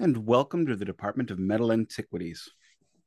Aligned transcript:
and 0.00 0.26
welcome 0.26 0.64
to 0.64 0.74
the 0.74 0.84
Department 0.86 1.30
of 1.30 1.38
Metal 1.38 1.70
Antiquities. 1.70 2.48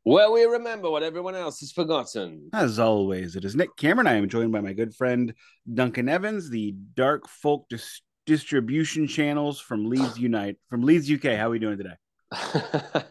Where 0.04 0.30
we 0.30 0.44
remember 0.44 0.92
what 0.92 1.02
everyone 1.02 1.34
else 1.34 1.60
has 1.62 1.72
forgotten. 1.72 2.52
As 2.54 2.78
always, 2.78 3.36
it 3.36 3.44
is 3.44 3.56
Nick 3.56 3.76
Cameron. 3.78 4.06
I 4.06 4.14
am 4.14 4.30
joined 4.30 4.52
by 4.52 4.62
my 4.62 4.74
good 4.74 4.94
friend 4.94 5.34
Duncan 5.74 6.08
Evans, 6.08 6.52
the 6.52 6.76
Dark 6.94 7.28
Folk 7.28 7.66
dis- 7.68 8.02
Distribution 8.28 9.08
Channels 9.08 9.60
from 9.60 9.90
Leeds 9.90 10.20
Unite 10.20 10.58
from 10.70 10.84
Leeds, 10.84 11.12
UK. 11.12 11.36
How 11.36 11.48
are 11.48 11.50
we 11.50 11.58
doing 11.58 11.80
today? 11.80 11.96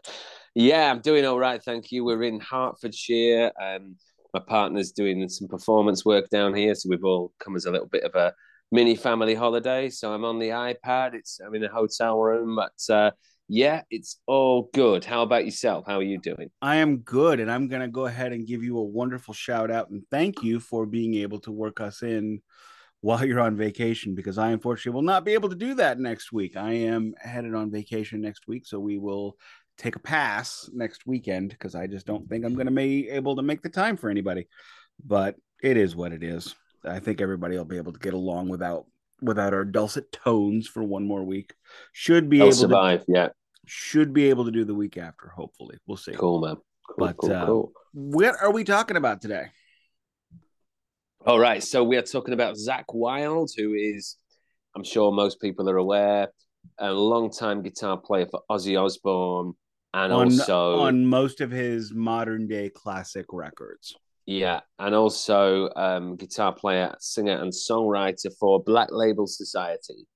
yeah, 0.54 0.88
I'm 0.88 1.00
doing 1.00 1.26
all 1.26 1.38
right, 1.38 1.60
thank 1.60 1.90
you. 1.90 2.04
We're 2.04 2.22
in 2.22 2.38
Hertfordshire. 2.38 3.50
Um, 3.60 3.96
my 4.32 4.40
partner's 4.46 4.92
doing 4.92 5.28
some 5.28 5.48
performance 5.48 6.04
work 6.04 6.28
down 6.30 6.54
here, 6.54 6.76
so 6.76 6.88
we've 6.88 7.04
all 7.04 7.32
come 7.40 7.56
as 7.56 7.64
a 7.64 7.72
little 7.72 7.88
bit 7.88 8.04
of 8.04 8.14
a 8.14 8.32
mini 8.70 8.94
family 8.94 9.34
holiday. 9.34 9.90
So 9.90 10.12
I'm 10.12 10.24
on 10.24 10.38
the 10.38 10.50
iPad. 10.50 11.14
It's 11.14 11.40
I'm 11.44 11.54
in 11.56 11.64
a 11.64 11.68
hotel 11.68 12.20
room, 12.20 12.54
but 12.54 12.94
uh, 12.94 13.10
yeah, 13.54 13.82
it's 13.90 14.18
all 14.26 14.70
good. 14.72 15.04
How 15.04 15.20
about 15.20 15.44
yourself? 15.44 15.84
How 15.86 15.98
are 15.98 16.02
you 16.02 16.18
doing? 16.18 16.50
I 16.62 16.76
am 16.76 16.98
good, 17.00 17.38
and 17.38 17.52
I'm 17.52 17.68
going 17.68 17.82
to 17.82 17.88
go 17.88 18.06
ahead 18.06 18.32
and 18.32 18.46
give 18.46 18.64
you 18.64 18.78
a 18.78 18.82
wonderful 18.82 19.34
shout 19.34 19.70
out 19.70 19.90
and 19.90 20.02
thank 20.10 20.42
you 20.42 20.58
for 20.58 20.86
being 20.86 21.12
able 21.16 21.38
to 21.40 21.52
work 21.52 21.78
us 21.78 22.02
in 22.02 22.40
while 23.02 23.22
you're 23.26 23.40
on 23.40 23.54
vacation 23.54 24.14
because 24.14 24.38
I 24.38 24.52
unfortunately 24.52 24.96
will 24.96 25.02
not 25.02 25.26
be 25.26 25.34
able 25.34 25.50
to 25.50 25.54
do 25.54 25.74
that 25.74 26.00
next 26.00 26.32
week. 26.32 26.56
I 26.56 26.72
am 26.72 27.12
headed 27.20 27.54
on 27.54 27.70
vacation 27.70 28.22
next 28.22 28.48
week, 28.48 28.64
so 28.64 28.80
we 28.80 28.96
will 28.96 29.36
take 29.76 29.96
a 29.96 30.00
pass 30.00 30.70
next 30.72 31.06
weekend 31.06 31.50
because 31.50 31.74
I 31.74 31.86
just 31.86 32.06
don't 32.06 32.26
think 32.30 32.46
I'm 32.46 32.54
going 32.54 32.68
to 32.68 32.72
be 32.72 33.10
able 33.10 33.36
to 33.36 33.42
make 33.42 33.60
the 33.60 33.68
time 33.68 33.98
for 33.98 34.08
anybody. 34.08 34.48
But 35.04 35.36
it 35.62 35.76
is 35.76 35.94
what 35.94 36.12
it 36.12 36.22
is. 36.22 36.54
I 36.86 37.00
think 37.00 37.20
everybody 37.20 37.58
will 37.58 37.66
be 37.66 37.76
able 37.76 37.92
to 37.92 37.98
get 37.98 38.14
along 38.14 38.48
without 38.48 38.86
without 39.20 39.52
our 39.54 39.64
dulcet 39.64 40.10
tones 40.10 40.66
for 40.66 40.82
one 40.82 41.06
more 41.06 41.22
week. 41.22 41.52
Should 41.92 42.30
be 42.30 42.40
I'll 42.40 42.46
able 42.46 42.56
survive. 42.56 43.00
to 43.00 43.04
survive. 43.04 43.04
Yeah, 43.08 43.28
should 43.66 44.12
be 44.12 44.28
able 44.30 44.44
to 44.44 44.50
do 44.50 44.64
the 44.64 44.74
week 44.74 44.96
after. 44.96 45.28
Hopefully, 45.28 45.78
we'll 45.86 45.96
see. 45.96 46.12
cool, 46.12 46.40
man. 46.40 46.56
Cool, 46.86 46.96
But, 46.98 47.16
cool, 47.16 47.32
uh, 47.32 47.46
cool. 47.46 47.72
What 47.92 48.34
are 48.40 48.52
we 48.52 48.64
talking 48.64 48.96
about 48.96 49.20
today? 49.20 49.46
All 51.24 51.38
right, 51.38 51.62
so 51.62 51.84
we 51.84 51.96
are 51.96 52.02
talking 52.02 52.34
about 52.34 52.56
Zakk 52.56 52.86
Wylde, 52.92 53.50
who 53.56 53.74
is, 53.74 54.16
I'm 54.74 54.82
sure 54.82 55.12
most 55.12 55.40
people 55.40 55.70
are 55.70 55.76
aware, 55.76 56.28
a 56.78 56.92
long-time 56.92 57.62
guitar 57.62 57.96
player 57.96 58.26
for 58.26 58.42
Ozzy 58.50 58.80
Osbourne, 58.80 59.52
and 59.94 60.12
on 60.12 60.32
also 60.32 60.80
on 60.80 61.06
most 61.06 61.40
of 61.40 61.50
his 61.50 61.92
modern 61.92 62.48
day 62.48 62.70
classic 62.70 63.26
records. 63.30 63.94
Yeah, 64.26 64.60
and 64.78 64.94
also 64.94 65.70
um, 65.76 66.16
guitar 66.16 66.52
player, 66.52 66.94
singer, 66.98 67.36
and 67.36 67.52
songwriter 67.52 68.32
for 68.40 68.62
Black 68.62 68.88
Label 68.90 69.26
Society. 69.26 70.06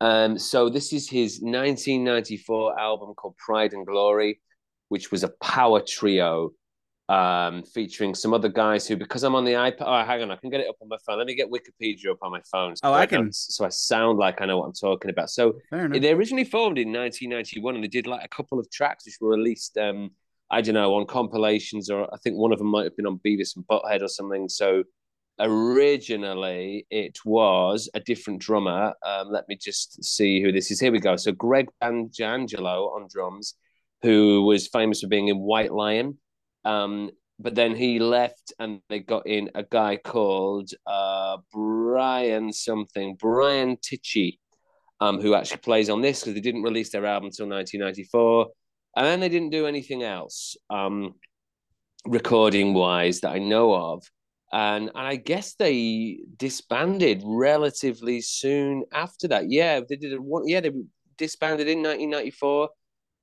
Um, 0.00 0.38
so 0.38 0.68
this 0.68 0.92
is 0.92 1.08
his 1.08 1.40
1994 1.42 2.78
album 2.78 3.14
called 3.14 3.36
Pride 3.36 3.72
and 3.74 3.86
Glory, 3.86 4.40
which 4.88 5.10
was 5.10 5.24
a 5.24 5.28
power 5.42 5.80
trio 5.80 6.52
um, 7.10 7.64
featuring 7.64 8.14
some 8.14 8.32
other 8.32 8.48
guys 8.48 8.86
who, 8.86 8.96
because 8.96 9.24
I'm 9.24 9.34
on 9.34 9.44
the 9.44 9.52
iPad, 9.52 9.76
oh, 9.80 10.04
hang 10.04 10.22
on, 10.22 10.30
I 10.30 10.36
can 10.36 10.48
get 10.48 10.60
it 10.60 10.68
up 10.68 10.76
on 10.80 10.88
my 10.88 10.96
phone. 11.04 11.18
Let 11.18 11.26
me 11.26 11.34
get 11.34 11.50
Wikipedia 11.50 12.12
up 12.12 12.18
on 12.22 12.30
my 12.30 12.40
phone. 12.50 12.76
So 12.76 12.82
Oh, 12.88 12.92
I 12.92 13.04
don't- 13.06 13.24
can- 13.24 13.32
So 13.32 13.64
I 13.64 13.68
sound 13.68 14.18
like 14.18 14.40
I 14.40 14.46
know 14.46 14.58
what 14.58 14.66
I'm 14.66 14.72
talking 14.72 15.10
about. 15.10 15.28
So 15.28 15.54
they 16.00 16.12
originally 16.12 16.44
formed 16.44 16.78
in 16.78 16.92
1991 16.92 17.74
and 17.74 17.82
they 17.84 17.88
did 17.88 18.06
like 18.06 18.24
a 18.24 18.28
couple 18.28 18.58
of 18.60 18.70
tracks 18.70 19.04
which 19.06 19.16
were 19.20 19.30
released 19.30 19.76
um 19.76 20.10
i 20.52 20.60
don't 20.60 20.74
know 20.74 20.94
on 20.94 21.06
compilations 21.06 21.90
or 21.90 22.12
i 22.12 22.16
think 22.24 22.36
one 22.36 22.52
of 22.52 22.58
them 22.58 22.66
might 22.68 22.82
have 22.84 22.96
been 22.96 23.06
on 23.06 23.20
beavis 23.24 23.54
and 23.54 23.64
butthead 23.68 24.02
or 24.02 24.08
something 24.08 24.48
so 24.48 24.82
originally 25.40 26.86
it 26.90 27.18
was 27.24 27.88
a 27.94 28.00
different 28.00 28.40
drummer. 28.40 28.94
Um, 29.04 29.28
let 29.30 29.48
me 29.48 29.56
just 29.56 30.04
see 30.04 30.42
who 30.42 30.52
this 30.52 30.70
is. 30.70 30.80
Here 30.80 30.92
we 30.92 31.00
go. 31.00 31.16
So 31.16 31.32
Greg 31.32 31.68
D'Angelo 31.80 32.90
on 32.94 33.08
drums 33.10 33.54
who 34.02 34.42
was 34.42 34.68
famous 34.68 35.00
for 35.00 35.08
being 35.08 35.28
in 35.28 35.38
white 35.38 35.72
lion. 35.72 36.18
Um 36.64 37.10
but 37.42 37.54
then 37.54 37.74
he 37.74 37.98
left 37.98 38.52
and 38.58 38.80
they 38.90 38.98
got 39.00 39.26
in 39.26 39.50
a 39.54 39.62
guy 39.62 39.96
called 39.96 40.70
uh 40.86 41.38
brian 41.50 42.52
something 42.52 43.16
brian 43.18 43.78
tichy 43.78 44.36
um, 45.00 45.20
who 45.20 45.34
actually 45.34 45.58
plays 45.58 45.88
on 45.88 46.00
this 46.00 46.20
because 46.20 46.34
they 46.34 46.40
didn't 46.40 46.62
release 46.62 46.90
their 46.90 47.06
album 47.06 47.26
until 47.26 47.48
1994, 47.48 48.48
and 48.96 49.06
then 49.06 49.20
they 49.20 49.28
didn't 49.28 49.50
do 49.50 49.66
anything 49.66 50.02
else 50.02 50.56
um, 50.68 51.14
recording 52.06 52.74
wise 52.74 53.20
that 53.20 53.30
I 53.30 53.38
know 53.38 53.74
of. 53.74 54.04
And, 54.52 54.90
and 54.94 55.06
I 55.06 55.16
guess 55.16 55.54
they 55.54 56.18
disbanded 56.36 57.22
relatively 57.24 58.20
soon 58.20 58.84
after 58.92 59.28
that. 59.28 59.48
Yeah, 59.48 59.80
they 59.88 59.96
did 59.96 60.12
a 60.12 60.20
one. 60.20 60.48
Yeah, 60.48 60.60
they 60.60 60.72
disbanded 61.16 61.68
in 61.68 61.78
1994. 61.78 62.68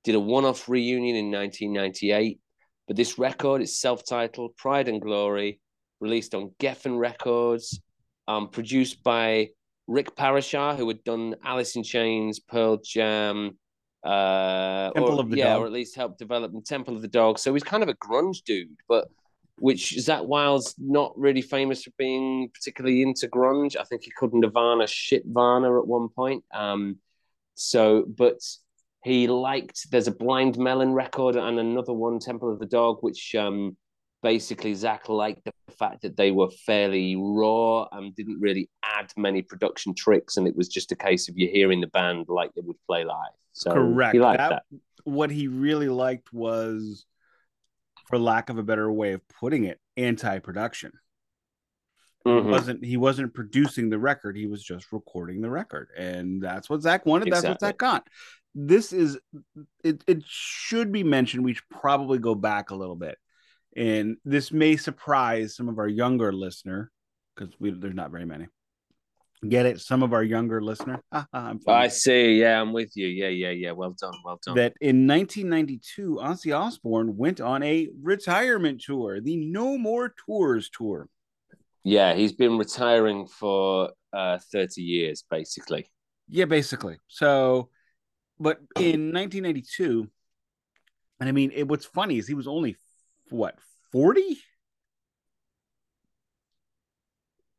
Did 0.04 0.14
a 0.14 0.20
one-off 0.20 0.68
reunion 0.68 1.16
in 1.16 1.30
1998. 1.30 2.40
But 2.86 2.96
this 2.96 3.18
record 3.18 3.60
is 3.60 3.78
self-titled 3.78 4.56
"Pride 4.56 4.88
and 4.88 5.02
Glory," 5.02 5.60
released 6.00 6.34
on 6.34 6.52
Geffen 6.58 6.98
Records, 6.98 7.78
um, 8.26 8.48
produced 8.48 9.02
by 9.02 9.50
Rick 9.86 10.16
Parashar, 10.16 10.76
who 10.76 10.88
had 10.88 11.04
done 11.04 11.34
Alice 11.44 11.76
in 11.76 11.82
Chains, 11.82 12.40
Pearl 12.40 12.78
Jam, 12.82 13.58
uh, 14.04 14.90
Temple 14.92 15.18
or, 15.18 15.20
of 15.20 15.30
the 15.30 15.36
yeah, 15.36 15.54
Dog. 15.54 15.62
or 15.62 15.66
at 15.66 15.72
least 15.72 15.96
helped 15.96 16.18
develop 16.18 16.52
the 16.52 16.62
Temple 16.62 16.96
of 16.96 17.02
the 17.02 17.08
Dog. 17.08 17.38
So 17.38 17.52
he's 17.52 17.64
kind 17.64 17.82
of 17.82 17.88
a 17.90 17.94
grunge 17.94 18.44
dude, 18.44 18.68
but 18.88 19.08
which 19.60 19.94
Zakk 19.96 20.26
Wylde's 20.26 20.74
not 20.78 21.18
really 21.18 21.42
famous 21.42 21.84
for 21.84 21.90
being 21.98 22.50
particularly 22.52 23.02
into 23.02 23.28
grunge. 23.28 23.76
I 23.78 23.84
think 23.84 24.02
he 24.04 24.10
called 24.10 24.34
Nirvana 24.34 24.86
shit 24.86 25.24
Varna 25.26 25.78
at 25.78 25.86
one 25.86 26.08
point. 26.08 26.44
Um, 26.52 26.98
so, 27.54 28.04
but 28.06 28.38
he 29.04 29.26
liked. 29.26 29.90
There's 29.90 30.08
a 30.08 30.12
Blind 30.12 30.58
Melon 30.58 30.92
record 30.92 31.36
and 31.36 31.58
another 31.58 31.92
one, 31.92 32.18
Temple 32.18 32.52
of 32.52 32.58
the 32.58 32.66
Dog, 32.66 32.98
which 33.00 33.34
um, 33.34 33.76
basically 34.22 34.72
Zakk 34.72 35.08
liked 35.08 35.44
the 35.44 35.52
fact 35.72 36.02
that 36.02 36.16
they 36.16 36.30
were 36.30 36.50
fairly 36.66 37.16
raw 37.16 37.86
and 37.92 38.14
didn't 38.14 38.40
really 38.40 38.68
add 38.84 39.12
many 39.16 39.42
production 39.42 39.94
tricks, 39.94 40.36
and 40.36 40.46
it 40.46 40.56
was 40.56 40.68
just 40.68 40.92
a 40.92 40.96
case 40.96 41.28
of 41.28 41.36
you 41.38 41.48
hearing 41.48 41.80
the 41.80 41.86
band 41.88 42.26
like 42.28 42.52
they 42.54 42.62
would 42.62 42.76
play 42.86 43.04
live. 43.04 43.32
So 43.52 43.72
Correct. 43.72 44.14
He 44.14 44.20
liked 44.20 44.38
That- 44.38 44.62
that. 44.70 44.78
What 45.04 45.30
he 45.30 45.48
really 45.48 45.88
liked 45.88 46.32
was, 46.32 47.06
for 48.08 48.18
lack 48.18 48.48
of 48.48 48.56
a 48.58 48.62
better 48.62 48.90
way 48.90 49.12
of 49.12 49.20
putting 49.28 49.64
it, 49.64 49.78
anti-production. 49.96 50.92
He 52.24 52.30
Mhm. 52.30 52.50
wasn't 52.50 52.84
he 52.84 52.96
wasn't 52.96 53.32
producing 53.32 53.90
the 53.90 53.98
record 53.98 54.36
he 54.36 54.46
was 54.46 54.62
just 54.62 54.92
recording 54.92 55.40
the 55.40 55.48
record 55.50 55.88
and 55.96 56.42
that's 56.42 56.68
what 56.68 56.80
Zakk 56.80 57.06
wanted 57.06 57.32
that's 57.32 57.44
what 57.44 57.60
Zakk 57.60 57.78
got 57.78 58.08
this 58.54 58.92
is 58.92 59.18
it, 59.84 60.02
it 60.06 60.24
should 60.26 60.90
be 60.92 61.04
mentioned 61.04 61.44
we 61.44 61.54
should 61.54 61.68
probably 61.70 62.18
go 62.18 62.34
back 62.34 62.70
a 62.70 62.74
little 62.74 62.96
bit 62.96 63.16
and 63.76 64.16
this 64.24 64.52
may 64.52 64.76
surprise 64.76 65.54
some 65.54 65.68
of 65.68 65.78
our 65.78 65.88
younger 65.88 66.32
listener 66.32 66.90
because 67.34 67.54
there's 67.60 67.94
not 67.94 68.10
very 68.10 68.26
many 68.26 68.48
get 69.46 69.66
it 69.66 69.80
some 69.80 70.02
of 70.02 70.12
our 70.12 70.22
younger 70.24 70.60
listener 70.60 71.00
Ha, 71.12 71.26
ha, 71.32 71.48
I'm. 71.48 71.60
I 71.68 71.88
see. 71.88 72.40
Yeah, 72.40 72.60
I'm 72.60 72.72
with 72.72 72.92
you. 72.96 73.06
Yeah, 73.06 73.28
yeah, 73.28 73.50
yeah. 73.50 73.72
Well 73.72 73.94
done. 74.00 74.14
Well 74.24 74.40
done. 74.44 74.56
that 74.56 74.74
in 74.80 75.06
1992 75.06 76.18
ozzy 76.22 76.58
osbourne 76.58 77.16
went 77.16 77.40
on 77.40 77.62
a 77.62 77.88
retirement 78.02 78.82
tour 78.82 79.20
the 79.20 79.36
no 79.36 79.78
more 79.78 80.14
tours 80.26 80.70
tour 80.70 81.08
yeah, 81.88 82.14
he's 82.14 82.32
been 82.32 82.58
retiring 82.58 83.26
for 83.26 83.92
uh, 84.12 84.38
30 84.52 84.82
years, 84.82 85.24
basically. 85.30 85.90
Yeah, 86.28 86.44
basically. 86.44 86.98
So, 87.08 87.70
but 88.38 88.58
in 88.76 89.12
1992, 89.12 90.06
and 91.20 91.28
I 91.28 91.32
mean, 91.32 91.50
it, 91.54 91.66
what's 91.66 91.86
funny 91.86 92.18
is 92.18 92.28
he 92.28 92.34
was 92.34 92.46
only 92.46 92.76
what 93.30 93.54
40. 93.92 94.38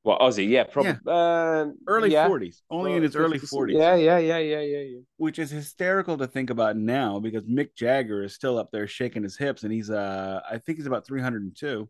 What 0.10 0.22
Ozzy? 0.22 0.50
Yeah, 0.50 0.64
probably 0.64 0.94
um, 1.06 1.78
Early 1.86 2.12
yeah. 2.12 2.28
40s, 2.28 2.62
only 2.72 2.94
in 2.94 3.04
his 3.04 3.16
early 3.16 3.38
40s, 3.38 3.74
Yeah, 3.74 3.94
yeah, 3.94 4.18
yeah, 4.18 4.40
yeah, 4.40 4.62
yeah, 4.62 4.80
yeah. 4.80 5.00
which 5.18 5.38
is 5.38 5.52
hysterical 5.52 6.18
to 6.18 6.26
think 6.26 6.50
about 6.50 6.78
now 6.78 7.20
because 7.20 7.44
Mick 7.44 7.76
Jagger 7.76 8.24
is 8.24 8.34
still 8.34 8.58
up 8.58 8.70
there 8.72 8.88
shaking 8.88 9.22
his 9.22 9.38
hips, 9.38 9.62
and 9.62 9.72
he's 9.72 9.92
uh, 9.92 10.40
I 10.50 10.58
think 10.58 10.80
he's 10.80 10.88
about 10.88 11.06
302. 11.06 11.88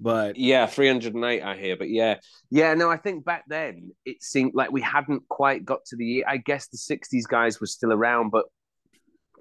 But 0.00 0.36
Yeah, 0.38 0.64
308 0.64 1.42
I 1.42 1.54
hear, 1.54 1.76
but 1.76 1.90
yeah. 1.90 2.16
Yeah, 2.50 2.72
no, 2.72 2.90
I 2.90 2.96
think 2.96 3.26
back 3.26 3.44
then 3.46 3.90
it 4.06 4.22
seemed 4.22 4.52
like 4.54 4.72
we 4.72 4.80
hadn't 4.80 5.28
quite 5.28 5.66
got 5.66 5.84
to 5.88 5.96
the 5.96 6.24
I 6.26 6.38
guess 6.38 6.68
the 6.68 6.78
60s 6.78 7.28
guys 7.28 7.60
were 7.60 7.66
still 7.66 7.92
around, 7.92 8.30
but 8.30 8.46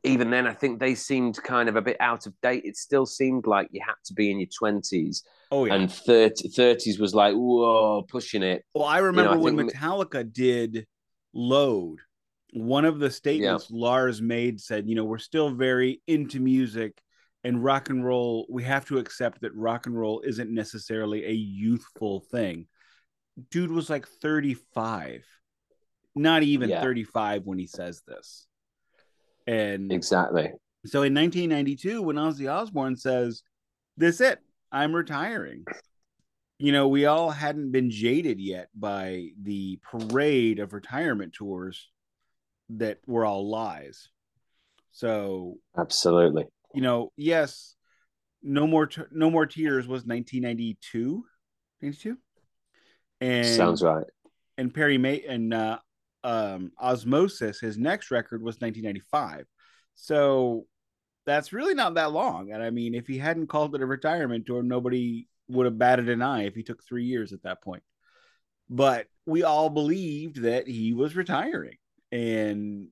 even 0.03 0.29
then 0.29 0.45
I 0.45 0.53
think 0.53 0.79
they 0.79 0.95
seemed 0.95 1.41
kind 1.41 1.69
of 1.69 1.75
a 1.75 1.81
bit 1.81 1.97
out 1.99 2.25
of 2.25 2.33
date. 2.41 2.63
It 2.65 2.75
still 2.75 3.05
seemed 3.05 3.47
like 3.47 3.69
you 3.71 3.81
had 3.85 3.95
to 4.05 4.13
be 4.13 4.29
in 4.29 4.39
your 4.39 4.49
20s 4.61 5.21
oh 5.51 5.65
yeah, 5.65 5.75
and 5.75 5.91
30, 5.91 6.49
30s 6.49 6.99
was 6.99 7.15
like, 7.15 7.33
whoa, 7.33 8.03
pushing 8.03 8.43
it. 8.43 8.65
Well, 8.73 8.85
I 8.85 8.99
remember 8.99 9.33
I 9.33 9.37
when 9.37 9.55
Metallica 9.55 10.31
did 10.31 10.85
Load. 11.33 11.99
One 12.51 12.85
of 12.85 12.99
the 12.99 13.09
statements 13.09 13.71
Lars 13.71 14.21
made 14.21 14.59
said, 14.59 14.87
you 14.87 14.95
know, 14.95 15.05
we're 15.05 15.17
still 15.17 15.49
very 15.49 16.01
into 16.05 16.39
music 16.39 17.01
and 17.43 17.63
rock 17.63 17.89
and 17.89 18.05
roll. 18.05 18.45
We 18.49 18.63
have 18.63 18.85
to 18.85 18.99
accept 18.99 19.41
that 19.41 19.55
rock 19.55 19.87
and 19.87 19.97
roll 19.97 20.21
isn't 20.21 20.53
necessarily 20.53 21.25
a 21.25 21.31
youthful 21.31 22.19
thing. 22.31 22.67
Dude 23.49 23.71
was 23.71 23.89
like 23.89 24.07
35, 24.07 25.25
not 26.15 26.43
even 26.43 26.69
Yeah. 26.69 26.81
35 26.81 27.45
when 27.45 27.57
he 27.57 27.65
says 27.65 28.03
this. 28.07 28.45
And 29.47 29.91
exactly. 29.91 30.51
So 30.85 31.03
in 31.03 31.13
1992, 31.13 32.01
when 32.01 32.17
Ozzy 32.17 32.51
Osbourne 32.51 32.95
says, 32.97 33.43
"This 33.97 34.21
it, 34.21 34.39
I'm 34.71 34.95
retiring," 34.95 35.65
you 36.59 36.71
know, 36.71 36.87
we 36.87 37.05
all 37.05 37.29
hadn't 37.29 37.71
been 37.71 37.89
jaded 37.89 38.39
yet 38.39 38.69
by 38.75 39.29
the 39.41 39.79
parade 39.81 40.59
of 40.59 40.73
retirement 40.73 41.33
tours 41.33 41.89
that 42.69 42.99
were 43.05 43.25
all 43.25 43.49
lies. 43.49 44.09
So 44.91 45.57
absolutely, 45.77 46.45
you 46.73 46.81
know, 46.81 47.11
yes, 47.17 47.75
no 48.41 48.67
more, 48.67 48.87
t- 48.87 49.01
no 49.11 49.29
more 49.29 49.45
tears 49.45 49.87
was 49.87 50.05
1992, 50.05 51.25
92, 51.81 52.17
and 53.21 53.45
sounds 53.45 53.81
right. 53.81 54.05
And 54.57 54.73
Perry 54.73 54.97
May 54.97 55.23
and 55.23 55.53
uh, 55.53 55.79
um, 56.23 56.71
Ozzmosis, 56.81 57.59
his 57.59 57.77
next 57.77 58.11
record 58.11 58.41
was 58.41 58.55
1995. 58.55 59.45
So 59.95 60.65
that's 61.25 61.53
really 61.53 61.73
not 61.73 61.95
that 61.95 62.11
long. 62.11 62.51
And 62.51 62.61
I 62.61 62.69
mean, 62.69 62.95
if 62.95 63.07
he 63.07 63.17
hadn't 63.17 63.47
called 63.47 63.75
it 63.75 63.81
a 63.81 63.85
retirement 63.85 64.45
tour, 64.45 64.63
nobody 64.63 65.27
would 65.47 65.65
have 65.65 65.77
batted 65.77 66.09
an 66.09 66.21
eye 66.21 66.45
if 66.45 66.55
he 66.55 66.63
took 66.63 66.83
three 66.83 67.05
years 67.05 67.33
at 67.33 67.43
that 67.43 67.61
point. 67.61 67.83
But 68.69 69.07
we 69.25 69.43
all 69.43 69.69
believed 69.69 70.43
that 70.43 70.67
he 70.67 70.93
was 70.93 71.15
retiring. 71.15 71.77
And 72.11 72.87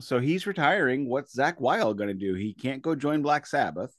so 0.00 0.18
he's 0.18 0.46
retiring. 0.46 1.08
What's 1.08 1.36
Zakk 1.36 1.60
Wylde 1.60 1.98
going 1.98 2.08
to 2.08 2.14
do? 2.14 2.34
He 2.34 2.54
can't 2.54 2.82
go 2.82 2.94
join 2.94 3.22
Black 3.22 3.46
Sabbath. 3.46 3.94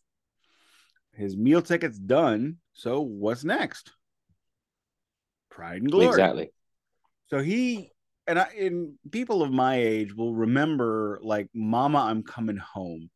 His 1.13 1.35
meal 1.35 1.61
ticket's 1.61 1.97
done. 1.97 2.57
So 2.73 3.01
what's 3.01 3.43
next? 3.43 3.91
Pride 5.49 5.81
and 5.81 5.91
glory. 5.91 6.07
Exactly. 6.07 6.49
So 7.29 7.39
he 7.39 7.91
and 8.27 8.39
I 8.39 8.47
and 8.59 8.95
people 9.11 9.41
of 9.41 9.51
my 9.51 9.75
age 9.75 10.13
will 10.13 10.35
remember 10.35 11.19
like 11.23 11.49
Mama 11.53 11.99
I'm 11.99 12.23
Coming 12.23 12.57
Home, 12.57 13.09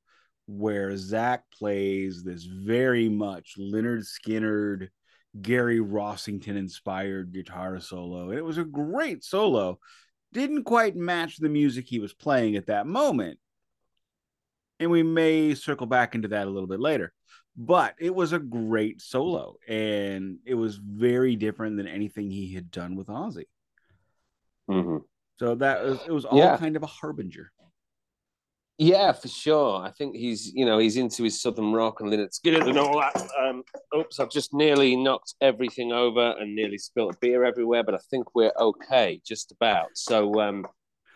where 0.48 0.92
Zakk 0.92 1.42
plays 1.58 2.24
this 2.24 2.46
very 2.46 3.10
much 3.10 3.56
Lynyrd 3.60 4.06
Skynyrd, 4.06 4.88
Gary 5.42 5.80
Rossington 5.80 6.58
inspired 6.58 7.34
guitar 7.34 7.80
solo. 7.82 8.32
It 8.32 8.44
was 8.44 8.58
a 8.58 8.64
great 8.64 9.24
solo. 9.24 9.80
Didn't 10.32 10.64
quite 10.64 10.96
match 10.96 11.38
the 11.38 11.50
music 11.50 11.88
he 11.88 12.00
was 12.00 12.14
playing 12.14 12.56
at 12.56 12.68
that 12.68 12.88
moment. 12.88 13.38
And 14.80 14.90
we 14.90 15.04
may 15.04 15.54
circle 15.56 15.88
back 15.88 16.16
into 16.16 16.30
that 16.30 16.48
a 16.48 16.50
little 16.50 16.68
bit 16.68 16.80
later. 16.80 17.14
But 17.58 17.96
it 18.00 18.16
was 18.16 18.32
a 18.32 18.40
great 18.40 19.02
solo 19.02 19.58
and 19.68 20.40
it 20.46 20.56
was 20.56 20.78
very 20.78 21.36
different 21.36 21.76
than 21.76 21.88
anything 21.88 22.32
he 22.32 22.54
had 22.54 22.72
done 22.72 22.96
with 22.96 23.08
Ozzy. 23.08 23.46
Mm-hmm. 24.72 24.98
So 25.40 25.56
that 25.56 25.84
was 25.84 26.00
it 26.08 26.12
was 26.12 26.26
all 26.26 26.38
yeah. 26.38 26.58
kind 26.58 26.76
of 26.76 26.84
a 26.84 26.88
harbinger. 26.88 27.52
Yeah, 28.78 29.12
for 29.12 29.28
sure. 29.28 29.84
I 29.84 29.92
think 29.92 30.16
he's, 30.16 30.52
you 30.56 30.66
know, 30.66 30.80
he's 30.80 30.98
into 30.98 31.22
his 31.22 31.40
southern 31.40 31.72
rock 31.72 32.02
and 32.02 32.12
Lynyrd 32.12 32.32
Skynyrd 32.32 32.68
and 32.68 32.80
all 32.80 33.00
that. 33.00 33.30
Um, 33.40 33.62
oops, 33.96 34.20
I've 34.20 34.32
just 34.32 34.56
nearly 34.56 34.96
knocked 34.96 35.36
everything 35.40 35.92
over 35.92 36.36
and 36.40 36.56
nearly 36.56 36.80
spilled 36.80 37.20
beer 37.20 37.44
everywhere, 37.44 37.84
but 37.84 37.94
I 37.94 38.00
think 38.10 38.34
we're 38.34 38.54
okay, 38.60 39.22
just 39.24 39.52
about. 39.52 39.90
So 39.94 40.42
um, 40.42 40.66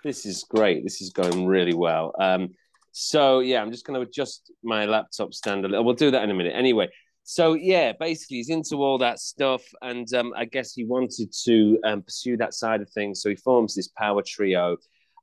this 0.04 0.28
is 0.28 0.44
great. 0.48 0.84
This 0.84 1.01
is 1.01 1.10
going 1.10 1.48
really 1.48 1.74
well. 1.74 2.13
Um, 2.19 2.50
so 2.92 3.40
yeah, 3.40 3.63
I'm 3.63 3.72
just 3.72 3.84
going 3.84 4.00
to 4.00 4.08
adjust 4.08 4.51
my 4.63 4.86
laptop 4.86 5.34
stand 5.34 5.66
a 5.66 5.68
little. 5.68 5.84
We'll 5.84 5.96
do 5.96 6.12
that 6.12 6.24
in 6.24 6.30
a 6.30 6.36
minute. 6.36 6.54
Anyway, 6.56 6.90
so 7.27 7.56
yeah, 7.56 7.92
basically 8.00 8.38
he's 8.38 8.51
into 8.51 8.83
all 8.83 9.00
that 9.00 9.19
stuff, 9.19 9.63
and 9.81 10.12
um, 10.13 10.31
I 10.38 10.45
guess 10.45 10.74
he 10.74 10.86
wanted 10.86 11.33
to 11.45 11.80
um, 11.83 12.04
pursue 12.04 12.38
that 12.38 12.54
side 12.54 12.81
of 12.81 12.89
things. 12.92 13.24
So 13.24 13.30
he 13.30 13.36
forms 13.36 13.74
this 13.74 13.88
power 13.88 14.22
trio, 14.22 14.77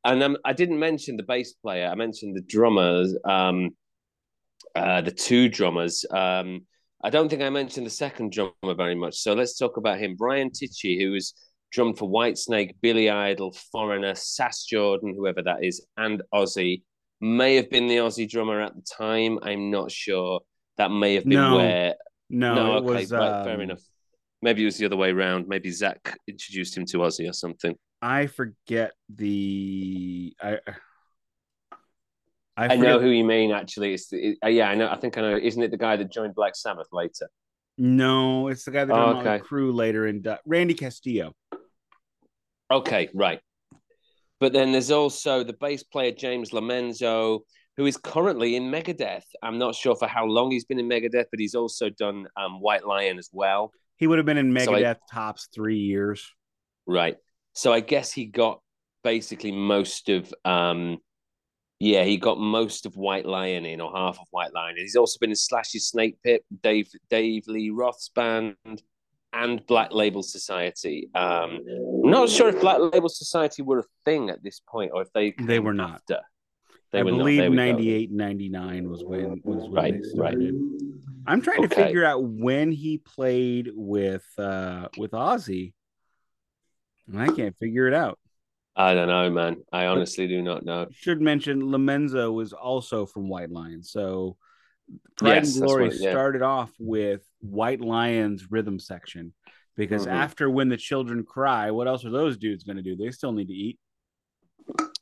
and 0.05 0.21
um, 0.21 0.37
I 0.45 0.53
didn't 0.53 0.81
mention 0.81 1.17
the 1.17 1.23
bass 1.23 1.53
player. 1.53 1.87
I 1.87 1.95
mentioned 1.95 2.37
the 2.37 2.43
drummers, 2.43 3.17
um, 3.25 3.71
uh, 4.75 5.03
the 5.03 5.13
two 5.13 5.49
drummers. 5.49 6.05
Um, 6.11 6.67
I 7.05 7.11
don't 7.11 7.29
think 7.29 7.41
I 7.41 7.51
mentioned 7.51 7.87
the 7.87 7.91
second 7.91 8.33
drummer 8.33 8.75
very 8.77 8.97
much. 8.97 9.19
So 9.19 9.35
let's 9.35 9.57
talk 9.57 9.77
about 9.77 10.01
him, 10.01 10.17
Brian 10.17 10.51
Tichy, 10.51 11.01
who 11.01 11.13
was 11.13 11.35
drummed 11.71 11.99
for 11.99 12.11
Whitesnake, 12.11 12.75
Billy 12.81 13.11
Idol, 13.11 13.53
Foreigner, 13.71 14.17
Sass 14.17 14.65
Jordan, 14.65 15.15
whoever 15.17 15.43
that 15.43 15.63
is, 15.63 15.87
and 15.97 16.21
Ozzy. 16.35 16.83
May 17.21 17.55
have 17.55 17.71
been 17.71 17.87
the 17.87 17.99
Ozzy 17.99 18.29
drummer 18.29 18.61
at 18.61 18.75
the 18.75 18.83
time. 18.83 19.39
I'm 19.43 19.71
not 19.71 19.93
sure 19.93 20.41
that 20.77 20.91
may 20.91 21.15
have 21.15 21.25
been 21.25 21.33
no, 21.35 21.57
where. 21.57 21.95
No, 22.31 22.55
no, 22.55 22.73
okay, 22.77 23.01
was, 23.03 23.13
right, 23.13 23.41
um, 23.41 23.45
fair 23.45 23.61
enough. 23.61 23.83
Maybe 24.41 24.63
it 24.63 24.65
was 24.65 24.79
the 24.79 24.87
other 24.87 24.97
way 24.97 25.11
around. 25.11 25.47
Maybe 25.49 25.71
Zakk 25.71 26.15
introduced 26.27 26.77
him 26.77 26.87
to 26.87 26.99
Ozzy 26.99 27.29
or 27.29 27.33
something. 27.33 27.77
I 28.01 28.27
forget 28.27 28.93
the 29.09 30.35
I. 30.41 30.59
I, 32.55 32.75
I 32.75 32.77
know 32.77 33.01
who 33.01 33.09
you 33.09 33.25
mean. 33.25 33.51
Actually, 33.51 33.95
it's 33.95 34.09
the, 34.09 34.19
it, 34.19 34.39
uh, 34.45 34.49
yeah, 34.49 34.69
I 34.69 34.75
know. 34.75 34.89
I 34.89 34.97
think 34.97 35.17
I 35.17 35.23
know. 35.23 35.37
Isn't 35.37 35.63
it 35.63 35.71
the 35.71 35.79
guy 35.79 35.97
that 35.97 36.11
joined 36.11 36.35
Black 36.35 36.55
Sabbath 36.55 36.89
later? 36.93 37.31
No, 37.79 38.49
it's 38.49 38.65
the 38.65 38.71
guy 38.71 38.85
that 38.85 38.95
joined 38.95 39.19
oh, 39.19 39.21
okay. 39.21 39.39
the 39.39 39.45
crew 39.45 39.73
later 39.73 40.07
in 40.07 40.27
uh, 40.27 40.37
Randy 40.45 40.75
Castillo. 40.75 41.33
Okay, 42.71 43.09
right. 43.15 43.41
But 44.39 44.53
then 44.53 44.73
there's 44.73 44.91
also 44.91 45.45
the 45.45 45.53
bass 45.53 45.83
player 45.83 46.13
James 46.13 46.51
Lomenzo, 46.51 47.41
who 47.77 47.87
is 47.87 47.97
currently 47.97 48.57
in 48.57 48.65
Megadeth. 48.65 49.25
I'm 49.43 49.59
not 49.59 49.75
sure 49.75 49.97
for 49.97 50.07
how 50.07 50.27
long 50.27 50.51
he's 50.51 50.65
been 50.65 50.79
in 50.79 50.89
Megadeth, 50.89 51.27
but 51.31 51.41
he's 51.41 51.55
also 51.55 51.89
done 51.89 52.27
um, 52.37 52.61
White 52.61 52.87
Lion 52.87 53.19
as 53.19 53.31
well. 53.33 53.73
He 53.97 54.07
would 54.07 54.19
have 54.19 54.27
been 54.27 54.39
in 54.39 54.53
Megadeth 54.53 54.67
so 54.67 54.75
I, 54.75 54.97
tops 55.13 55.49
three 55.55 55.79
years. 55.79 56.31
Right. 56.87 57.17
So 57.55 57.73
I 57.73 57.81
guess 57.81 58.13
he 58.13 58.27
got 58.27 58.61
basically 59.05 59.53
most 59.53 60.09
of 60.09 60.33
um 60.45 60.99
yeah, 61.83 62.05
he 62.05 62.17
got 62.17 62.39
most 62.39 62.87
of 62.87 62.97
White 62.97 63.27
Lion 63.27 63.67
in, 63.67 63.81
or 63.81 63.91
half 63.93 64.17
of 64.21 64.29
White 64.31 64.55
Lion. 64.55 64.77
He's 64.77 64.95
also 64.95 65.19
been 65.21 65.31
in 65.31 65.37
Slash's 65.37 65.89
Snake 65.89 66.17
Pit, 66.25 66.45
Dave 66.63 66.89
Dave 67.11 67.43
Lee 67.49 67.71
Roth's 67.71 68.09
band, 68.09 68.57
and 69.33 69.67
Black 69.67 69.93
Label 69.93 70.23
Society. 70.23 71.11
Um, 71.17 71.59
I'm 72.05 72.11
not 72.11 72.29
sure 72.29 72.51
if 72.51 72.61
Black 72.61 72.79
Label 72.79 73.09
Society 73.09 73.63
were 73.63 73.81
a 73.81 73.85
thing 74.05 74.31
at 74.31 74.45
this 74.45 74.61
point, 74.61 74.93
or 74.95 75.03
if 75.03 75.13
they 75.13 75.35
they 75.41 75.59
were 75.59 75.75
not. 75.75 75.95
After. 75.95 76.21
They 76.93 77.01
I 77.01 77.05
believe 77.05 77.51
98, 77.51 78.11
99 78.13 78.91
was 78.91 79.03
when 79.03 79.41
was 79.45 79.63
when 79.63 79.73
right, 79.73 79.95
they 79.95 80.09
started. 80.11 80.55
Right. 80.55 80.93
I'm 81.27 81.41
trying 81.41 81.65
okay. 81.65 81.69
to 81.69 81.85
figure 81.87 82.05
out 82.05 82.23
when 82.23 82.71
he 82.71 82.99
played 82.99 83.71
with 83.75 84.27
uh 84.39 84.89
with 84.99 85.13
Ozzy. 85.13 85.73
And 87.09 87.21
I 87.21 87.29
can't 87.29 87.57
figure 87.57 87.89
it 87.89 87.95
out. 87.95 88.19
I 88.77 88.95
don't 88.95 89.09
know, 89.09 89.31
man. 89.31 89.57
I 89.73 89.87
honestly 89.87 90.29
do 90.29 90.41
not 90.43 90.65
know. 90.65 90.87
Should 90.93 91.21
mention 91.21 91.63
Lomenzo 91.63 92.33
was 92.33 92.53
also 92.53 93.07
from 93.07 93.29
White 93.29 93.51
Lion, 93.51 93.83
so 93.83 94.37
Pride 95.17 95.45
yes, 95.45 95.57
and 95.57 95.67
Glory 95.67 95.89
what, 95.89 95.97
yeah. 95.97 96.11
started 96.11 96.43
off 96.43 96.71
with 96.79 97.23
White 97.41 97.81
Lion's 97.81 98.51
rhythm 98.51 98.79
section 98.79 99.33
because 99.77 100.03
mm-hmm. 100.03 100.17
after 100.17 100.49
When 100.51 100.69
the 100.69 100.77
Children 100.77 101.25
Cry, 101.25 101.71
what 101.71 101.89
else 101.89 102.05
are 102.05 102.11
those 102.11 102.37
dudes 102.37 102.65
going 102.65 102.77
to 102.77 102.83
do? 102.83 102.97
They 102.97 103.11
still 103.11 103.33
need 103.33 103.49
to 103.49 103.55
eat. 103.55 103.79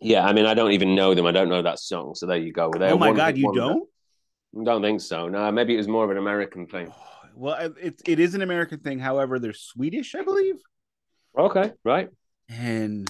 Yeah, 0.00 0.26
I 0.26 0.32
mean, 0.32 0.46
I 0.46 0.54
don't 0.54 0.72
even 0.72 0.94
know 0.94 1.14
them. 1.14 1.26
I 1.26 1.32
don't 1.32 1.48
know 1.48 1.62
that 1.62 1.78
song. 1.78 2.14
So 2.14 2.26
there 2.26 2.38
you 2.38 2.52
go. 2.52 2.70
They're 2.70 2.92
oh 2.92 2.98
my 2.98 3.12
god, 3.12 3.36
you 3.36 3.52
don't? 3.54 3.88
Don't 4.64 4.82
think 4.82 5.00
so. 5.00 5.28
No, 5.28 5.50
maybe 5.52 5.74
it 5.74 5.78
was 5.78 5.88
more 5.88 6.04
of 6.04 6.10
an 6.10 6.18
American 6.18 6.66
thing. 6.66 6.92
Well, 7.32 7.72
it 7.80 8.02
it 8.06 8.18
is 8.18 8.34
an 8.34 8.42
American 8.42 8.80
thing. 8.80 8.98
However, 8.98 9.38
they're 9.38 9.54
Swedish, 9.54 10.14
I 10.14 10.22
believe. 10.22 10.56
Okay, 11.38 11.72
right. 11.84 12.10
And 12.50 13.08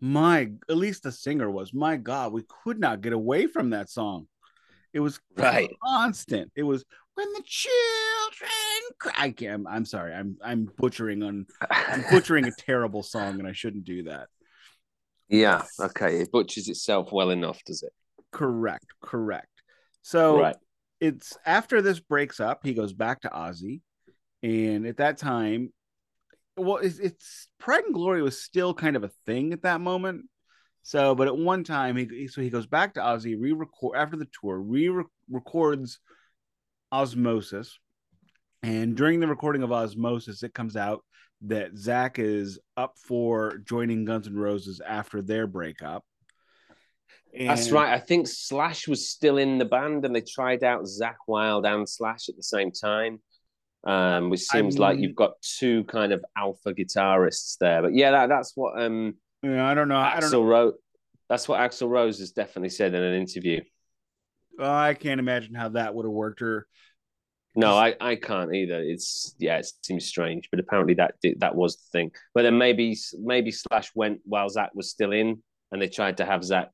my, 0.00 0.50
at 0.68 0.76
least 0.76 1.04
the 1.04 1.12
singer 1.12 1.48
was. 1.48 1.72
My 1.72 1.96
God, 1.96 2.32
we 2.32 2.42
could 2.64 2.80
not 2.80 3.02
get 3.02 3.12
away 3.12 3.46
from 3.46 3.70
that 3.70 3.88
song. 3.88 4.26
It 4.92 5.00
was 5.00 5.20
right 5.36 5.70
constant. 5.84 6.50
It 6.56 6.64
was 6.64 6.84
when 7.14 7.32
the 7.34 7.42
children 7.44 8.50
cry. 8.98 9.12
I 9.16 9.30
can't, 9.30 9.66
I'm 9.68 9.84
sorry. 9.84 10.12
I'm 10.12 10.36
I'm 10.42 10.68
butchering 10.76 11.22
on 11.22 11.46
I'm 11.70 12.04
butchering 12.10 12.46
a 12.46 12.52
terrible 12.58 13.02
song, 13.02 13.38
and 13.38 13.46
I 13.46 13.52
shouldn't 13.52 13.84
do 13.84 14.02
that. 14.04 14.28
Yeah. 15.28 15.62
Okay. 15.80 16.20
It 16.20 16.32
butchers 16.32 16.68
itself 16.68 17.12
well 17.12 17.30
enough, 17.30 17.62
does 17.64 17.82
it? 17.82 17.92
Correct. 18.32 18.86
Correct. 19.02 19.48
So 20.02 20.40
right. 20.40 20.56
it's 21.00 21.36
after 21.46 21.80
this 21.80 22.00
breaks 22.00 22.40
up, 22.40 22.60
he 22.64 22.74
goes 22.74 22.92
back 22.92 23.20
to 23.20 23.28
Ozzy, 23.28 23.80
and 24.42 24.86
at 24.86 24.96
that 24.96 25.18
time, 25.18 25.72
well, 26.56 26.78
it's, 26.78 26.98
it's 26.98 27.48
Pride 27.58 27.84
and 27.84 27.94
Glory 27.94 28.22
was 28.22 28.42
still 28.42 28.74
kind 28.74 28.96
of 28.96 29.04
a 29.04 29.10
thing 29.26 29.52
at 29.52 29.62
that 29.62 29.80
moment. 29.80 30.26
So, 30.82 31.14
but 31.14 31.28
at 31.28 31.36
one 31.36 31.62
time, 31.62 31.96
he 31.96 32.26
so 32.26 32.40
he 32.40 32.50
goes 32.50 32.66
back 32.66 32.94
to 32.94 33.00
Ozzy, 33.00 33.36
re-record 33.38 33.96
after 33.96 34.16
the 34.16 34.28
tour, 34.40 34.58
re-records 34.58 36.00
Ozzmosis, 36.92 37.68
and 38.62 38.96
during 38.96 39.20
the 39.20 39.28
recording 39.28 39.62
of 39.62 39.70
Ozzmosis, 39.70 40.42
it 40.42 40.54
comes 40.54 40.76
out 40.76 41.04
that 41.42 41.74
Zakk 41.74 42.18
is 42.18 42.58
up 42.76 42.96
for 42.98 43.58
joining 43.58 44.04
Guns 44.04 44.26
N' 44.26 44.34
Roses 44.34 44.80
after 44.80 45.22
their 45.22 45.46
breakup. 45.46 46.04
And... 47.34 47.48
That's 47.48 47.70
right. 47.70 47.92
I 47.92 47.98
think 47.98 48.28
Slash 48.28 48.86
was 48.86 49.08
still 49.08 49.38
in 49.38 49.58
the 49.58 49.64
band, 49.64 50.04
and 50.04 50.14
they 50.14 50.20
tried 50.20 50.62
out 50.62 50.84
Zakk 50.84 51.16
Wylde 51.26 51.66
and 51.66 51.88
Slash 51.88 52.28
at 52.28 52.36
the 52.36 52.42
same 52.42 52.70
time. 52.70 53.20
Um, 53.84 54.30
which 54.30 54.42
seems 54.42 54.76
I 54.76 54.78
mean, 54.78 54.80
like 54.80 54.98
you've 55.00 55.16
got 55.16 55.32
two 55.42 55.82
kind 55.84 56.12
of 56.12 56.24
alpha 56.36 56.72
guitarists 56.72 57.56
there. 57.58 57.82
But 57.82 57.94
yeah, 57.94 58.12
that, 58.12 58.28
that's 58.28 58.52
what 58.54 58.80
um 58.80 59.14
yeah, 59.42 59.66
I 59.68 59.74
don't 59.74 59.88
know. 59.88 59.96
Axl 59.96 60.16
I 60.16 60.20
don't 60.20 60.30
know. 60.30 60.44
wrote. 60.44 60.74
That's 61.28 61.48
what 61.48 61.58
Axl 61.58 61.88
Rose 61.88 62.20
has 62.20 62.30
definitely 62.30 62.68
said 62.68 62.94
in 62.94 63.02
an 63.02 63.14
interview. 63.20 63.60
Oh, 64.60 64.70
I 64.70 64.94
can't 64.94 65.18
imagine 65.18 65.54
how 65.54 65.70
that 65.70 65.94
would 65.94 66.04
have 66.04 66.12
worked. 66.12 66.42
Or 66.42 66.68
no, 67.54 67.74
I, 67.74 67.94
I 68.00 68.16
can't 68.16 68.54
either. 68.54 68.80
It's 68.80 69.34
yeah, 69.38 69.58
it 69.58 69.70
seems 69.82 70.06
strange, 70.06 70.48
but 70.50 70.60
apparently 70.60 70.94
that 70.94 71.14
that 71.38 71.54
was 71.54 71.76
the 71.76 71.98
thing. 71.98 72.10
But 72.34 72.42
then 72.42 72.56
maybe 72.56 72.96
maybe 73.18 73.50
Slash 73.50 73.90
went 73.94 74.20
while 74.24 74.48
Zakk 74.48 74.70
was 74.74 74.90
still 74.90 75.12
in, 75.12 75.42
and 75.70 75.82
they 75.82 75.88
tried 75.88 76.16
to 76.18 76.24
have 76.24 76.40
Zakk 76.40 76.68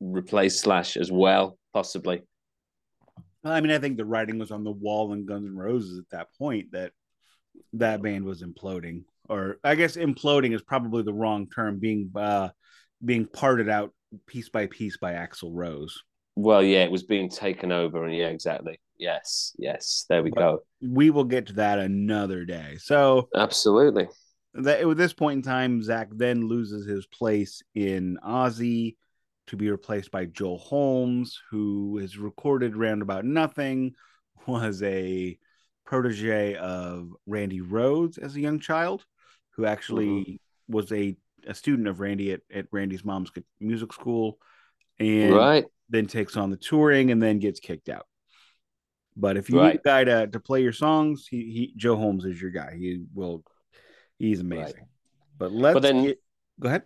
replace 0.00 0.60
Slash 0.60 0.96
as 0.96 1.12
well, 1.12 1.58
possibly. 1.74 2.22
I 3.44 3.60
mean, 3.60 3.70
I 3.70 3.78
think 3.78 3.96
the 3.96 4.04
writing 4.04 4.38
was 4.38 4.50
on 4.50 4.64
the 4.64 4.72
wall 4.72 5.12
in 5.12 5.26
Guns 5.26 5.46
N' 5.46 5.56
Roses 5.56 5.98
at 5.98 6.10
that 6.10 6.28
point 6.38 6.72
that 6.72 6.92
that 7.74 8.02
band 8.02 8.24
was 8.24 8.42
imploding, 8.42 9.04
or 9.28 9.58
I 9.62 9.74
guess 9.74 9.96
imploding 9.96 10.54
is 10.54 10.62
probably 10.62 11.02
the 11.02 11.12
wrong 11.12 11.48
term. 11.50 11.78
Being 11.78 12.10
uh, 12.14 12.48
being 13.04 13.26
parted 13.26 13.68
out 13.68 13.92
piece 14.26 14.48
by 14.48 14.66
piece 14.66 14.96
by 14.96 15.12
Axl 15.12 15.50
Rose. 15.52 16.02
Well, 16.34 16.62
yeah, 16.62 16.84
it 16.84 16.90
was 16.90 17.02
being 17.02 17.28
taken 17.28 17.72
over, 17.72 18.04
and 18.04 18.16
yeah, 18.16 18.28
exactly. 18.28 18.80
Yes, 18.98 19.54
yes. 19.58 20.04
There 20.08 20.22
we 20.22 20.30
but 20.30 20.40
go. 20.40 20.62
We 20.82 21.10
will 21.10 21.24
get 21.24 21.46
to 21.46 21.52
that 21.54 21.78
another 21.78 22.44
day. 22.44 22.76
So 22.80 23.28
absolutely. 23.34 24.08
That 24.54 24.80
at 24.80 24.96
this 24.96 25.12
point 25.12 25.38
in 25.38 25.42
time, 25.42 25.80
Zakk 25.82 26.08
then 26.12 26.48
loses 26.48 26.86
his 26.86 27.06
place 27.06 27.62
in 27.74 28.18
Ozzy 28.26 28.96
to 29.48 29.56
be 29.56 29.70
replaced 29.70 30.10
by 30.10 30.26
Joe 30.26 30.56
Holmes, 30.56 31.40
who 31.50 31.98
is 31.98 32.18
recorded 32.18 32.76
roundabout 32.76 33.24
nothing, 33.24 33.94
was 34.46 34.82
a 34.82 35.38
protege 35.86 36.54
of 36.56 37.10
Randy 37.26 37.60
Rhoads 37.60 38.18
as 38.18 38.36
a 38.36 38.40
young 38.40 38.58
child, 38.60 39.04
who 39.50 39.64
actually 39.64 40.06
mm-hmm. 40.06 40.72
was 40.72 40.92
a, 40.92 41.16
a 41.46 41.54
student 41.54 41.88
of 41.88 42.00
Randy 42.00 42.32
at, 42.32 42.40
at 42.52 42.66
Randy's 42.72 43.04
mom's 43.04 43.30
music 43.60 43.92
school, 43.92 44.38
and 44.98 45.34
right. 45.34 45.64
then 45.88 46.06
takes 46.06 46.36
on 46.36 46.50
the 46.50 46.56
touring 46.56 47.10
and 47.10 47.22
then 47.22 47.38
gets 47.38 47.60
kicked 47.60 47.88
out. 47.88 48.06
But 49.18 49.36
if 49.36 49.50
you 49.50 49.58
right. 49.58 49.72
need 49.72 49.80
a 49.80 49.82
guy 49.82 50.04
to, 50.04 50.26
to 50.28 50.40
play 50.40 50.62
your 50.62 50.72
songs, 50.72 51.26
he, 51.28 51.38
he 51.38 51.72
Joe 51.76 51.96
Holmes 51.96 52.24
is 52.24 52.40
your 52.40 52.52
guy. 52.52 52.76
He 52.78 53.02
will 53.12 53.42
he's 54.18 54.40
amazing. 54.40 54.64
Right. 54.64 54.84
But 55.36 55.52
let's 55.52 55.74
but 55.74 55.82
then 55.82 56.04
get, 56.04 56.22
go 56.60 56.68
ahead. 56.68 56.82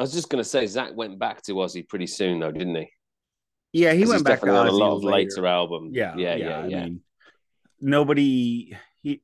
I 0.00 0.02
was 0.02 0.12
just 0.12 0.28
gonna 0.28 0.42
say 0.42 0.64
Zakk 0.64 0.94
went 0.94 1.20
back 1.20 1.40
to 1.42 1.54
Ozzy 1.54 1.88
pretty 1.88 2.08
soon 2.08 2.40
though, 2.40 2.50
didn't 2.50 2.74
he? 2.74 2.90
Yeah, 3.72 3.92
he 3.92 4.04
went 4.04 4.24
back 4.24 4.40
to 4.40 4.50
on 4.50 4.66
a 4.66 4.72
lot 4.72 4.92
of 4.92 5.04
later, 5.04 5.30
later 5.30 5.46
albums. 5.46 5.94
Yeah, 5.94 6.14
yeah, 6.16 6.34
yeah, 6.34 6.46
yeah. 6.46 6.66
yeah. 6.66 6.84
Mean, 6.84 7.00
nobody 7.80 8.76
he 9.00 9.22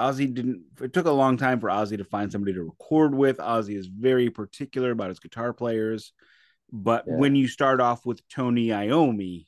Ozzy 0.00 0.32
didn't 0.34 0.64
it 0.80 0.92
took 0.92 1.06
a 1.06 1.12
long 1.12 1.36
time 1.36 1.60
for 1.60 1.68
Ozzy 1.68 1.98
to 1.98 2.04
find 2.04 2.32
somebody 2.32 2.54
to 2.54 2.64
record 2.64 3.14
with. 3.14 3.38
Ozzy 3.38 3.76
is 3.76 3.86
very 3.86 4.28
particular 4.28 4.90
about 4.90 5.10
his 5.10 5.20
guitar 5.20 5.52
players. 5.52 6.12
But 6.72 7.04
yeah. 7.06 7.14
when 7.14 7.36
you 7.36 7.46
start 7.46 7.80
off 7.80 8.04
with 8.04 8.26
Tony 8.28 8.68
Iommi, 8.68 9.46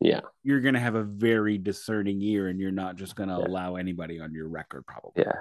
yeah, 0.00 0.20
you're 0.42 0.60
gonna 0.60 0.80
have 0.80 0.94
a 0.94 1.02
very 1.02 1.58
discerning 1.58 2.20
ear 2.22 2.48
and 2.48 2.58
you're 2.58 2.70
not 2.70 2.96
just 2.96 3.16
gonna 3.16 3.38
yeah. 3.38 3.46
allow 3.46 3.76
anybody 3.76 4.20
on 4.20 4.32
your 4.32 4.48
record, 4.48 4.86
probably. 4.86 5.24
Yeah. 5.24 5.32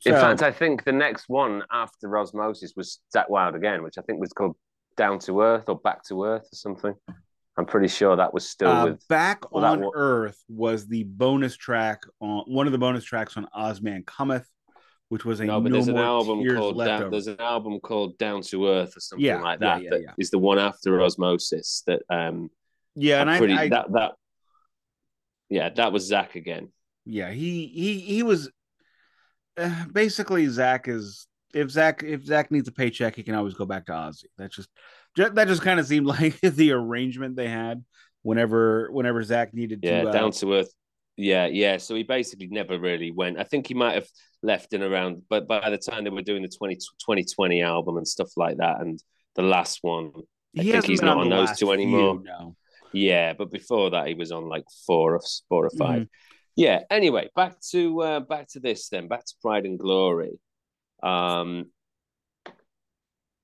So, 0.00 0.14
In 0.14 0.16
fact, 0.16 0.42
I 0.42 0.50
think 0.50 0.84
the 0.84 0.92
next 0.92 1.28
one 1.28 1.62
after 1.70 2.08
Ozzmosis 2.08 2.70
was 2.74 3.00
Zakk 3.14 3.28
Wylde 3.28 3.54
again, 3.54 3.82
which 3.82 3.98
I 3.98 4.02
think 4.02 4.18
was 4.18 4.32
called 4.32 4.56
Down 4.96 5.18
to 5.20 5.42
Earth 5.42 5.68
or 5.68 5.78
Back 5.78 6.04
to 6.04 6.24
Earth 6.24 6.44
or 6.44 6.56
something. 6.56 6.94
I'm 7.58 7.66
pretty 7.66 7.88
sure 7.88 8.16
that 8.16 8.32
was 8.32 8.48
still 8.48 8.70
uh, 8.70 8.84
with 8.86 9.06
Back 9.08 9.52
well, 9.52 9.66
on 9.66 9.84
Earth 9.94 10.42
was 10.48 10.86
the 10.86 11.02
bonus 11.04 11.54
track 11.54 12.04
on 12.20 12.44
one 12.46 12.66
of 12.66 12.72
the 12.72 12.78
bonus 12.78 13.04
tracks 13.04 13.36
on 13.36 13.46
Ozzman 13.54 14.06
Cometh, 14.06 14.46
which 15.10 15.26
was 15.26 15.40
a 15.40 15.44
no, 15.44 15.60
but 15.60 15.70
no 15.70 15.76
there's 15.76 15.88
an 15.88 15.98
album 15.98 16.42
called 16.46 16.78
Down, 16.78 17.10
there's 17.10 17.26
an 17.26 17.40
album 17.40 17.80
called 17.80 18.16
Down 18.16 18.40
to 18.42 18.68
Earth 18.68 18.96
or 18.96 19.00
something 19.00 19.26
yeah, 19.26 19.42
like 19.42 19.60
that. 19.60 19.82
Yeah, 19.82 19.90
yeah, 19.92 19.98
that 20.06 20.14
is 20.16 20.30
the 20.30 20.38
one 20.38 20.58
after 20.58 20.92
Ozzmosis 20.92 21.84
that 21.84 22.02
um 22.08 22.50
yeah, 22.94 23.22
and 23.22 23.38
pretty, 23.38 23.54
I, 23.54 23.62
I 23.62 23.68
that 23.68 23.92
that 23.92 24.12
yeah 25.48 25.68
that 25.70 25.92
was 25.92 26.10
Zakk 26.10 26.34
again. 26.34 26.70
Yeah, 27.04 27.30
he 27.30 27.66
he 27.66 28.00
he 28.00 28.22
was 28.22 28.50
uh, 29.56 29.84
basically 29.92 30.46
Zakk 30.46 30.88
is 30.88 31.26
if 31.54 31.68
Zakk 31.68 32.02
if 32.02 32.24
Zakk 32.24 32.50
needs 32.50 32.68
a 32.68 32.72
paycheck, 32.72 33.16
he 33.16 33.22
can 33.22 33.34
always 33.34 33.54
go 33.54 33.66
back 33.66 33.86
to 33.86 33.92
Ozzy. 33.92 34.24
That's 34.38 34.56
just 34.56 34.68
that 35.16 35.48
just 35.48 35.62
kind 35.62 35.80
of 35.80 35.86
seemed 35.86 36.06
like 36.06 36.40
the 36.40 36.72
arrangement 36.72 37.36
they 37.36 37.48
had 37.48 37.84
whenever 38.22 38.90
whenever 38.92 39.22
Zakk 39.22 39.52
needed 39.54 39.80
yeah, 39.82 40.02
to 40.02 40.08
uh, 40.08 40.12
down 40.12 40.32
to 40.32 40.54
earth. 40.54 40.72
Yeah, 41.16 41.46
yeah. 41.46 41.76
So 41.76 41.94
he 41.94 42.02
basically 42.02 42.48
never 42.48 42.78
really 42.78 43.10
went. 43.10 43.38
I 43.38 43.44
think 43.44 43.66
he 43.66 43.74
might 43.74 43.94
have 43.94 44.06
left 44.42 44.72
and 44.72 44.82
around, 44.82 45.22
but 45.28 45.46
by 45.46 45.68
the 45.68 45.76
time 45.76 46.04
they 46.04 46.10
were 46.10 46.22
doing 46.22 46.42
the 46.42 46.48
20, 46.48 46.76
2020 46.76 47.62
album 47.62 47.98
and 47.98 48.08
stuff 48.08 48.30
like 48.36 48.56
that, 48.56 48.80
and 48.80 49.02
the 49.34 49.42
last 49.42 49.80
one, 49.82 50.12
I 50.58 50.62
he 50.62 50.72
think 50.72 50.86
he's 50.86 51.02
not 51.02 51.18
on, 51.18 51.24
on 51.24 51.30
those 51.30 51.58
two 51.58 51.72
anymore. 51.72 52.20
Few, 52.20 52.24
no. 52.24 52.56
Yeah, 52.92 53.34
but 53.34 53.50
before 53.50 53.90
that, 53.90 54.08
he 54.08 54.14
was 54.14 54.32
on 54.32 54.48
like 54.48 54.64
four 54.86 55.14
or 55.14 55.20
four 55.48 55.66
or 55.66 55.70
5 55.70 55.88
mm-hmm. 55.88 56.02
Yeah. 56.56 56.80
Anyway, 56.90 57.30
back 57.34 57.60
to 57.70 58.02
uh, 58.02 58.20
back 58.20 58.48
to 58.48 58.60
this 58.60 58.88
then. 58.88 59.08
Back 59.08 59.24
to 59.24 59.34
Pride 59.40 59.64
and 59.64 59.78
Glory. 59.78 60.38
Um, 61.02 61.70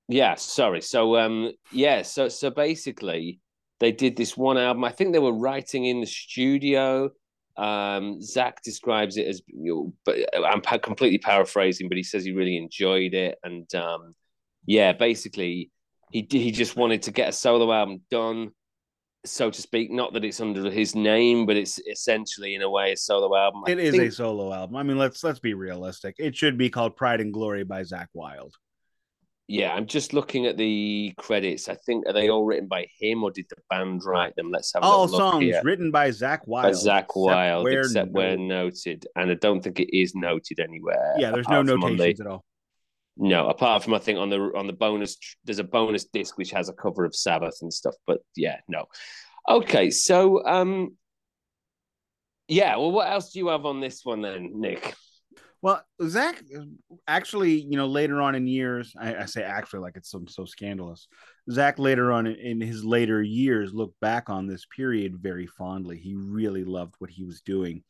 yeah, 0.09 0.37
sorry. 0.37 0.81
So 0.83 1.17
um 1.17 1.53
yeah, 1.73 2.03
so 2.03 2.29
so 2.29 2.51
basically 2.51 3.41
they 3.81 3.93
did 3.93 4.17
this 4.17 4.37
one 4.37 4.59
album. 4.59 4.85
I 4.85 4.93
think 4.93 5.13
they 5.13 5.19
were 5.19 5.33
writing 5.33 5.85
in 5.87 6.01
the 6.01 6.07
studio. 6.07 7.11
Um 7.57 8.21
Zakk 8.21 8.61
describes 8.63 9.17
it 9.17 9.27
as 9.27 9.43
you 9.47 9.75
know, 9.75 9.93
but 10.05 10.17
I'm 10.45 10.61
completely 10.61 11.19
paraphrasing, 11.19 11.89
but 11.89 11.97
he 11.97 12.03
says 12.05 12.25
he 12.25 12.33
really 12.33 12.57
enjoyed 12.57 13.15
it 13.15 13.39
and 13.43 13.73
um 13.75 14.13
yeah, 14.67 14.93
basically 14.93 15.71
he 16.13 16.27
he 16.31 16.53
just 16.53 16.77
wanted 16.77 17.03
to 17.03 17.13
get 17.13 17.29
a 17.29 17.33
solo 17.33 17.73
album 17.73 18.03
done 18.11 18.53
so 19.31 19.51
to 19.51 19.61
speak. 19.61 19.91
Not 19.91 20.13
that 20.13 20.25
it's 20.25 20.41
under 20.41 20.71
his 20.71 20.95
name, 20.95 21.47
but 21.47 21.57
it's 21.57 21.79
essentially 21.81 22.55
in 22.55 22.63
a 22.63 22.71
way 22.71 22.93
a 22.93 22.97
solo 22.97 23.37
album. 23.37 23.63
It 23.67 23.79
I 23.79 23.83
is 23.83 23.93
think... 23.93 24.05
a 24.05 24.13
solo 24.13 24.53
album. 24.53 24.77
I 24.77 24.83
mean, 24.83 24.99
let's 24.99 25.23
let's 25.25 25.39
be 25.39 25.55
realistic. 25.55 26.17
It 26.19 26.37
should 26.37 26.59
be 26.59 26.71
called 26.71 26.97
Pride 26.97 27.21
and 27.21 27.33
Glory 27.33 27.65
by 27.65 27.83
Zakk 27.83 28.09
Wylde. 28.15 28.55
Yeah, 29.49 29.73
I'm 29.73 29.87
just 29.87 30.13
looking 30.13 30.47
at 30.47 30.57
the 30.57 31.15
credits. 31.19 31.69
I 31.69 31.77
think 31.77 32.05
are 32.09 32.13
they 32.13 32.31
all 32.31 32.45
written 32.45 32.67
by 32.67 32.87
him 32.99 33.23
or 33.23 33.31
did 33.31 33.47
the 33.49 33.57
band 33.71 34.03
write 34.05 34.35
them? 34.35 34.51
Let's 34.51 34.73
have 34.75 34.83
a 34.83 34.87
look. 34.87 34.97
all 34.97 35.09
songs 35.09 35.45
here. 35.45 35.61
written 35.63 35.93
by 35.93 36.09
Zakk 36.09 36.41
Wylde. 36.47 36.65
By 36.65 36.71
Zakk 36.73 37.15
Wylde, 37.15 37.63
where 37.63 37.81
except 37.81 38.11
where 38.11 38.37
noted, 38.37 39.07
and 39.15 39.31
I 39.31 39.35
don't 39.35 39.63
think 39.63 39.79
it 39.79 39.97
is 39.97 40.17
noted 40.17 40.59
anywhere. 40.59 41.15
Yeah, 41.17 41.31
there's 41.31 41.49
no 41.49 41.63
notations 41.63 42.19
the, 42.19 42.25
at 42.25 42.31
all. 42.31 42.45
No, 43.17 43.49
apart 43.49 43.83
from 43.83 43.95
I 43.95 43.99
think 43.99 44.19
on 44.19 44.29
the 44.29 44.39
on 44.55 44.67
the 44.67 44.73
bonus, 44.73 45.17
there's 45.45 45.59
a 45.59 45.65
bonus 45.65 46.05
disc 46.05 46.37
which 46.37 46.51
has 46.51 46.69
a 46.69 46.75
cover 46.75 47.05
of 47.05 47.15
Sabbath 47.15 47.59
and 47.63 47.73
stuff. 47.73 47.95
But 48.07 48.21
yeah, 48.37 48.59
no. 48.69 48.87
Okay, 49.49 49.91
so 49.91 50.45
um, 50.45 50.97
yeah. 52.49 52.77
Well, 52.77 52.93
what 52.93 53.11
else 53.11 53.33
do 53.33 53.39
you 53.39 53.49
have 53.49 53.65
on 53.65 53.81
this 53.81 54.05
one 54.05 54.21
then, 54.21 54.61
Nick? 54.61 54.95
Well, 55.63 55.83
Zakk, 56.01 56.43
actually, 57.09 57.61
you 57.61 57.77
know, 57.77 57.87
later 57.87 58.21
on 58.21 58.35
in 58.35 58.47
years, 58.47 58.95
I, 59.01 59.17
I 59.17 59.25
say 59.25 59.43
actually 59.43 59.81
like 59.81 59.97
it's 59.97 60.11
so, 60.11 60.23
so 60.29 60.45
scandalous. 60.45 61.09
Zakk 61.51 61.79
later 61.79 62.13
on 62.13 62.27
in, 62.27 62.37
in 62.37 62.61
his 62.61 62.85
later 62.85 63.23
years 63.23 63.73
looked 63.73 63.99
back 64.01 64.29
on 64.29 64.47
this 64.47 64.67
period 64.67 65.17
very 65.17 65.47
fondly. 65.47 65.99
He 65.99 66.15
really 66.15 66.65
loved 66.65 66.95
what 66.99 67.11
he 67.11 67.25
was 67.25 67.41
doing. 67.41 67.83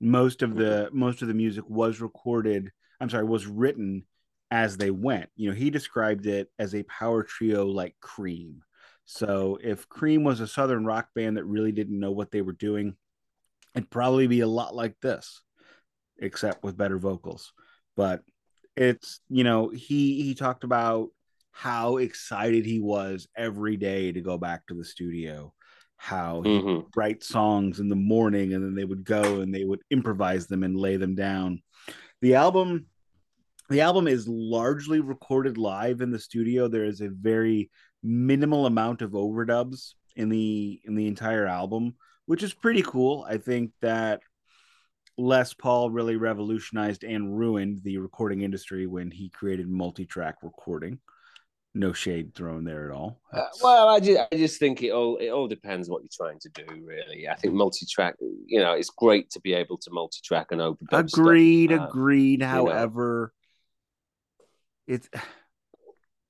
Most 0.00 0.42
of 0.42 0.56
the 0.56 0.88
most 0.92 1.20
of 1.20 1.28
the 1.28 1.34
music 1.34 1.64
was 1.68 2.00
recorded. 2.00 2.72
I'm 3.00 3.10
sorry, 3.10 3.24
was 3.24 3.46
written 3.46 4.06
as 4.50 4.76
they 4.76 4.90
went. 4.90 5.28
You 5.36 5.50
know, 5.50 5.54
he 5.54 5.70
described 5.70 6.26
it 6.26 6.48
as 6.58 6.74
a 6.74 6.82
power 6.84 7.22
trio 7.22 7.66
like 7.66 7.94
Cream. 8.00 8.62
So 9.04 9.58
if 9.62 9.88
Cream 9.88 10.24
was 10.24 10.40
a 10.40 10.46
southern 10.46 10.84
rock 10.84 11.08
band 11.14 11.36
that 11.36 11.44
really 11.44 11.72
didn't 11.72 11.98
know 11.98 12.12
what 12.12 12.30
they 12.30 12.42
were 12.42 12.52
doing, 12.52 12.96
it'd 13.74 13.90
probably 13.90 14.26
be 14.26 14.40
a 14.40 14.46
lot 14.46 14.74
like 14.74 14.94
this 15.00 15.42
except 16.18 16.62
with 16.62 16.76
better 16.76 16.98
vocals. 16.98 17.52
But 17.96 18.22
it's 18.76 19.20
you 19.28 19.44
know 19.44 19.68
he 19.68 20.22
he 20.22 20.34
talked 20.34 20.64
about 20.64 21.08
how 21.50 21.96
excited 21.96 22.64
he 22.64 22.80
was 22.80 23.28
every 23.36 23.76
day 23.76 24.12
to 24.12 24.20
go 24.20 24.38
back 24.38 24.66
to 24.66 24.74
the 24.74 24.84
studio 24.84 25.52
how 25.96 26.40
he 26.40 26.58
mm-hmm. 26.58 26.86
write 26.96 27.22
songs 27.22 27.78
in 27.78 27.90
the 27.90 27.96
morning 27.96 28.54
and 28.54 28.64
then 28.64 28.74
they 28.74 28.86
would 28.86 29.04
go 29.04 29.40
and 29.40 29.54
they 29.54 29.64
would 29.64 29.82
improvise 29.90 30.46
them 30.46 30.62
and 30.62 30.74
lay 30.74 30.96
them 30.96 31.14
down 31.14 31.60
the 32.22 32.34
album 32.34 32.86
the 33.70 33.80
album 33.80 34.06
is 34.06 34.28
largely 34.28 35.00
recorded 35.00 35.56
live 35.56 36.00
in 36.00 36.10
the 36.10 36.18
studio 36.18 36.68
there 36.68 36.84
is 36.84 37.00
a 37.00 37.08
very 37.08 37.70
minimal 38.02 38.66
amount 38.66 39.02
of 39.02 39.12
overdubs 39.12 39.94
in 40.16 40.28
the 40.28 40.80
in 40.84 40.94
the 40.94 41.06
entire 41.06 41.46
album 41.46 41.94
which 42.26 42.42
is 42.42 42.52
pretty 42.52 42.82
cool 42.82 43.24
i 43.28 43.36
think 43.36 43.70
that 43.80 44.20
Les 45.20 45.52
Paul 45.54 45.90
really 45.90 46.16
revolutionized 46.16 47.04
and 47.04 47.36
ruined 47.38 47.80
the 47.82 47.98
recording 47.98 48.40
industry 48.40 48.86
when 48.86 49.10
he 49.10 49.28
created 49.28 49.68
multi-track 49.68 50.36
recording. 50.42 50.98
No 51.74 51.92
shade 51.92 52.34
thrown 52.34 52.64
there 52.64 52.90
at 52.90 52.96
all. 52.96 53.20
Uh, 53.32 53.44
well, 53.62 53.88
I 53.88 54.00
just, 54.00 54.20
I 54.32 54.36
just 54.36 54.58
think 54.58 54.82
it 54.82 54.90
all 54.90 55.18
it 55.18 55.28
all 55.28 55.46
depends 55.46 55.88
what 55.88 56.02
you're 56.02 56.26
trying 56.26 56.40
to 56.40 56.48
do. 56.48 56.64
Really, 56.84 57.28
I 57.28 57.36
think 57.36 57.54
multi-track. 57.54 58.16
You 58.46 58.58
know, 58.58 58.72
it's 58.72 58.90
great 58.90 59.30
to 59.30 59.40
be 59.40 59.54
able 59.54 59.78
to 59.78 59.90
multi-track 59.92 60.48
and 60.50 60.60
open. 60.60 60.88
Agreed, 60.90 61.70
stuff. 61.70 61.90
agreed. 61.90 62.42
Uh, 62.42 62.48
However. 62.48 63.32
It's 64.90 65.08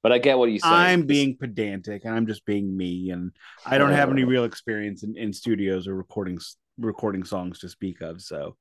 But 0.02 0.12
I 0.12 0.18
get 0.18 0.38
what 0.38 0.50
you're 0.50 0.60
saying. 0.60 0.74
I'm 0.74 1.02
being 1.02 1.36
pedantic 1.36 2.06
and 2.06 2.14
I'm 2.14 2.26
just 2.26 2.46
being 2.46 2.74
me, 2.74 3.10
and 3.10 3.32
I 3.66 3.76
don't 3.76 3.92
have 3.92 4.10
any 4.10 4.24
real 4.24 4.44
experience 4.44 5.02
in, 5.02 5.14
in 5.14 5.30
studios 5.32 5.86
or 5.86 5.94
recordings 5.94 6.56
recording 6.78 7.22
songs 7.22 7.58
to 7.58 7.68
speak 7.68 8.00
of. 8.00 8.22
So 8.22 8.56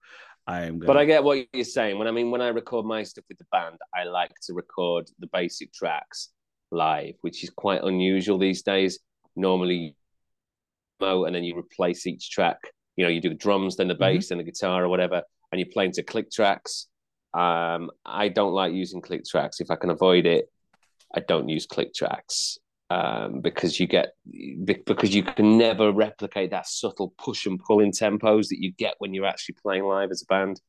I 0.45 0.65
am. 0.65 0.79
Gonna... 0.79 0.87
But 0.87 0.97
I 0.97 1.05
get 1.05 1.23
what 1.23 1.47
you're 1.53 1.63
saying. 1.63 1.97
When 1.97 2.09
I 2.09 2.11
mean 2.11 2.29
when 2.29 2.41
I 2.41 2.49
record 2.49 2.85
my 2.85 3.03
stuff 3.03 3.23
with 3.29 3.37
the 3.37 3.45
band, 3.53 3.77
I 3.95 4.03
like 4.03 4.33
to 4.47 4.53
record 4.53 5.09
the 5.19 5.27
basic 5.27 5.71
tracks 5.71 6.29
live, 6.71 7.13
which 7.21 7.41
is 7.41 7.49
quite 7.51 7.83
unusual 7.83 8.37
these 8.37 8.61
days. 8.61 8.99
Normally, 9.37 9.95
and 10.99 11.33
then 11.33 11.45
you 11.45 11.57
replace 11.57 12.05
each 12.05 12.31
track. 12.31 12.57
You 12.97 13.05
know, 13.05 13.09
you 13.09 13.21
do 13.21 13.29
the 13.29 13.35
drums, 13.35 13.77
then 13.77 13.87
the 13.87 13.93
mm-hmm. 13.93 14.03
bass, 14.03 14.25
mm-hmm. 14.25 14.39
then 14.39 14.45
the 14.45 14.51
guitar, 14.51 14.83
or 14.83 14.89
whatever, 14.89 15.21
and 15.53 15.59
you 15.59 15.67
play 15.67 15.85
into 15.85 16.03
click 16.03 16.29
tracks. 16.29 16.87
Um, 17.33 17.91
I 18.05 18.29
don't 18.29 18.53
like 18.53 18.73
using 18.73 19.01
click 19.01 19.23
tracks 19.25 19.59
if 19.59 19.69
I 19.69 19.75
can 19.75 19.89
avoid 19.89 20.25
it. 20.25 20.49
I 21.13 21.21
don't 21.21 21.49
use 21.49 21.65
click 21.65 21.93
tracks 21.93 22.57
um, 22.89 23.41
because 23.41 23.79
you 23.79 23.87
get 23.87 24.13
because 24.63 25.13
you 25.13 25.23
can 25.23 25.57
never 25.57 25.91
replicate 25.91 26.51
that 26.51 26.67
subtle 26.67 27.13
push 27.17 27.45
and 27.45 27.59
pull 27.59 27.79
in 27.79 27.91
tempos 27.91 28.49
that 28.49 28.61
you 28.61 28.71
get 28.71 28.95
when 28.99 29.13
you're 29.13 29.25
actually 29.25 29.55
playing 29.61 29.83
live 29.83 30.11
as 30.11 30.23
a 30.23 30.25
band, 30.25 30.59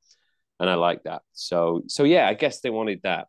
and 0.58 0.68
I 0.68 0.74
like 0.74 1.02
that. 1.04 1.22
So 1.32 1.82
so 1.88 2.04
yeah, 2.04 2.28
I 2.28 2.34
guess 2.34 2.60
they 2.60 2.70
wanted 2.70 3.00
that. 3.04 3.28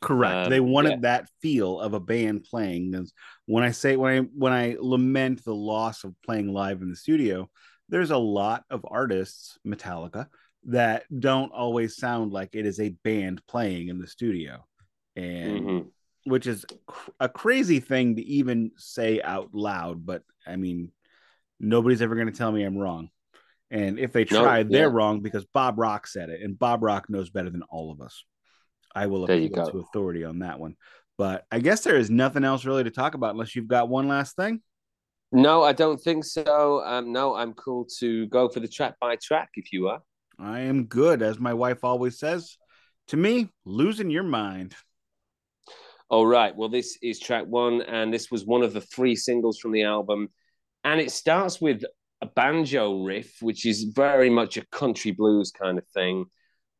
Correct. 0.00 0.46
Um, 0.46 0.50
they 0.50 0.60
wanted 0.60 0.90
yeah. 0.90 0.98
that 1.02 1.28
feel 1.42 1.80
of 1.80 1.94
a 1.94 2.00
band 2.00 2.44
playing. 2.44 3.06
When 3.46 3.64
I 3.64 3.72
say 3.72 3.96
when 3.96 4.22
I 4.22 4.26
when 4.34 4.52
I 4.52 4.76
lament 4.78 5.44
the 5.44 5.54
loss 5.54 6.04
of 6.04 6.14
playing 6.24 6.52
live 6.52 6.80
in 6.80 6.88
the 6.90 6.96
studio, 6.96 7.50
there's 7.90 8.10
a 8.10 8.18
lot 8.18 8.64
of 8.70 8.86
artists, 8.88 9.58
Metallica, 9.66 10.28
that 10.64 11.04
don't 11.16 11.52
always 11.52 11.96
sound 11.96 12.32
like 12.32 12.50
it 12.54 12.66
is 12.66 12.80
a 12.80 12.94
band 13.04 13.42
playing 13.46 13.88
in 13.88 13.98
the 13.98 14.06
studio. 14.06 14.64
And 15.16 15.60
mm-hmm 15.60 15.88
which 16.24 16.46
is 16.46 16.66
a 17.18 17.28
crazy 17.28 17.80
thing 17.80 18.16
to 18.16 18.22
even 18.22 18.72
say 18.76 19.22
out 19.22 19.50
loud. 19.52 20.04
But 20.04 20.22
I 20.46 20.56
mean, 20.56 20.90
nobody's 21.58 22.02
ever 22.02 22.14
going 22.14 22.30
to 22.30 22.36
tell 22.36 22.52
me 22.52 22.62
I'm 22.62 22.78
wrong. 22.78 23.10
And 23.70 23.98
if 23.98 24.12
they 24.12 24.24
try, 24.24 24.64
they're 24.64 24.88
yeah. 24.88 24.92
wrong 24.92 25.20
because 25.20 25.44
Bob 25.44 25.78
Rock 25.78 26.06
said 26.06 26.28
it, 26.28 26.40
and 26.42 26.58
Bob 26.58 26.82
Rock 26.82 27.08
knows 27.08 27.30
better 27.30 27.50
than 27.50 27.62
all 27.62 27.92
of 27.92 28.00
us. 28.00 28.24
I 28.94 29.06
will 29.06 29.24
appeal 29.24 29.50
to 29.50 29.78
authority 29.78 30.24
on 30.24 30.40
that 30.40 30.58
one. 30.58 30.74
But 31.16 31.44
I 31.52 31.60
guess 31.60 31.82
there 31.82 31.96
is 31.96 32.10
nothing 32.10 32.42
else 32.42 32.64
really 32.64 32.82
to 32.82 32.90
talk 32.90 33.14
about 33.14 33.30
unless 33.30 33.54
you've 33.54 33.68
got 33.68 33.88
one 33.88 34.08
last 34.08 34.34
thing. 34.34 34.60
No, 35.30 35.62
I 35.62 35.72
don't 35.72 36.00
think 36.00 36.24
so. 36.24 36.82
Um, 36.84 37.12
no, 37.12 37.36
I'm 37.36 37.52
cool 37.52 37.86
to 38.00 38.26
go 38.26 38.48
for 38.48 38.58
the 38.58 38.66
track 38.66 38.94
by 39.00 39.14
track 39.14 39.50
if 39.54 39.72
you 39.72 39.86
are. 39.86 40.00
I 40.40 40.60
am 40.60 40.84
good, 40.84 41.20
as 41.20 41.38
my 41.38 41.52
wife 41.52 41.84
always 41.84 42.18
says. 42.18 42.56
To 43.08 43.16
me, 43.16 43.50
losing 43.64 44.10
your 44.10 44.22
mind. 44.22 44.74
All 46.08 46.26
right. 46.26 46.56
Well, 46.56 46.70
this 46.70 46.98
is 47.02 47.18
track 47.18 47.44
one, 47.46 47.82
and 47.82 48.12
this 48.12 48.30
was 48.30 48.46
one 48.46 48.62
of 48.62 48.72
the 48.72 48.80
three 48.80 49.14
singles 49.14 49.58
from 49.58 49.72
the 49.72 49.82
album. 49.82 50.28
And 50.82 51.00
it 51.00 51.10
starts 51.10 51.60
with 51.60 51.82
a 52.22 52.26
banjo 52.26 53.04
riff, 53.04 53.36
which 53.42 53.66
is 53.66 53.84
very 53.84 54.30
much 54.30 54.56
a 54.56 54.66
country 54.66 55.10
blues 55.10 55.50
kind 55.50 55.76
of 55.76 55.86
thing. 55.88 56.24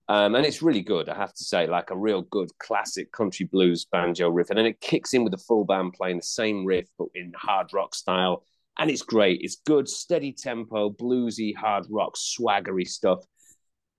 Um, 0.09 0.35
and 0.35 0.45
it's 0.45 0.63
really 0.63 0.81
good, 0.81 1.09
I 1.09 1.15
have 1.15 1.35
to 1.35 1.45
say, 1.45 1.67
like 1.67 1.91
a 1.91 1.97
real 1.97 2.23
good 2.23 2.49
classic 2.59 3.13
country 3.13 3.47
blues 3.47 3.87
banjo 3.93 4.29
riff. 4.29 4.51
And 4.51 4.59
then 4.59 4.67
it 4.67 4.81
kicks 4.81 5.13
in 5.13 5.23
with 5.23 5.33
the 5.33 5.39
full 5.39 5.65
band 5.65 5.93
playing 5.93 6.17
the 6.17 6.23
same 6.23 6.65
riff, 6.65 6.89
but 6.99 7.09
in 7.15 7.33
hard 7.37 7.69
rock 7.73 7.95
style. 7.95 8.45
And 8.79 8.91
it's 8.91 9.03
great. 9.03 9.41
It's 9.43 9.57
good, 9.67 9.89
steady 9.89 10.33
tempo, 10.33 10.91
bluesy, 10.91 11.55
hard 11.55 11.87
rock, 11.91 12.17
swaggery 12.17 12.89
stuff 12.89 13.21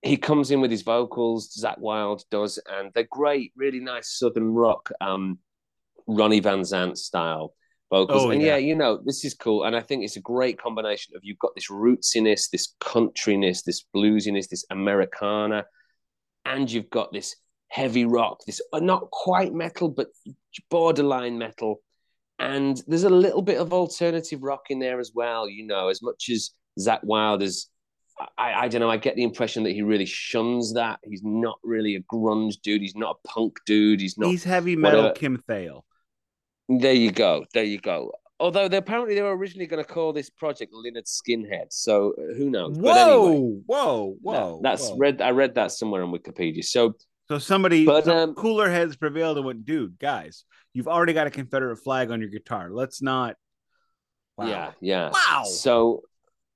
he 0.02 0.16
comes 0.16 0.50
in 0.50 0.60
with 0.60 0.70
his 0.70 0.82
vocals, 0.82 1.56
Zakk 1.56 1.78
Wylde 1.78 2.24
does, 2.30 2.58
and 2.66 2.90
they're 2.92 3.06
great, 3.10 3.52
really 3.56 3.80
nice 3.80 4.18
southern 4.18 4.52
rock, 4.52 4.90
um, 5.00 5.38
Ronnie 6.08 6.40
Van 6.40 6.60
Zant 6.60 6.96
style 6.96 7.54
vocals. 7.88 8.24
Oh, 8.24 8.30
and 8.30 8.42
yeah. 8.42 8.56
yeah. 8.56 8.56
you 8.56 8.74
know, 8.74 9.00
this 9.04 9.24
is 9.24 9.34
cool. 9.34 9.64
And 9.64 9.76
I 9.76 9.80
think 9.80 10.02
it's 10.02 10.16
a 10.16 10.20
great 10.20 10.60
combination 10.60 11.14
of 11.14 11.22
you've 11.22 11.38
got 11.38 11.54
this 11.54 11.70
rootsiness, 11.70 12.50
this 12.50 12.74
countryness, 12.80 13.62
this 13.64 13.84
bluesiness, 13.94 14.48
this 14.48 14.64
Americana, 14.70 15.64
and 16.44 16.70
you've 16.70 16.90
got 16.90 17.12
this 17.12 17.36
heavy 17.68 18.04
rock, 18.04 18.40
this 18.44 18.60
uh, 18.72 18.80
not 18.80 19.10
quite 19.10 19.54
metal, 19.54 19.88
but 19.88 20.08
borderline 20.68 21.38
metal. 21.38 21.80
And 22.40 22.82
there's 22.88 23.04
a 23.04 23.10
little 23.10 23.42
bit 23.42 23.58
of 23.58 23.72
alternative 23.72 24.42
rock 24.42 24.64
in 24.70 24.80
there 24.80 24.98
as 24.98 25.12
well, 25.14 25.48
you 25.48 25.64
know, 25.64 25.88
as 25.88 26.02
much 26.02 26.28
as 26.28 26.50
Zakk 26.80 27.04
Wylde 27.04 27.42
is 27.42 27.68
I, 28.38 28.52
I 28.52 28.68
don't 28.68 28.80
know. 28.80 28.90
I 28.90 28.96
get 28.96 29.16
the 29.16 29.22
impression 29.22 29.62
that 29.64 29.72
he 29.72 29.82
really 29.82 30.06
shuns 30.06 30.74
that. 30.74 31.00
He's 31.04 31.22
not 31.22 31.58
really 31.62 31.96
a 31.96 32.00
grunge 32.00 32.60
dude. 32.62 32.82
He's 32.82 32.94
not 32.94 33.16
a 33.24 33.28
punk 33.28 33.58
dude. 33.66 34.00
He's 34.00 34.18
not. 34.18 34.30
He's 34.30 34.44
heavy 34.44 34.76
metal 34.76 35.00
whatever. 35.00 35.14
Kim 35.14 35.38
Thayil. 35.48 35.82
There 36.68 36.92
you 36.92 37.10
go. 37.10 37.44
There 37.52 37.64
you 37.64 37.78
go. 37.78 38.12
Although 38.40 38.66
they 38.68 38.76
apparently 38.76 39.14
they 39.14 39.22
were 39.22 39.36
originally 39.36 39.66
going 39.66 39.84
to 39.84 39.88
call 39.88 40.12
this 40.12 40.28
project 40.28 40.72
Lynyrd 40.72 41.06
Skinhead, 41.06 41.66
so 41.70 42.12
uh, 42.18 42.34
who 42.34 42.50
knows? 42.50 42.76
Whoa, 42.76 42.90
anyway, 42.92 43.60
whoa, 43.66 44.16
whoa! 44.20 44.60
that's 44.64 44.88
whoa. 44.88 44.96
read. 44.96 45.22
I 45.22 45.30
read 45.30 45.54
that 45.54 45.70
somewhere 45.70 46.02
on 46.02 46.10
Wikipedia. 46.12 46.64
So, 46.64 46.94
so 47.28 47.38
somebody, 47.38 47.86
but 47.86 48.08
um, 48.08 48.34
cooler 48.34 48.68
heads 48.68 48.96
prevailed 48.96 49.36
and 49.36 49.46
went, 49.46 49.64
dude, 49.64 49.96
guys, 49.96 50.44
you've 50.74 50.88
already 50.88 51.12
got 51.12 51.28
a 51.28 51.30
Confederate 51.30 51.76
flag 51.76 52.10
on 52.10 52.20
your 52.20 52.30
guitar. 52.30 52.70
Let's 52.72 53.00
not. 53.00 53.36
Wow. 54.36 54.46
Yeah, 54.46 54.72
yeah. 54.80 55.10
Wow. 55.10 55.44
So 55.44 56.02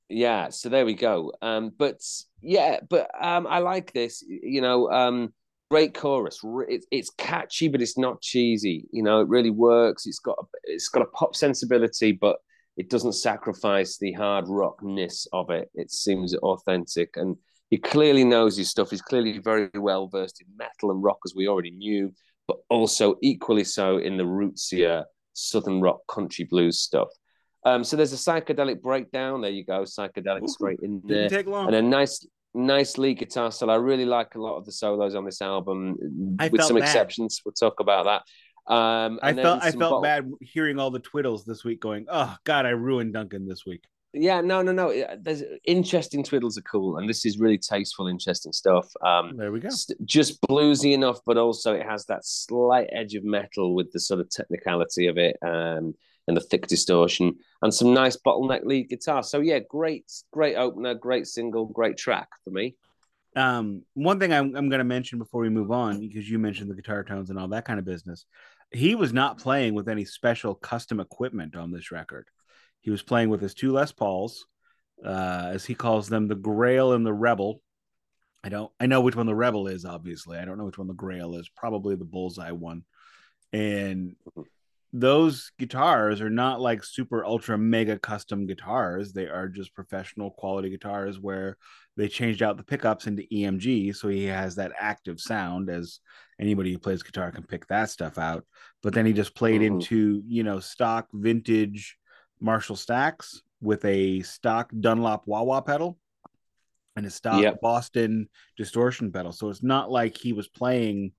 yeah 0.09 0.49
so 0.49 0.69
there 0.69 0.87
we 0.87 0.95
go. 0.95 1.33
Um 1.43 1.73
but 1.77 2.01
yeah 2.43 2.81
but 2.89 3.11
um 3.21 3.47
i 3.47 3.59
like 3.59 3.93
this 3.93 4.23
you 4.29 4.61
know 4.61 4.91
um 4.91 5.33
great 5.71 5.95
chorus. 5.95 6.41
It's, 6.69 6.87
it's 6.93 7.11
catchy 7.11 7.69
but 7.69 7.83
it's 7.83 7.99
not 7.99 8.21
cheesy. 8.21 8.87
You 8.93 9.03
know 9.03 9.21
it 9.21 9.29
really 9.29 9.51
works. 9.51 10.07
It's 10.07 10.21
got 10.21 10.37
a, 10.41 10.45
it's 10.65 10.89
got 10.89 11.03
a 11.03 11.07
pop 11.07 11.35
sensibility 11.35 12.13
but 12.13 12.37
it 12.77 12.91
doesn't 12.91 13.15
sacrifice 13.15 13.97
the 13.99 14.13
hard 14.13 14.45
rockness 14.49 15.27
of 15.33 15.51
it. 15.51 15.71
It 15.75 15.91
seems 15.91 16.37
authentic 16.37 17.17
and 17.17 17.37
he 17.71 17.79
clearly 17.79 18.23
knows 18.23 18.57
his 18.57 18.71
stuff. 18.71 18.91
He's 18.91 19.03
clearly 19.03 19.39
very 19.39 19.71
well 19.75 20.07
versed 20.07 20.41
in 20.41 20.47
metal 20.57 20.93
and 20.93 21.03
rock 21.03 21.19
as 21.25 21.35
we 21.35 21.49
already 21.49 21.73
knew 21.73 22.13
but 22.47 22.59
also 22.71 23.17
equally 23.23 23.65
so 23.65 23.99
in 23.99 24.17
the 24.17 24.25
rootsier 24.25 25.05
southern 25.33 25.81
rock 25.81 26.01
country 26.09 26.45
blues 26.45 26.79
stuff 26.79 27.09
um, 27.67 27.83
so 27.83 27.97
there's 27.97 28.13
a 28.13 28.17
psychedelic 28.17 28.81
breakdown. 28.81 29.41
There 29.41 29.51
you 29.51 29.65
go, 29.65 29.83
psychedelic 29.83 30.45
Ooh, 30.45 30.49
straight 30.49 30.79
in 30.83 31.03
there, 31.05 31.29
take 31.29 31.47
long. 31.47 31.67
and 31.67 31.75
a 31.75 31.83
nice, 31.83 32.25
nice 32.55 32.97
lead 32.97 33.19
guitar 33.19 33.51
solo. 33.51 33.73
I 33.73 33.77
really 33.77 34.05
like 34.05 34.37
a 34.37 34.41
lot 34.41 34.57
of 34.57 34.65
the 34.65 34.73
solos 34.73 35.17
on 35.17 35.25
this 35.25 35.43
album, 35.43 36.37
I 36.39 36.49
with 36.49 36.63
some 36.63 36.77
bad. 36.77 36.85
exceptions. 36.85 37.43
We'll 37.45 37.53
talk 37.53 37.81
about 37.81 38.05
that. 38.05 38.73
Um, 38.73 39.19
I 39.21 39.33
felt 39.33 39.65
I 39.65 39.73
felt 39.73 40.03
bad 40.05 40.31
hearing 40.41 40.79
all 40.79 40.93
the 40.93 41.01
twiddles 41.01 41.45
this 41.45 41.65
week, 41.65 41.81
going, 41.81 42.07
"Oh 42.09 42.37
God, 42.45 42.67
I 42.67 42.71
ruined 42.71 43.15
Duncan 43.15 43.49
this 43.49 43.67
week." 43.67 43.83
Yeah, 44.13 44.41
no, 44.41 44.63
no, 44.63 44.73
no. 44.73 45.17
There's 45.21 45.43
interesting 45.65 46.23
twiddles 46.23 46.57
are 46.57 46.63
cool, 46.63 46.99
and 46.99 47.09
this 47.09 47.27
is 47.27 47.39
really 47.39 47.59
tasteful, 47.59 48.07
interesting 48.07 48.53
stuff. 48.53 48.89
Um, 49.05 49.37
there 49.37 49.51
we 49.51 49.61
go. 49.61 49.69
Just 50.05 50.41
bluesy 50.43 50.95
enough, 50.95 51.19
but 51.27 51.37
also 51.37 51.75
it 51.75 51.85
has 51.85 52.07
that 52.07 52.25
slight 52.25 52.89
edge 52.93 53.15
of 53.15 53.25
metal 53.25 53.75
with 53.75 53.93
the 53.93 54.01
sort 54.01 54.21
of 54.21 54.31
technicality 54.31 55.09
of 55.09 55.19
it. 55.19 55.37
Um, 55.43 55.95
and 56.27 56.37
the 56.37 56.41
thick 56.41 56.67
distortion 56.67 57.35
and 57.63 57.73
some 57.73 57.95
nice 57.95 58.17
bottleneck 58.17 58.65
lead 58.65 58.89
guitar. 58.89 59.23
So 59.23 59.41
yeah, 59.41 59.61
great, 59.61 60.11
great 60.33 60.57
opener, 60.57 60.95
great 60.95 61.27
single, 61.27 61.67
great 61.67 61.97
track 61.97 62.29
for 62.45 62.51
me. 62.51 62.75
Um, 63.37 63.83
one 63.95 64.19
thing 64.19 64.33
I'm, 64.33 64.57
I'm 64.57 64.69
going 64.69 64.79
to 64.79 64.85
mention 64.85 65.19
before 65.19 65.43
we 65.43 65.51
move 65.51 65.71
on, 65.71 66.01
because 66.01 66.29
you 66.29 66.39
mentioned 66.39 66.71
the 66.71 66.75
guitar 66.75 67.05
tones 67.05 67.31
and 67.31 67.39
all 67.39 67.49
that 67.49 67.67
kind 67.67 67.79
of 67.79 67.85
business, 67.85 68.25
he 68.73 68.95
was 68.95 69.13
not 69.13 69.39
playing 69.39 69.75
with 69.75 69.89
any 69.89 70.05
special 70.05 70.55
custom 70.55 71.01
equipment 71.01 71.55
on 71.55 71.71
this 71.71 71.93
record. 71.93 72.27
He 72.81 72.91
was 72.91 73.03
playing 73.03 73.29
with 73.29 73.41
his 73.41 73.55
two 73.55 73.73
Les 73.73 73.93
Pauls, 73.93 74.47
uh, 75.05 75.51
as 75.53 75.65
he 75.65 75.75
calls 75.75 76.09
them, 76.09 76.29
the 76.29 76.35
Grail 76.35 76.93
and 76.93 77.05
the 77.05 77.13
Rebel. 77.13 77.61
I 78.43 78.49
don't, 78.49 78.73
I 78.81 78.87
know 78.87 79.01
which 79.01 79.17
one 79.17 79.27
the 79.27 79.35
Rebel 79.35 79.67
is. 79.67 79.85
Obviously, 79.85 80.39
I 80.39 80.45
don't 80.45 80.57
know 80.57 80.65
which 80.65 80.79
one 80.79 80.87
the 80.89 80.95
Grail 80.95 81.35
is. 81.35 81.49
Probably 81.49 81.95
the 81.95 82.05
Bullseye 82.05 82.53
one. 82.53 82.85
And 83.53 84.17
mm-hmm 84.31 84.43
those 84.99 85.53
guitars 85.59 86.23
are 86.23 86.31
not 86.31 86.59
like 86.59 86.83
super 86.83 87.23
ultra 87.23 87.59
mega 87.59 87.99
custom 87.99 88.47
guitars. 88.47 89.13
They 89.13 89.27
are 89.27 89.47
just 89.47 89.75
professional 89.75 90.31
quality 90.31 90.71
guitars 90.71 91.21
where 91.21 91.59
they 91.99 92.09
changed 92.09 92.43
out 92.43 92.57
the 92.57 92.63
pickups 92.63 93.07
into 93.07 93.25
EMG. 93.31 93.95
So 93.95 94.09
he 94.09 94.25
has 94.25 94.55
that 94.57 94.73
active 94.79 95.21
sound 95.21 95.69
as 95.69 96.01
anybody 96.41 96.73
who 96.73 96.79
plays 96.79 97.03
guitar 97.03 97.31
can 97.31 97.43
pick 97.43 97.67
that 97.67 97.91
stuff 97.91 98.17
out. 98.17 98.47
But 98.83 98.95
then 98.95 99.05
he 99.05 99.13
just 99.13 99.35
played 99.35 99.61
mm-hmm. 99.61 99.75
into, 99.75 100.23
you 100.27 100.43
know, 100.43 100.61
stock 100.61 101.09
vintage 101.13 101.99
Marshall 102.41 102.77
stacks 102.77 103.43
with 103.61 103.85
a 103.85 104.23
stock 104.23 104.71
Dunlop 104.81 105.25
wah 105.27 105.43
wah 105.43 105.61
pedal 105.61 105.99
and 106.97 107.05
a 107.05 107.11
stock 107.11 107.43
yep. 107.43 107.61
Boston 107.61 108.31
distortion 108.57 109.13
pedal. 109.13 109.33
So 109.33 109.51
it's 109.51 109.63
not 109.63 109.91
like 109.91 110.17
he 110.17 110.33
was 110.33 110.49
playing 110.49 111.13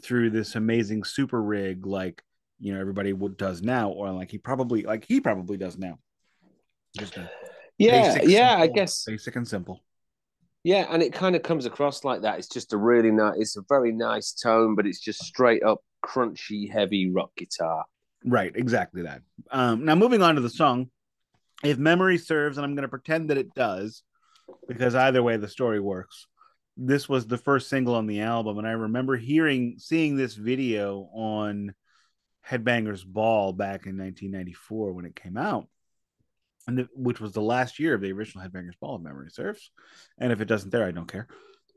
through 0.00 0.30
this 0.30 0.56
amazing 0.56 1.04
super 1.04 1.40
rig 1.40 1.86
like 1.86 2.20
you 2.64 2.72
know 2.72 2.80
everybody 2.80 3.12
does 3.36 3.60
now, 3.60 3.90
or 3.90 4.10
like 4.10 4.30
he 4.30 4.38
probably 4.38 4.84
like 4.84 5.04
he 5.04 5.20
probably 5.20 5.58
does 5.58 5.76
now. 5.76 5.98
Just 6.96 7.18
yeah, 7.76 8.22
yeah, 8.22 8.56
simple, 8.56 8.62
I 8.62 8.66
guess 8.68 9.04
basic 9.04 9.36
and 9.36 9.46
simple. 9.46 9.84
Yeah, 10.62 10.86
and 10.88 11.02
it 11.02 11.12
kind 11.12 11.36
of 11.36 11.42
comes 11.42 11.66
across 11.66 12.04
like 12.04 12.22
that. 12.22 12.38
It's 12.38 12.48
just 12.48 12.72
a 12.72 12.78
really 12.78 13.10
nice, 13.10 13.34
it's 13.36 13.56
a 13.58 13.62
very 13.68 13.92
nice 13.92 14.32
tone, 14.32 14.76
but 14.76 14.86
it's 14.86 14.98
just 14.98 15.22
straight 15.22 15.62
up 15.62 15.80
crunchy, 16.02 16.72
heavy 16.72 17.10
rock 17.10 17.32
guitar. 17.36 17.84
Right, 18.24 18.52
exactly 18.56 19.02
that. 19.02 19.20
Um, 19.50 19.84
now 19.84 19.94
moving 19.94 20.22
on 20.22 20.36
to 20.36 20.40
the 20.40 20.48
song, 20.48 20.88
if 21.62 21.76
memory 21.76 22.16
serves, 22.16 22.56
and 22.56 22.64
I'm 22.64 22.74
going 22.74 22.82
to 22.82 22.88
pretend 22.88 23.28
that 23.28 23.36
it 23.36 23.52
does, 23.52 24.02
because 24.66 24.94
either 24.94 25.22
way 25.22 25.36
the 25.36 25.48
story 25.48 25.80
works. 25.80 26.26
This 26.78 27.10
was 27.10 27.26
the 27.26 27.36
first 27.36 27.68
single 27.68 27.94
on 27.94 28.06
the 28.06 28.22
album, 28.22 28.56
and 28.56 28.66
I 28.66 28.72
remember 28.72 29.18
hearing, 29.18 29.74
seeing 29.76 30.16
this 30.16 30.34
video 30.34 31.10
on 31.12 31.74
Headbangers 32.48 33.04
Ball 33.06 33.52
back 33.52 33.86
in 33.86 33.96
1994 33.96 34.92
when 34.92 35.04
it 35.04 35.16
came 35.16 35.36
out, 35.36 35.66
and 36.66 36.78
the, 36.78 36.88
which 36.94 37.20
was 37.20 37.32
the 37.32 37.40
last 37.40 37.78
year 37.78 37.94
of 37.94 38.00
the 38.00 38.12
original 38.12 38.44
Headbangers 38.46 38.78
Ball, 38.80 38.96
if 38.96 39.02
memory 39.02 39.30
serves. 39.30 39.70
And 40.18 40.32
if 40.32 40.40
it 40.40 40.46
doesn't, 40.46 40.70
there 40.70 40.86
I 40.86 40.90
don't 40.90 41.10
care. 41.10 41.28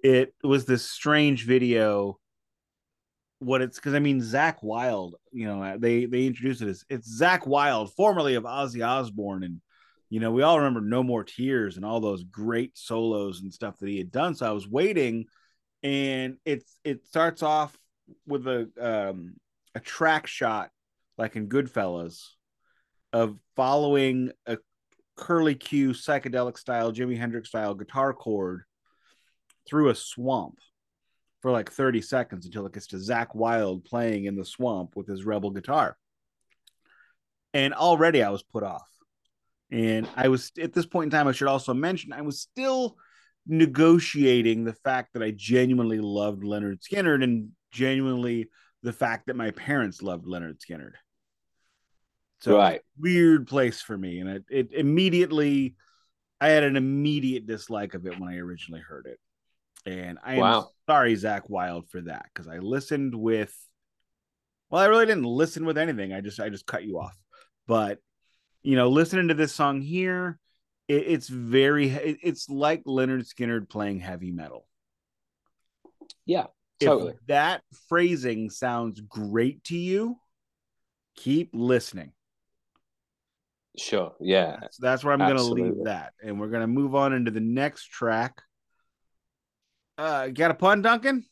It 0.03 0.33
was 0.43 0.65
this 0.65 0.89
strange 0.89 1.45
video. 1.45 2.19
What 3.39 3.61
it's 3.61 3.77
because 3.77 3.93
I 3.93 3.99
mean 3.99 4.19
Zakk 4.19 4.63
Wylde, 4.63 5.15
you 5.31 5.47
know, 5.47 5.77
they 5.77 6.05
they 6.05 6.25
introduced 6.25 6.61
it 6.61 6.69
as 6.69 6.83
it's 6.89 7.21
Zakk 7.21 7.45
Wylde, 7.45 7.93
formerly 7.95 8.35
of 8.35 8.43
Ozzy 8.43 8.85
Osbourne, 8.85 9.43
and 9.43 9.61
you 10.09 10.19
know 10.19 10.31
we 10.31 10.41
all 10.41 10.57
remember 10.57 10.81
No 10.81 11.03
More 11.03 11.23
Tears 11.23 11.75
and 11.75 11.85
all 11.85 11.99
those 11.99 12.23
great 12.23 12.75
solos 12.77 13.41
and 13.41 13.53
stuff 13.53 13.77
that 13.77 13.89
he 13.89 13.99
had 13.99 14.11
done. 14.11 14.33
So 14.33 14.47
I 14.47 14.51
was 14.51 14.67
waiting, 14.67 15.25
and 15.83 16.37
it's 16.45 16.79
it 16.83 17.05
starts 17.05 17.43
off 17.43 17.77
with 18.25 18.47
a 18.47 18.69
um, 18.79 19.35
a 19.77 19.79
track 19.79 20.25
shot 20.25 20.71
like 21.19 21.35
in 21.35 21.47
Goodfellas 21.47 22.29
of 23.13 23.37
following 23.55 24.31
a 24.47 24.57
curly 25.15 25.53
Q 25.53 25.89
psychedelic 25.89 26.57
style, 26.57 26.91
Jimi 26.91 27.15
Hendrix 27.15 27.49
style 27.49 27.75
guitar 27.75 28.11
chord 28.11 28.63
through 29.69 29.89
a 29.89 29.95
swamp 29.95 30.57
for 31.41 31.51
like 31.51 31.71
30 31.71 32.01
seconds 32.01 32.47
until 32.47 32.65
it 32.65 32.73
gets 32.73 32.87
to 32.87 32.95
Zakk 32.95 33.35
Wylde 33.35 33.85
playing 33.85 34.25
in 34.25 34.35
the 34.35 34.43
swamp 34.43 34.95
with 34.95 35.07
his 35.07 35.25
rebel 35.25 35.51
guitar. 35.51 35.95
And 37.53 37.75
already 37.75 38.23
I 38.23 38.31
was 38.31 38.41
put 38.41 38.63
off. 38.63 38.87
And 39.69 40.09
I 40.15 40.29
was 40.29 40.51
at 40.59 40.73
this 40.73 40.87
point 40.87 41.05
in 41.05 41.11
time, 41.11 41.27
I 41.27 41.33
should 41.33 41.49
also 41.49 41.75
mention, 41.75 42.13
I 42.13 42.21
was 42.21 42.41
still 42.41 42.97
negotiating 43.45 44.63
the 44.63 44.73
fact 44.73 45.13
that 45.13 45.21
I 45.21 45.33
genuinely 45.35 45.99
loved 45.99 46.41
Lynyrd 46.41 46.79
Skynyrd 46.81 47.23
and 47.23 47.49
genuinely 47.71 48.49
the 48.83 48.93
fact 48.93 49.27
that 49.27 49.35
my 49.35 49.51
parents 49.51 50.01
loved 50.01 50.25
Lynyrd 50.25 50.59
Skynyrd. 50.59 50.93
So 52.41 52.57
right. 52.57 52.81
weird 52.99 53.47
place 53.47 53.81
for 53.81 53.97
me. 53.97 54.19
And 54.19 54.29
it, 54.29 54.45
it 54.49 54.73
immediately 54.73 55.75
I 56.39 56.49
had 56.49 56.63
an 56.63 56.75
immediate 56.75 57.47
dislike 57.47 57.95
of 57.95 58.05
it 58.05 58.19
when 58.19 58.29
I 58.29 58.37
originally 58.37 58.81
heard 58.81 59.07
it. 59.07 59.19
And 59.89 60.19
I 60.23 60.33
am 60.35 60.39
Wow. 60.41 60.69
sorry, 60.87 61.15
Zakk 61.15 61.49
Wylde, 61.49 61.89
for 61.89 62.01
that 62.01 62.25
because 62.33 62.47
I 62.47 62.59
listened 62.59 63.15
with. 63.15 63.55
Well, 64.69 64.81
I 64.81 64.85
really 64.87 65.05
didn't 65.05 65.23
listen 65.23 65.65
with 65.65 65.77
anything. 65.77 66.13
I 66.13 66.21
just 66.21 66.39
I 66.39 66.49
just 66.49 66.65
cut 66.67 66.83
you 66.83 66.99
off. 66.99 67.17
But 67.67 67.99
you 68.63 68.75
know, 68.75 68.89
listening 68.89 69.29
to 69.29 69.33
this 69.33 69.53
song 69.53 69.81
here, 69.81 70.37
it, 70.87 71.05
it's 71.07 71.29
very 71.29 71.89
it- 71.89 72.19
it's 72.21 72.49
like 72.49 72.83
Lynyrd 72.83 73.25
Skynyrd 73.33 73.69
playing 73.69 73.99
heavy 74.01 74.31
metal. 74.31 74.67
Yeah, 76.25 76.47
If 76.79 76.87
totally. 76.87 77.13
that 77.27 77.63
phrasing 77.89 78.49
sounds 78.49 79.01
great 79.01 79.63
to 79.65 79.77
you, 79.77 80.17
keep 81.15 81.49
listening. 81.53 82.11
Sure. 83.77 84.13
Yeah. 84.19 84.57
That's, 84.61 84.77
that's 84.77 85.03
where 85.03 85.13
I'm 85.13 85.19
going 85.19 85.37
to 85.37 85.43
leave 85.43 85.85
that, 85.85 86.13
and 86.23 86.39
we're 86.39 86.49
going 86.49 86.61
to 86.61 86.67
move 86.67 86.95
on 86.95 87.13
into 87.13 87.31
the 87.31 87.39
next 87.39 87.85
track. 87.85 88.41
Uh, 89.97 90.27
got 90.27 90.51
a 90.51 90.53
pun, 90.53 90.81
Duncan? 90.81 91.25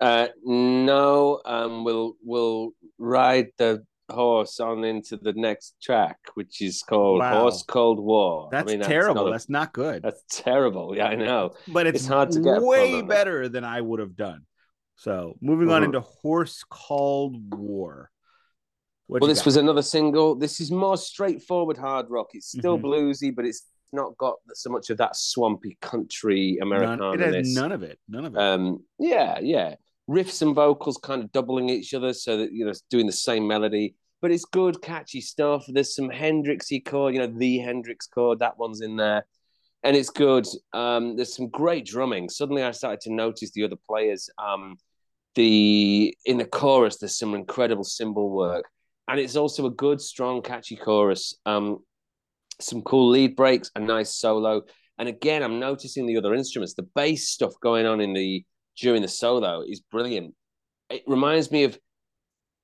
Uh, 0.00 0.28
no, 0.44 1.40
um, 1.44 1.82
we'll 1.82 2.14
we'll 2.22 2.70
ride 2.98 3.48
the 3.56 3.84
horse 4.10 4.60
on 4.60 4.84
into 4.84 5.16
the 5.16 5.32
next 5.32 5.76
track, 5.82 6.18
which 6.34 6.60
is 6.62 6.82
called 6.82 7.20
Wow. 7.20 7.40
Horse 7.42 7.62
Cold 7.62 7.98
War. 8.00 8.48
I 8.52 8.56
That's 8.58 8.72
mean, 8.72 8.80
terrible. 8.80 9.14
not 9.24 9.28
a- 9.28 9.30
that's 9.32 9.48
not 9.48 9.72
good. 9.72 10.02
that's 10.02 10.22
terrible. 10.28 10.96
Yeah, 10.96 11.06
I 11.06 11.14
know. 11.16 11.54
but 11.68 11.86
it's, 11.86 12.00
it's 12.00 12.06
hard 12.06 12.30
to 12.32 12.40
get 12.40 12.62
way 12.62 12.94
on 13.00 13.06
better 13.06 13.48
than 13.48 13.64
I 13.64 13.80
would 13.80 14.00
have 14.00 14.16
done. 14.16 14.46
So 14.96 15.36
moving 15.42 15.70
on 15.70 15.82
Mhm. 15.82 15.86
into 15.86 16.00
Horse 16.00 16.64
Called 16.68 17.36
War. 17.54 18.10
What 19.08 19.20
well, 19.22 19.28
this 19.28 19.40
got? 19.40 19.46
was 19.46 19.56
another 19.56 19.82
single. 19.82 20.34
This 20.34 20.60
is 20.60 20.70
more 20.70 20.96
straightforward 20.96 21.76
hard 21.76 22.06
rock. 22.08 22.28
It's 22.34 22.48
still 22.48 22.78
Mhm. 22.78 22.82
bluesy, 22.82 23.34
but 23.34 23.44
it's 23.44 23.68
not 23.92 24.16
got 24.18 24.36
so 24.54 24.70
much 24.70 24.90
of 24.90 24.98
that 24.98 25.14
swampy 25.16 25.76
country 25.80 26.56
none, 26.58 26.66
Americana. 26.72 27.12
it 27.12 27.34
has 27.34 27.54
none 27.54 27.70
of 27.72 27.82
it. 27.82 27.98
None 28.08 28.24
of 28.24 28.34
it. 28.34 28.38
Um, 28.40 28.84
yeah, 28.98 29.38
yeah. 29.40 29.76
Riffs 30.08 30.42
and 30.42 30.54
vocals 30.54 30.98
kind 31.02 31.22
of 31.22 31.32
doubling 31.32 31.68
each 31.68 31.94
other 31.94 32.12
so 32.12 32.36
that, 32.38 32.52
you 32.52 32.64
know, 32.64 32.70
it's 32.70 32.82
doing 32.90 33.06
the 33.06 33.12
same 33.12 33.46
melody. 33.46 33.94
But 34.22 34.30
it's 34.30 34.44
good, 34.44 34.80
catchy 34.80 35.20
stuff. 35.20 35.64
There's 35.68 35.94
some 35.94 36.08
Hendrixy 36.08 36.84
chord, 36.84 37.14
you 37.14 37.20
know, 37.20 37.26
the 37.26 37.58
Hendrix 37.58 38.06
chord, 38.06 38.38
that 38.38 38.58
one's 38.58 38.80
in 38.80 38.96
there. 38.96 39.26
And 39.82 39.96
it's 39.96 40.10
good. 40.10 40.46
Um, 40.72 41.16
there's 41.16 41.36
some 41.36 41.48
great 41.48 41.84
drumming. 41.86 42.28
Suddenly 42.28 42.62
I 42.62 42.70
started 42.70 43.00
to 43.02 43.12
notice 43.12 43.52
the 43.52 43.64
other 43.64 43.76
players. 43.88 44.30
Um, 44.38 44.78
the 45.34 46.16
in 46.24 46.38
the 46.38 46.46
chorus, 46.46 46.96
there's 46.96 47.18
some 47.18 47.34
incredible 47.34 47.84
cymbal 47.84 48.30
work. 48.30 48.64
And 49.06 49.20
it's 49.20 49.36
also 49.36 49.66
a 49.66 49.70
good, 49.70 50.00
strong, 50.00 50.42
catchy 50.42 50.76
chorus. 50.76 51.34
Um, 51.44 51.80
some 52.60 52.82
cool 52.82 53.10
lead 53.10 53.36
breaks, 53.36 53.70
a 53.76 53.80
nice 53.80 54.14
solo. 54.14 54.62
And 54.98 55.08
again, 55.08 55.42
I'm 55.42 55.60
noticing 55.60 56.06
the 56.06 56.16
other 56.16 56.34
instruments. 56.34 56.74
The 56.74 56.88
bass 56.94 57.28
stuff 57.28 57.52
going 57.60 57.86
on 57.86 58.00
in 58.00 58.14
the 58.14 58.44
during 58.76 59.02
the 59.02 59.08
solo 59.08 59.62
is 59.62 59.80
brilliant. 59.80 60.34
It 60.90 61.02
reminds 61.06 61.50
me 61.50 61.64
of 61.64 61.78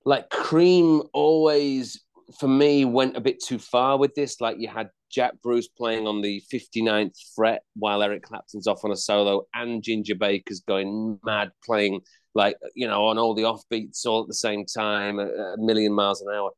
like 0.05 0.31
Cream 0.31 1.03
always 1.13 2.01
for 2.39 2.49
me 2.49 2.85
went 2.85 3.17
a 3.17 3.21
bit 3.21 3.43
too 3.43 3.59
far 3.59 3.99
with 3.99 4.15
this. 4.15 4.41
Like 4.41 4.57
you 4.59 4.69
had 4.69 4.91
Jack 5.11 5.35
Bruce 5.43 5.69
playing 5.69 6.07
on 6.07 6.23
the 6.23 6.43
59th 6.53 7.17
fret 7.37 7.63
while 7.75 8.03
Eric 8.03 8.23
Clapton's 8.23 8.67
off 8.67 8.85
on 8.85 8.91
a 8.91 8.97
solo, 8.97 9.43
and 9.55 9.83
Ginger 9.83 10.15
Baker's 10.15 10.61
going 10.61 11.19
mad 11.25 11.51
playing 11.65 12.01
like 12.35 12.57
you 12.75 12.89
know 12.89 13.07
on 13.07 13.19
all 13.19 13.35
the 13.35 13.43
offbeats 13.43 14.07
all 14.07 14.23
at 14.23 14.29
the 14.29 14.35
same 14.35 14.65
time, 14.65 15.19
a, 15.19 15.27
a 15.27 15.59
million 15.59 15.93
miles 15.93 16.23
an 16.23 16.29
hour. 16.35 16.51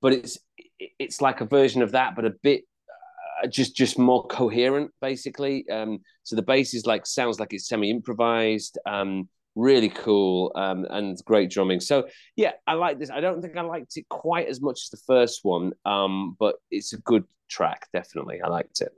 But 0.00 0.12
it's 0.12 0.38
it's 0.98 1.20
like 1.20 1.40
a 1.40 1.46
version 1.46 1.82
of 1.82 1.92
that, 1.92 2.14
but 2.14 2.24
a 2.24 2.34
bit 2.42 2.64
just 3.48 3.76
just 3.76 3.98
more 3.98 4.26
coherent, 4.26 4.90
basically. 5.00 5.68
Um, 5.70 6.00
so 6.22 6.36
the 6.36 6.42
bass 6.42 6.74
is 6.74 6.86
like 6.86 7.06
sounds 7.06 7.40
like 7.40 7.52
it's 7.52 7.68
semi 7.68 7.90
improvised. 7.90 8.78
Um, 8.86 9.28
really 9.54 9.90
cool 9.90 10.52
um, 10.54 10.86
and 10.88 11.18
great 11.24 11.50
drumming. 11.50 11.80
So 11.80 12.08
yeah, 12.36 12.52
I 12.66 12.74
like 12.74 12.98
this. 12.98 13.10
I 13.10 13.20
don't 13.20 13.42
think 13.42 13.56
I 13.56 13.62
liked 13.62 13.96
it 13.96 14.08
quite 14.08 14.48
as 14.48 14.60
much 14.60 14.80
as 14.84 14.90
the 14.90 15.00
first 15.06 15.40
one, 15.42 15.72
um, 15.84 16.36
but 16.38 16.56
it's 16.70 16.92
a 16.92 16.98
good 16.98 17.24
track. 17.48 17.86
Definitely, 17.92 18.40
I 18.42 18.48
liked 18.48 18.80
it. 18.80 18.92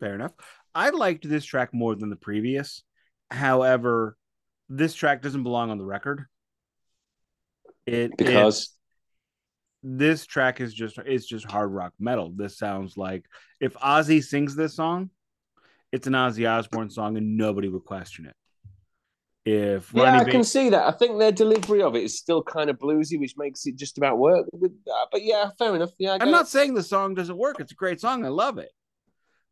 Fair 0.00 0.14
enough. 0.14 0.32
I 0.74 0.90
liked 0.90 1.28
this 1.28 1.44
track 1.44 1.72
more 1.72 1.94
than 1.94 2.10
the 2.10 2.16
previous. 2.16 2.82
However, 3.30 4.16
this 4.68 4.94
track 4.94 5.22
doesn't 5.22 5.42
belong 5.42 5.70
on 5.70 5.78
the 5.78 5.84
record. 5.84 6.26
It 7.86 8.16
Because 8.16 8.70
this 9.82 10.26
track 10.26 10.60
is 10.60 10.72
just 10.72 10.98
it's 10.98 11.26
just 11.26 11.50
hard 11.50 11.70
rock 11.72 11.92
metal. 11.98 12.32
This 12.34 12.56
sounds 12.58 12.96
like 12.96 13.26
if 13.60 13.74
Ozzy 13.74 14.22
sings 14.22 14.54
this 14.54 14.74
song, 14.76 15.10
it's 15.90 16.06
an 16.06 16.12
Ozzy 16.14 16.48
Osbourne 16.48 16.90
song 16.90 17.16
and 17.16 17.36
nobody 17.36 17.68
would 17.68 17.84
question 17.84 18.26
it. 18.26 18.34
If 19.44 19.92
yeah, 19.92 20.04
Ronnie 20.04 20.20
I 20.20 20.30
can 20.30 20.44
see 20.44 20.70
that. 20.70 20.86
I 20.86 20.96
think 20.96 21.18
their 21.18 21.32
delivery 21.32 21.82
of 21.82 21.96
it 21.96 22.04
is 22.04 22.16
still 22.16 22.44
kind 22.44 22.70
of 22.70 22.78
bluesy, 22.78 23.18
which 23.18 23.34
makes 23.36 23.66
it 23.66 23.74
just 23.76 23.98
about 23.98 24.18
work. 24.18 24.46
With 24.52 24.72
that. 24.84 25.06
But 25.10 25.24
yeah, 25.24 25.50
fair 25.58 25.74
enough. 25.74 25.90
Yeah, 25.98 26.12
I 26.12 26.18
I'm 26.22 26.30
not 26.30 26.46
saying 26.46 26.74
the 26.74 26.82
song 26.82 27.14
doesn't 27.14 27.36
work. 27.36 27.58
It's 27.58 27.72
a 27.72 27.74
great 27.74 28.00
song. 28.00 28.24
I 28.24 28.28
love 28.28 28.58
it. 28.58 28.70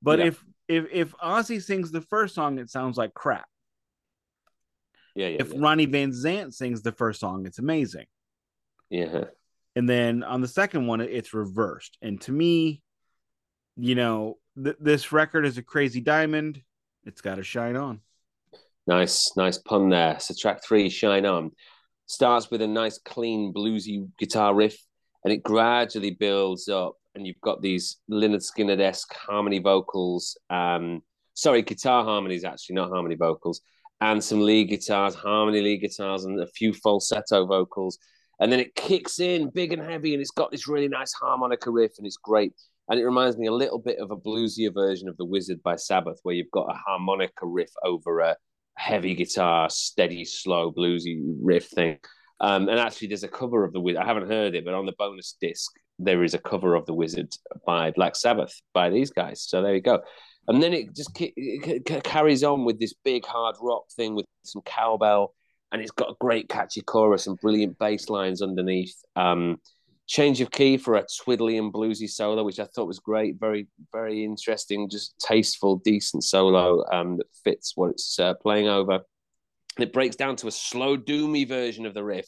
But 0.01 0.21
Yeah. 0.21 0.27
if 0.27 0.45
if 0.69 0.87
if 0.93 1.13
Ozzy 1.17 1.61
sings 1.61 1.91
the 1.91 2.03
first 2.03 2.37
song, 2.37 2.59
it 2.59 2.71
sounds 2.71 2.97
like 2.97 3.15
crap. 3.15 3.47
Yeah, 5.17 5.27
yeah, 5.27 5.39
If 5.41 5.53
yeah. 5.53 5.59
Ronnie 5.59 5.87
Van 5.87 6.13
Zant 6.13 6.55
sings 6.55 6.83
the 6.83 6.93
first 6.93 7.19
song, 7.19 7.45
it's 7.47 7.59
amazing. 7.59 8.07
yeah. 8.91 9.25
And 9.77 9.89
then 9.89 10.23
on 10.23 10.41
the 10.41 10.49
second 10.49 10.87
one, 10.87 11.01
it's 11.01 11.33
reversed. 11.33 11.97
And 12.03 12.21
to 12.23 12.33
me, 12.33 12.83
you 13.77 13.95
know, 13.95 14.39
th- 14.63 14.77
this 14.81 15.13
record 15.13 15.47
is 15.47 15.59
a 15.59 15.63
crazy 15.63 16.01
diamond. 16.01 16.63
It's 17.05 17.21
got 17.21 17.37
to 17.37 17.43
shine 17.43 17.77
on. 17.77 18.01
Nice, 18.87 19.31
nice 19.37 19.59
pun 19.59 19.89
there. 19.89 20.19
So 20.19 20.35
track 20.39 20.65
three, 20.65 20.89
Shine 20.89 21.25
On, 21.25 21.53
starts 22.07 22.51
with 22.51 22.61
a 22.63 22.67
nice, 22.67 22.99
clean, 22.99 23.53
bluesy 23.55 24.09
guitar 24.19 24.55
riff, 24.55 24.77
and 25.23 25.33
it 25.33 25.43
gradually 25.43 26.11
builds 26.11 26.69
up. 26.69 26.95
And 27.15 27.27
you've 27.27 27.41
got 27.41 27.63
these 27.63 27.99
Lynyrd 28.11 28.43
Skynyrd-esque 28.43 29.15
harmony 29.15 29.59
vocals. 29.59 30.37
Um, 30.49 31.03
sorry, 31.35 31.63
guitar 31.63 32.05
harmonies 32.05 32.45
actually, 32.45 32.77
not 32.77 32.91
harmony 32.91 33.17
vocals, 33.17 33.61
and 34.01 34.23
some 34.23 34.41
lead 34.41 34.71
guitars, 34.71 35.15
harmony 35.15 35.61
lead 35.61 35.83
guitars, 35.83 36.25
and 36.25 36.41
a 36.41 36.47
few 36.49 36.73
falsetto 36.73 37.47
vocals. 37.47 37.99
And 38.41 38.51
then 38.51 38.59
it 38.59 38.75
kicks 38.75 39.21
in 39.21 39.51
big 39.51 39.73
and 39.73 39.83
heavy, 39.83 40.15
and 40.15 40.21
it's 40.21 40.31
got 40.31 40.51
this 40.51 40.67
really 40.67 40.89
nice 40.89 41.13
harmonica 41.13 41.71
riff, 41.71 41.93
and 41.99 42.07
it's 42.07 42.17
great. 42.17 42.55
And 42.89 42.99
it 42.99 43.05
reminds 43.05 43.37
me 43.37 43.47
a 43.47 43.53
little 43.53 43.79
bit 43.79 43.99
of 43.99 44.11
a 44.11 44.17
bluesier 44.17 44.73
version 44.75 45.09
of 45.09 45.17
The 45.17 45.25
Wizard 45.25 45.63
by 45.63 45.77
Sabbath, 45.77 46.19
where 46.23 46.35
you've 46.35 46.51
got 46.51 46.75
a 46.75 46.79
harmonica 46.87 47.47
riff 47.47 47.71
over 47.85 48.21
a 48.21 48.37
heavy 48.77 49.15
guitar, 49.15 49.69
steady, 49.71 50.25
slow, 50.25 50.73
bluesy 50.73 51.23
riff 51.41 51.69
thing. 51.69 51.99
Um, 52.41 52.69
and 52.69 52.81
actually, 52.81 53.09
there's 53.09 53.23
a 53.23 53.29
cover 53.29 53.65
of 53.65 53.73
the 53.73 53.81
Wizard. 53.81 54.03
I 54.03 54.07
haven't 54.07 54.31
heard 54.31 54.55
it, 54.55 54.65
but 54.65 54.75
on 54.75 54.87
the 54.87 54.95
bonus 54.99 55.37
disc, 55.41 55.71
there 55.99 56.25
is 56.25 56.33
a 56.33 56.39
cover 56.39 56.75
of 56.75 56.87
the 56.87 56.95
Wizard 56.95 57.29
by 57.67 57.91
Black 57.91 58.17
Sabbath 58.17 58.55
by 58.73 58.89
these 58.89 59.11
guys. 59.11 59.43
So 59.43 59.61
there 59.61 59.75
you 59.75 59.83
go. 59.83 60.01
And 60.49 60.63
then 60.63 60.73
it 60.73 60.97
just 60.97 61.15
carries 62.03 62.43
on 62.43 62.65
with 62.65 62.81
this 62.81 62.95
big 63.05 63.27
hard 63.27 63.57
rock 63.61 63.85
thing 63.95 64.15
with 64.15 64.25
some 64.43 64.63
cowbell, 64.63 65.35
and 65.73 65.81
it's 65.81 65.91
got 65.91 66.11
a 66.11 66.17
great 66.21 66.49
catchy 66.49 66.81
chorus 66.83 67.27
and 67.27 67.39
brilliant 67.41 67.79
bass 67.79 68.09
lines 68.09 68.43
underneath. 68.43 68.95
Um, 69.17 69.59
change 70.07 70.41
of 70.41 70.51
key 70.51 70.77
for 70.77 70.97
a 70.97 71.05
twiddly 71.05 71.57
and 71.57 71.73
bluesy 71.73 72.11
solo, 72.11 72.43
which 72.43 72.59
I 72.59 72.65
thought 72.65 72.89
was 72.89 72.99
great. 72.99 73.37
Very, 73.39 73.69
very 73.93 74.25
interesting, 74.25 74.91
just 74.91 75.15
tasteful, 75.21 75.77
decent 75.85 76.25
solo 76.25 76.85
um, 76.93 77.19
that 77.19 77.29
fits 77.45 77.73
what 77.77 77.91
it's 77.91 78.19
uh, 78.19 78.35
playing 78.35 78.69
over. 78.69 78.95
And 79.77 79.87
it 79.87 79.93
breaks 79.93 80.17
down 80.17 80.35
to 80.37 80.49
a 80.49 80.51
slow, 80.51 80.97
doomy 80.97 81.47
version 81.47 81.87
of 81.87 81.95
the 81.95 82.03
riff, 82.03 82.27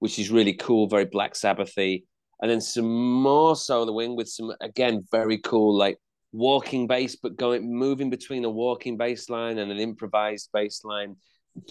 which 0.00 0.18
is 0.18 0.32
really 0.32 0.54
cool, 0.54 0.88
very 0.88 1.04
Black 1.04 1.34
Sabbathy. 1.34 2.04
And 2.42 2.50
then 2.50 2.60
some 2.60 3.22
more 3.22 3.54
soloing 3.54 4.16
with 4.16 4.28
some, 4.28 4.52
again, 4.60 5.04
very 5.12 5.38
cool, 5.38 5.76
like 5.76 5.98
walking 6.32 6.88
bass, 6.88 7.14
but 7.14 7.36
going 7.36 7.72
moving 7.72 8.10
between 8.10 8.44
a 8.44 8.50
walking 8.50 8.96
bass 8.96 9.30
line 9.30 9.58
and 9.58 9.70
an 9.70 9.78
improvised 9.78 10.50
bass 10.52 10.82
line 10.82 11.14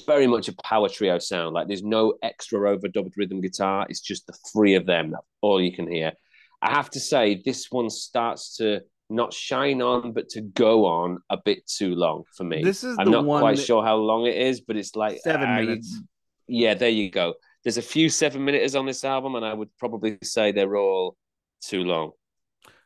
very 0.05 0.27
much 0.27 0.47
a 0.47 0.55
power 0.63 0.89
trio 0.89 1.19
sound. 1.19 1.53
Like 1.53 1.67
there's 1.67 1.83
no 1.83 2.15
extra 2.23 2.59
overdubbed 2.59 3.13
rhythm 3.17 3.41
guitar. 3.41 3.85
It's 3.89 4.01
just 4.01 4.27
the 4.27 4.33
three 4.51 4.75
of 4.75 4.85
them. 4.85 5.11
That's 5.11 5.25
all 5.41 5.61
you 5.61 5.73
can 5.73 5.91
hear. 5.91 6.13
I 6.61 6.73
have 6.73 6.89
to 6.91 6.99
say, 6.99 7.41
this 7.43 7.67
one 7.69 7.89
starts 7.89 8.57
to 8.57 8.81
not 9.09 9.33
shine 9.33 9.81
on, 9.81 10.13
but 10.13 10.29
to 10.29 10.41
go 10.41 10.85
on 10.85 11.19
a 11.29 11.37
bit 11.37 11.67
too 11.67 11.93
long 11.93 12.23
for 12.35 12.43
me. 12.45 12.63
This 12.63 12.83
is 12.83 12.97
I'm 12.97 13.11
not 13.11 13.25
quite 13.25 13.59
sure 13.59 13.83
how 13.83 13.97
long 13.97 14.25
it 14.25 14.37
is, 14.37 14.61
but 14.61 14.77
it's 14.77 14.95
like 14.95 15.19
seven 15.19 15.49
uh, 15.49 15.55
minutes. 15.55 16.01
Yeah, 16.47 16.73
there 16.73 16.89
you 16.89 17.11
go. 17.11 17.35
There's 17.63 17.77
a 17.77 17.81
few 17.81 18.09
seven 18.09 18.43
minutes 18.43 18.75
on 18.75 18.85
this 18.85 19.03
album, 19.03 19.35
and 19.35 19.45
I 19.45 19.53
would 19.53 19.69
probably 19.77 20.17
say 20.23 20.51
they're 20.51 20.77
all 20.77 21.17
too 21.61 21.83
long. 21.83 22.11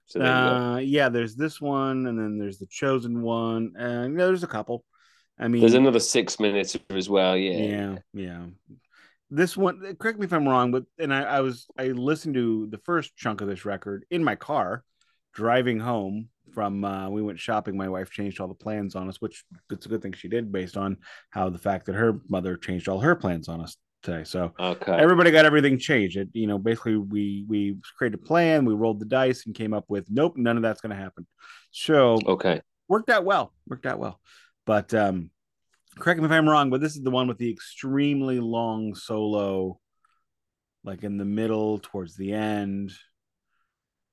So 0.06 0.22
uh, 0.22 0.78
yeah, 0.78 1.10
there's 1.10 1.36
this 1.36 1.60
one, 1.60 2.08
and 2.08 2.18
then 2.18 2.38
there's 2.38 2.60
the 2.60 2.68
chosen 2.68 3.22
one, 3.22 3.74
and 3.78 4.14
you 4.14 4.18
know, 4.18 4.28
there's 4.28 4.44
a 4.44 4.48
couple. 4.48 4.86
I 5.40 5.48
mean, 5.48 5.62
there's 5.62 5.74
another 5.74 6.00
six 6.00 6.40
minutes 6.40 6.78
as 6.90 7.10
well. 7.10 7.38
Yeah, 7.38 7.58
yeah, 7.58 7.98
yeah. 8.14 8.46
This 9.30 9.58
one, 9.58 9.96
correct 10.00 10.20
me 10.20 10.26
if 10.26 10.34
I'm 10.34 10.48
wrong, 10.48 10.72
but 10.72 10.86
and 10.98 11.14
I, 11.14 11.24
I 11.24 11.40
was 11.42 11.68
I 11.78 11.88
listened 11.88 12.36
to 12.36 12.68
the 12.68 12.80
first 12.80 13.16
chunk 13.16 13.42
of 13.42 13.48
this 13.48 13.66
record 13.66 14.06
in 14.10 14.24
my 14.24 14.36
car, 14.36 14.84
driving 15.34 15.80
home 15.80 16.30
from. 16.54 16.84
Uh, 16.84 17.10
we 17.10 17.22
went 17.22 17.40
shopping. 17.40 17.78
My 17.78 17.90
wife 17.90 18.10
changed 18.10 18.40
all 18.40 18.48
the 18.48 18.56
plans 18.56 18.96
on 18.96 19.10
us, 19.10 19.22
which 19.22 19.44
it's 19.70 19.86
a 19.86 19.90
good 19.90 20.02
thing 20.02 20.14
she 20.14 20.28
did, 20.28 20.52
based 20.52 20.78
on 20.78 20.98
how 21.30 21.50
the 21.50 21.60
fact 21.60 21.86
that 21.86 21.96
her 21.96 22.20
mother 22.30 22.56
changed 22.56 22.88
all 22.88 23.00
her 23.00 23.16
plans 23.16 23.48
on 23.48 23.62
us 23.62 23.78
today. 24.02 24.24
So 24.24 24.54
okay. 24.60 24.94
everybody 24.94 25.32
got 25.32 25.46
everything 25.46 25.78
changed. 25.78 26.18
It, 26.18 26.30
you 26.34 26.48
know, 26.48 26.58
basically 26.58 26.98
we 26.98 27.46
we 27.48 27.78
created 27.98 28.20
a 28.20 28.24
plan, 28.24 28.66
we 28.66 28.74
rolled 28.74 29.00
the 29.00 29.06
dice 29.06 29.46
and 29.46 29.54
came 29.54 29.74
up 29.74 29.86
with 29.88 30.08
nope, 30.10 30.34
none 30.36 30.58
of 30.58 30.64
that's 30.64 30.82
going 30.82 30.96
to 30.96 31.02
happen. 31.02 31.28
So 31.72 32.20
okay, 32.26 32.62
worked 32.88 33.10
out 33.10 33.26
well. 33.26 33.54
Worked 33.68 33.86
out 33.86 34.00
well. 34.00 34.20
But 34.68 34.94
um, 34.94 35.32
correct 35.98 36.20
me 36.20 36.26
if 36.26 36.32
I'm 36.32 36.48
wrong, 36.48 36.70
but 36.70 36.82
this 36.82 36.98
is 36.98 37.02
the 37.02 37.10
one 37.10 37.30
with 37.30 37.38
the 37.38 37.50
extremely 37.50 38.42
long 38.42 38.94
solo, 38.96 39.80
like 40.84 41.04
in 41.04 41.18
the 41.18 41.26
middle 41.26 41.80
towards 41.80 42.18
the 42.18 42.34
end. 42.34 42.92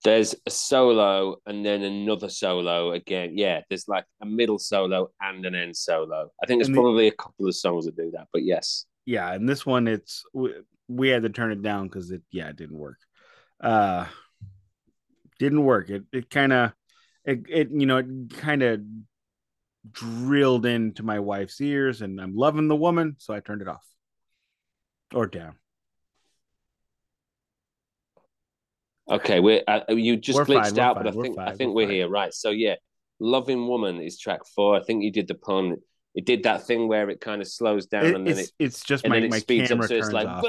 There's 0.05 0.35
a 0.47 0.51
solo 0.51 1.37
and 1.45 1.67
then 1.67 1.83
another 1.83 2.29
solo 2.29 2.93
again. 2.93 3.33
Yeah, 3.37 3.63
there's 3.69 3.89
like 3.89 4.05
a 4.23 4.27
middle 4.27 4.61
solo 4.61 5.09
and 5.21 5.45
an 5.45 5.57
end 5.57 5.77
solo. 5.77 6.31
I 6.41 6.47
think 6.47 6.61
there's 6.61 6.69
the, 6.69 6.75
probably 6.75 7.09
a 7.09 7.13
couple 7.13 7.49
of 7.49 7.57
songs 7.57 7.87
that 7.87 7.97
do 7.97 8.13
that, 8.13 8.29
but 8.33 8.45
yes. 8.45 8.87
Yeah, 9.07 9.33
and 9.33 9.49
this 9.49 9.67
one 9.67 9.89
it's 9.89 10.23
we, 10.33 10.53
we 10.87 11.09
had 11.09 11.23
to 11.23 11.31
turn 11.31 11.51
it 11.51 11.63
down 11.63 11.89
because 11.89 12.13
it 12.13 12.23
yeah 12.31 12.49
it 12.49 12.57
didn't 12.57 12.79
work. 12.79 12.99
Uh, 13.61 14.07
didn't 15.41 15.65
work. 15.65 15.91
It 15.91 16.05
it 16.13 16.31
kind 16.31 16.53
of 16.53 16.73
it, 17.25 17.41
it 17.49 17.71
you 17.73 17.87
know 17.87 17.97
it 17.97 18.37
kind 18.37 18.63
of 18.63 18.81
drilled 19.91 20.67
into 20.67 21.03
my 21.03 21.19
wife's 21.19 21.61
ears, 21.61 22.03
and 22.03 22.21
I'm 22.21 22.35
loving 22.35 22.69
the 22.69 22.77
woman, 22.77 23.17
so 23.19 23.35
I 23.35 23.41
turned 23.41 23.63
it 23.63 23.69
off 23.69 23.85
or 25.15 25.27
down. 25.27 25.55
Okay, 29.11 29.41
we're 29.41 29.63
uh, 29.69 29.81
you 29.89 30.17
just 30.17 30.37
we're 30.37 30.47
glitched 30.47 30.71
fine, 30.71 30.79
out, 30.79 30.97
but 30.97 31.07
I 31.07 31.11
think 31.11 31.39
I 31.39 31.55
think 31.55 31.75
we're, 31.75 31.87
we're 31.87 31.93
here, 31.93 32.09
right? 32.09 32.33
So 32.33 32.51
yeah, 32.51 32.77
"Loving 33.21 33.69
Woman" 33.69 34.01
is 34.01 34.19
track 34.19 34.41
four. 34.55 34.77
I 34.77 34.83
think 34.83 35.05
you 35.05 35.13
did 35.13 35.29
the 35.29 35.35
pun. 35.35 35.77
It 36.15 36.25
did 36.25 36.45
that 36.45 36.67
thing 36.67 36.89
where 36.89 37.11
it 37.11 37.21
kind 37.21 37.43
of 37.43 37.49
slows 37.49 37.87
down 37.87 38.07
it, 38.07 38.15
and 38.15 38.27
then 38.27 38.39
it's, 38.39 38.49
it, 38.49 38.55
it's 38.65 38.83
just 38.83 39.07
my, 39.07 39.21
my 39.27 39.41
camera 39.41 39.89
so 39.89 39.95
it's 39.95 40.13
like 40.13 40.29
off. 40.29 40.45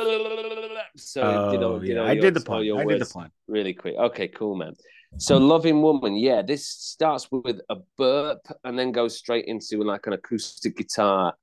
so 0.95 1.21
oh, 1.21 1.51
did 1.51 1.63
all, 1.63 1.83
yeah. 1.83 2.03
I 2.03 2.15
did 2.15 2.33
the 2.33 2.41
pun. 2.41 2.61
I 2.61 2.85
did 2.85 3.01
the 3.01 3.11
pun 3.11 3.31
really 3.47 3.73
quick. 3.73 3.95
Okay, 3.95 4.29
cool, 4.29 4.55
man. 4.55 4.73
So 5.17 5.37
Loving 5.37 5.81
Woman, 5.81 6.17
yeah, 6.17 6.41
this 6.41 6.67
starts 6.67 7.29
with 7.31 7.61
a 7.69 7.77
burp 7.97 8.45
and 8.65 8.77
then 8.77 8.91
goes 8.91 9.17
straight 9.17 9.45
into 9.45 9.81
like 9.81 10.07
an 10.07 10.13
acoustic 10.13 10.75
guitar, 10.75 11.33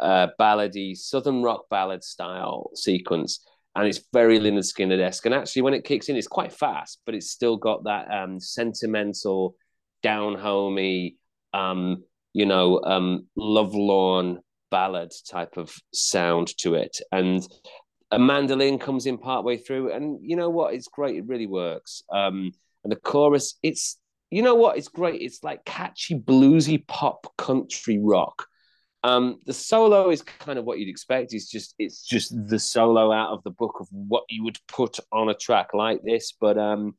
uh, 0.00 0.28
ballady, 0.40 0.96
southern 0.96 1.40
rock 1.40 1.66
ballad 1.70 2.02
style 2.02 2.70
sequence. 2.74 3.46
And 3.76 3.86
it's 3.86 4.00
very 4.12 4.38
Lynyrd 4.38 4.64
Skynyrd-esque. 4.64 5.24
And 5.24 5.34
actually, 5.34 5.62
when 5.62 5.72
it 5.72 5.84
kicks 5.84 6.08
in, 6.08 6.16
it's 6.16 6.26
quite 6.26 6.52
fast, 6.52 7.00
but 7.06 7.14
it's 7.14 7.30
still 7.30 7.56
got 7.56 7.84
that 7.84 8.10
um, 8.10 8.40
sentimental, 8.40 9.54
down 10.02 10.34
homey, 10.34 11.16
um, 11.54 12.02
you 12.32 12.44
know, 12.44 12.82
um, 12.82 13.28
lovelorn 13.36 14.40
ballad 14.70 15.12
type 15.30 15.56
of 15.56 15.72
sound 15.94 16.56
to 16.58 16.74
it. 16.74 16.98
And 17.12 17.46
a 18.10 18.18
mandolin 18.18 18.78
comes 18.78 19.06
in 19.06 19.16
partway 19.16 19.56
through, 19.56 19.92
and 19.92 20.18
you 20.22 20.36
know 20.36 20.50
what? 20.50 20.74
It's 20.74 20.88
great. 20.88 21.16
It 21.16 21.26
really 21.28 21.46
works. 21.46 22.02
Um, 22.12 22.52
and 22.84 22.92
the 22.92 22.96
chorus, 22.96 23.58
it's 23.62 23.98
you 24.30 24.42
know 24.42 24.54
what? 24.54 24.78
It's 24.78 24.88
great. 24.88 25.20
It's 25.20 25.44
like 25.44 25.64
catchy, 25.64 26.18
bluesy 26.18 26.86
pop 26.86 27.36
country 27.36 27.98
rock. 28.02 28.46
Um, 29.04 29.40
the 29.44 29.52
solo 29.52 30.10
is 30.10 30.22
kind 30.22 30.58
of 30.58 30.64
what 30.64 30.78
you'd 30.78 30.88
expect. 30.88 31.34
It's 31.34 31.50
just 31.50 31.74
it's 31.78 32.02
just 32.02 32.32
the 32.48 32.58
solo 32.58 33.12
out 33.12 33.30
of 33.30 33.42
the 33.42 33.50
book 33.50 33.76
of 33.80 33.88
what 33.90 34.24
you 34.30 34.44
would 34.44 34.58
put 34.68 34.98
on 35.12 35.28
a 35.28 35.34
track 35.34 35.74
like 35.74 36.00
this. 36.02 36.32
But 36.40 36.56
um, 36.56 36.94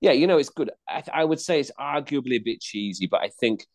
yeah, 0.00 0.12
you 0.12 0.26
know, 0.26 0.38
it's 0.38 0.48
good. 0.48 0.70
I, 0.88 1.02
I 1.12 1.24
would 1.24 1.40
say 1.40 1.60
it's 1.60 1.72
arguably 1.78 2.36
a 2.36 2.42
bit 2.42 2.60
cheesy, 2.60 3.06
but 3.06 3.20
I 3.20 3.28
think 3.28 3.66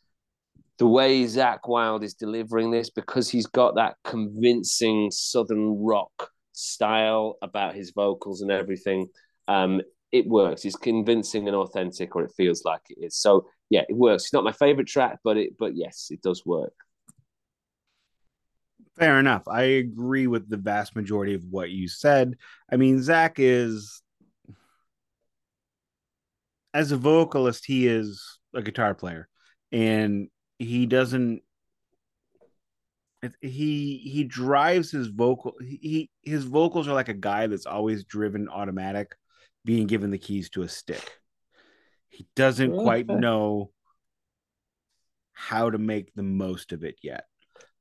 the 0.78 0.88
way 0.88 1.24
Zakk 1.24 1.68
Wylde 1.68 2.04
is 2.04 2.14
delivering 2.14 2.72
this, 2.72 2.90
because 2.90 3.30
he's 3.30 3.48
got 3.48 3.76
that 3.76 3.96
convincing 4.04 5.12
southern 5.12 5.84
rock 5.84 6.32
style 6.54 7.38
about 7.42 7.76
his 7.76 7.92
vocals 7.92 8.42
and 8.42 8.52
everything, 8.52 9.08
um, 9.48 9.82
it 10.12 10.28
works. 10.28 10.66
It's 10.66 10.76
convincing 10.76 11.48
and 11.48 11.56
authentic, 11.56 12.16
or 12.16 12.24
it 12.24 12.32
feels 12.36 12.64
like 12.64 12.82
it 12.90 12.98
is. 13.06 13.16
So 13.16 13.48
yeah, 13.70 13.84
it 13.88 13.96
works. 13.96 14.26
It's 14.26 14.34
not 14.34 14.44
my 14.44 14.52
favorite 14.52 14.88
track, 14.88 15.20
but 15.24 15.38
it 15.38 15.58
but 15.58 15.76
yes, 15.76 16.08
it 16.10 16.22
does 16.22 16.46
work. 16.46 16.74
Fair 18.98 19.20
enough. 19.20 19.48
I 19.48 19.64
agree 19.64 20.28
with 20.28 20.50
the 20.50 20.58
vast 20.58 20.96
majority 20.96 21.36
of 21.36 21.44
what 21.50 21.70
you 21.70 21.88
said. 21.88 22.36
I 22.72 22.78
mean, 22.78 22.98
Zakk 22.98 23.36
is 23.38 24.02
as 26.74 26.92
a 26.92 26.98
vocalist, 26.98 27.66
he 27.66 27.88
is 27.88 28.40
a 28.54 28.62
guitar 28.62 28.96
player, 28.96 29.28
and 29.72 30.30
he 30.58 30.86
doesn't 30.86 31.42
he 33.42 33.98
he 33.98 34.24
drives 34.24 34.92
his 34.92 35.08
vocal 35.08 35.54
he 35.60 36.10
his 36.22 36.44
vocals 36.44 36.88
are 36.88 36.94
like 36.94 37.10
a 37.10 37.16
guy 37.16 37.48
that's 37.48 37.66
always 37.66 38.04
driven 38.04 38.48
automatic 38.48 39.16
being 39.68 39.86
given 39.86 40.12
the 40.12 40.18
keys 40.18 40.50
to 40.50 40.62
a 40.62 40.70
stick. 40.70 41.20
He 42.08 42.26
doesn't 42.38 42.78
quite 42.78 43.06
know 43.06 43.72
how 45.34 45.70
to 45.70 45.78
make 45.78 46.14
the 46.16 46.24
most 46.24 46.72
of 46.72 46.86
it 46.86 46.96
yet. 47.04 47.26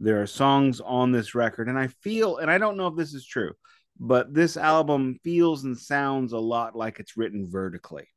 There 0.00 0.20
are 0.20 0.26
songs 0.26 0.80
on 0.80 1.12
this 1.12 1.36
record, 1.36 1.68
and 1.68 1.78
I 1.78 1.86
feel, 1.86 2.38
and 2.38 2.50
I 2.50 2.58
don't 2.58 2.76
know 2.76 2.88
if 2.88 2.96
this 2.96 3.14
is 3.14 3.24
true, 3.24 3.52
but 4.00 4.34
this 4.34 4.56
album 4.56 5.20
feels 5.22 5.62
and 5.62 5.78
sounds 5.78 6.32
a 6.32 6.38
lot 6.38 6.74
like 6.74 6.98
it's 6.98 7.16
written 7.16 7.48
vertically. 7.48 8.08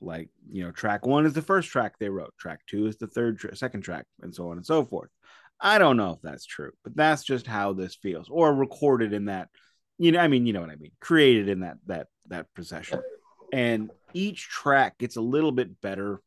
Like, 0.00 0.30
you 0.50 0.64
know, 0.64 0.72
track 0.72 1.04
one 1.04 1.26
is 1.26 1.34
the 1.34 1.42
first 1.42 1.68
track 1.68 1.98
they 1.98 2.08
wrote, 2.08 2.32
track 2.40 2.60
two 2.66 2.86
is 2.86 2.96
the 2.96 3.08
third, 3.08 3.38
tra- 3.38 3.54
second 3.54 3.82
track, 3.82 4.06
and 4.22 4.34
so 4.34 4.50
on 4.50 4.56
and 4.56 4.64
so 4.64 4.84
forth. 4.84 5.10
I 5.60 5.76
don't 5.76 5.98
know 5.98 6.12
if 6.12 6.22
that's 6.22 6.46
true, 6.46 6.72
but 6.82 6.96
that's 6.96 7.24
just 7.24 7.46
how 7.46 7.74
this 7.74 7.94
feels, 7.94 8.28
or 8.30 8.54
recorded 8.54 9.12
in 9.12 9.26
that 9.26 9.48
you 9.98 10.12
know, 10.12 10.18
I 10.18 10.28
mean, 10.28 10.46
you 10.46 10.52
know 10.52 10.60
what 10.60 10.70
I 10.70 10.76
mean, 10.76 10.92
created 11.00 11.48
in 11.48 11.60
that 11.60 11.78
that 11.86 12.08
that 12.28 12.52
procession. 12.54 13.02
And 13.52 13.90
each 14.12 14.48
track 14.48 14.98
gets 14.98 15.16
a 15.16 15.20
little 15.20 15.52
bit 15.52 15.80
better, 15.80 16.20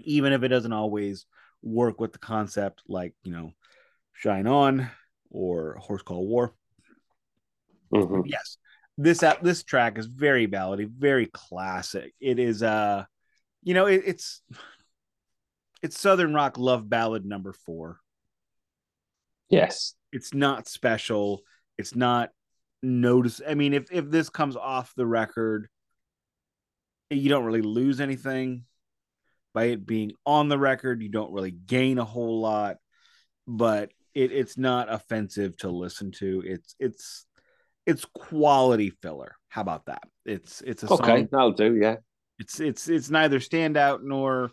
even 0.00 0.32
if 0.32 0.42
it 0.42 0.48
doesn't 0.48 0.72
always 0.72 1.26
work 1.62 2.00
with 2.00 2.12
the 2.12 2.18
concept, 2.18 2.82
like 2.88 3.14
you 3.24 3.32
know, 3.32 3.52
Shine 4.12 4.46
On 4.46 4.88
or 5.30 5.76
Horse 5.80 6.02
Call 6.02 6.26
War. 6.26 6.54
Mm-hmm. 7.92 8.22
Yes, 8.26 8.58
this 8.96 9.22
uh, 9.22 9.34
this 9.42 9.62
track 9.62 9.98
is 9.98 10.06
very 10.06 10.46
ballady, 10.46 10.88
very 10.88 11.26
classic. 11.26 12.14
It 12.20 12.38
is 12.38 12.62
uh, 12.62 13.04
you 13.62 13.74
know, 13.74 13.86
it, 13.86 14.02
it's 14.06 14.42
it's 15.82 16.00
Southern 16.00 16.32
rock 16.32 16.58
love 16.58 16.88
ballad 16.88 17.26
number 17.26 17.52
four. 17.52 17.98
Yes, 19.48 19.94
it's 20.12 20.32
not 20.32 20.68
special. 20.68 21.42
It's 21.78 21.94
not 21.94 22.30
notice. 22.86 23.40
I 23.46 23.54
mean, 23.54 23.74
if 23.74 23.90
if 23.90 24.10
this 24.10 24.28
comes 24.30 24.56
off 24.56 24.92
the 24.96 25.06
record, 25.06 25.68
you 27.10 27.28
don't 27.28 27.44
really 27.44 27.62
lose 27.62 28.00
anything 28.00 28.64
by 29.54 29.64
it 29.66 29.86
being 29.86 30.12
on 30.24 30.48
the 30.48 30.58
record. 30.58 31.02
You 31.02 31.08
don't 31.08 31.32
really 31.32 31.50
gain 31.50 31.98
a 31.98 32.04
whole 32.04 32.40
lot, 32.40 32.76
but 33.46 33.90
it, 34.14 34.32
it's 34.32 34.56
not 34.56 34.92
offensive 34.92 35.56
to 35.58 35.70
listen 35.70 36.12
to. 36.12 36.42
It's 36.46 36.74
it's 36.78 37.26
it's 37.84 38.04
quality 38.14 38.90
filler. 39.02 39.36
How 39.48 39.60
about 39.62 39.86
that? 39.86 40.02
It's 40.24 40.60
it's 40.62 40.82
a 40.82 40.92
Okay, 40.92 41.04
song. 41.20 41.28
that'll 41.30 41.52
do. 41.52 41.74
Yeah. 41.76 41.96
It's 42.38 42.60
it's 42.60 42.88
it's 42.88 43.10
neither 43.10 43.38
standout 43.40 44.00
nor 44.02 44.50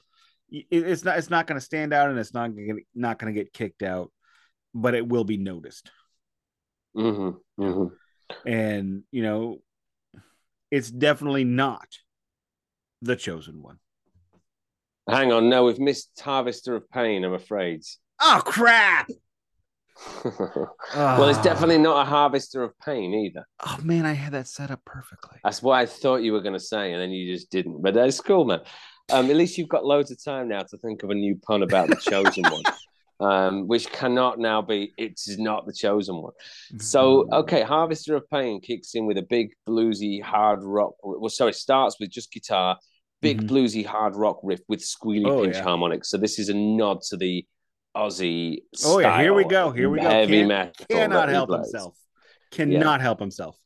it- 0.50 0.66
it's 0.70 1.04
not 1.04 1.18
it's 1.18 1.30
not 1.30 1.48
going 1.48 1.60
to 1.60 1.66
stand 1.66 1.94
out 1.94 2.10
and 2.10 2.18
it's 2.20 2.34
not 2.34 2.56
gonna, 2.56 2.80
not 2.96 3.20
going 3.20 3.34
to 3.34 3.40
get 3.40 3.52
kicked 3.54 3.84
out, 3.84 4.12
but 4.74 4.94
it 4.96 5.08
will 5.08 5.24
be 5.26 5.38
noticed. 5.38 5.92
Mm-hmm. 6.96 7.62
Mm-hmm. 7.64 7.96
And 8.46 9.04
you 9.12 9.24
know, 9.24 9.60
it's 10.72 10.90
definitely 10.92 11.44
not 11.44 11.88
the 13.02 13.16
chosen 13.16 13.62
one. 13.62 13.80
Hang 15.10 15.32
on. 15.34 15.50
No, 15.50 15.66
we've 15.66 15.80
missed 15.80 16.12
Harvester 16.20 16.76
of 16.76 16.90
Pain. 16.90 17.24
I'm 17.26 17.34
afraid. 17.34 17.84
Oh 18.22 18.42
crap! 18.46 19.10
well, 20.24 21.30
it's 21.30 21.38
Ah. 21.40 21.42
definitely 21.44 21.78
not 21.78 22.02
a 22.02 22.10
Harvester 22.10 22.64
of 22.64 22.78
Pain 22.80 23.14
either. 23.14 23.46
Oh 23.66 23.78
man, 23.84 24.06
I 24.06 24.14
had 24.14 24.34
that 24.34 24.48
set 24.48 24.72
up 24.72 24.82
perfectly. 24.86 25.40
That's 25.44 25.62
what 25.62 25.76
I 25.76 25.86
thought 25.86 26.24
you 26.24 26.32
were 26.34 26.42
going 26.42 26.54
to 26.54 26.60
say, 26.60 26.94
and 26.94 27.02
then 27.02 27.12
you 27.12 27.32
just 27.34 27.50
didn't. 27.52 27.82
But 27.82 27.94
that's 27.94 28.20
cool, 28.22 28.46
man. 28.46 28.62
Um, 29.12 29.30
at 29.30 29.36
least 29.36 29.58
you've 29.58 29.68
got 29.70 29.86
loads 29.86 30.12
of 30.12 30.24
time 30.24 30.48
now 30.48 30.62
to 30.62 30.78
think 30.78 31.04
of 31.04 31.10
a 31.10 31.14
new 31.16 31.36
pun 31.36 31.62
about 31.64 31.90
the 31.90 31.96
chosen 31.98 32.44
one, 32.50 32.64
um, 33.20 33.68
which 33.68 33.92
cannot 33.92 34.40
now 34.40 34.62
be. 34.62 34.94
It's 34.98 35.38
not 35.38 35.66
the 35.66 35.74
chosen 35.74 36.16
one. 36.22 36.34
So, 36.80 37.28
okay, 37.32 37.62
Harvester 37.62 38.16
of 38.16 38.30
Pain 38.30 38.60
kicks 38.62 38.96
in 38.96 39.06
with 39.06 39.18
a 39.18 39.22
big 39.24 39.54
bluesy 39.68 40.22
hard 40.22 40.60
rock. 40.64 40.94
Well, 41.04 41.30
sorry, 41.30 41.54
starts 41.54 42.00
with 42.00 42.10
just 42.12 42.32
guitar, 42.32 42.78
big 43.22 43.42
Mhm. 43.44 43.50
bluesy 43.50 43.86
hard 43.86 44.16
rock 44.16 44.40
riff 44.44 44.62
with 44.68 44.82
squealy 44.82 45.28
Oh, 45.30 45.44
pinch 45.44 45.56
yeah. 45.56 45.64
harmonics. 45.64 46.10
So 46.10 46.18
this 46.18 46.40
is 46.40 46.50
a 46.50 46.54
nod 46.54 47.02
to 47.10 47.18
the 47.18 47.46
Ozzy. 47.96 48.58
Oh 48.86 49.00
yeah, 49.00 49.22
here 49.22 49.34
we 49.34 49.44
go. 49.44 49.72
Here 49.72 49.90
we 49.90 50.00
go. 50.00 50.10
Heavy 50.10 50.38
Can't- 50.40 50.48
metal. 50.48 50.86
cannot 50.90 51.30
help 51.30 51.50
plays. 51.50 51.60
himself. 51.72 51.96
Cannot 52.52 53.02
help 53.02 53.20
himself. 53.20 53.58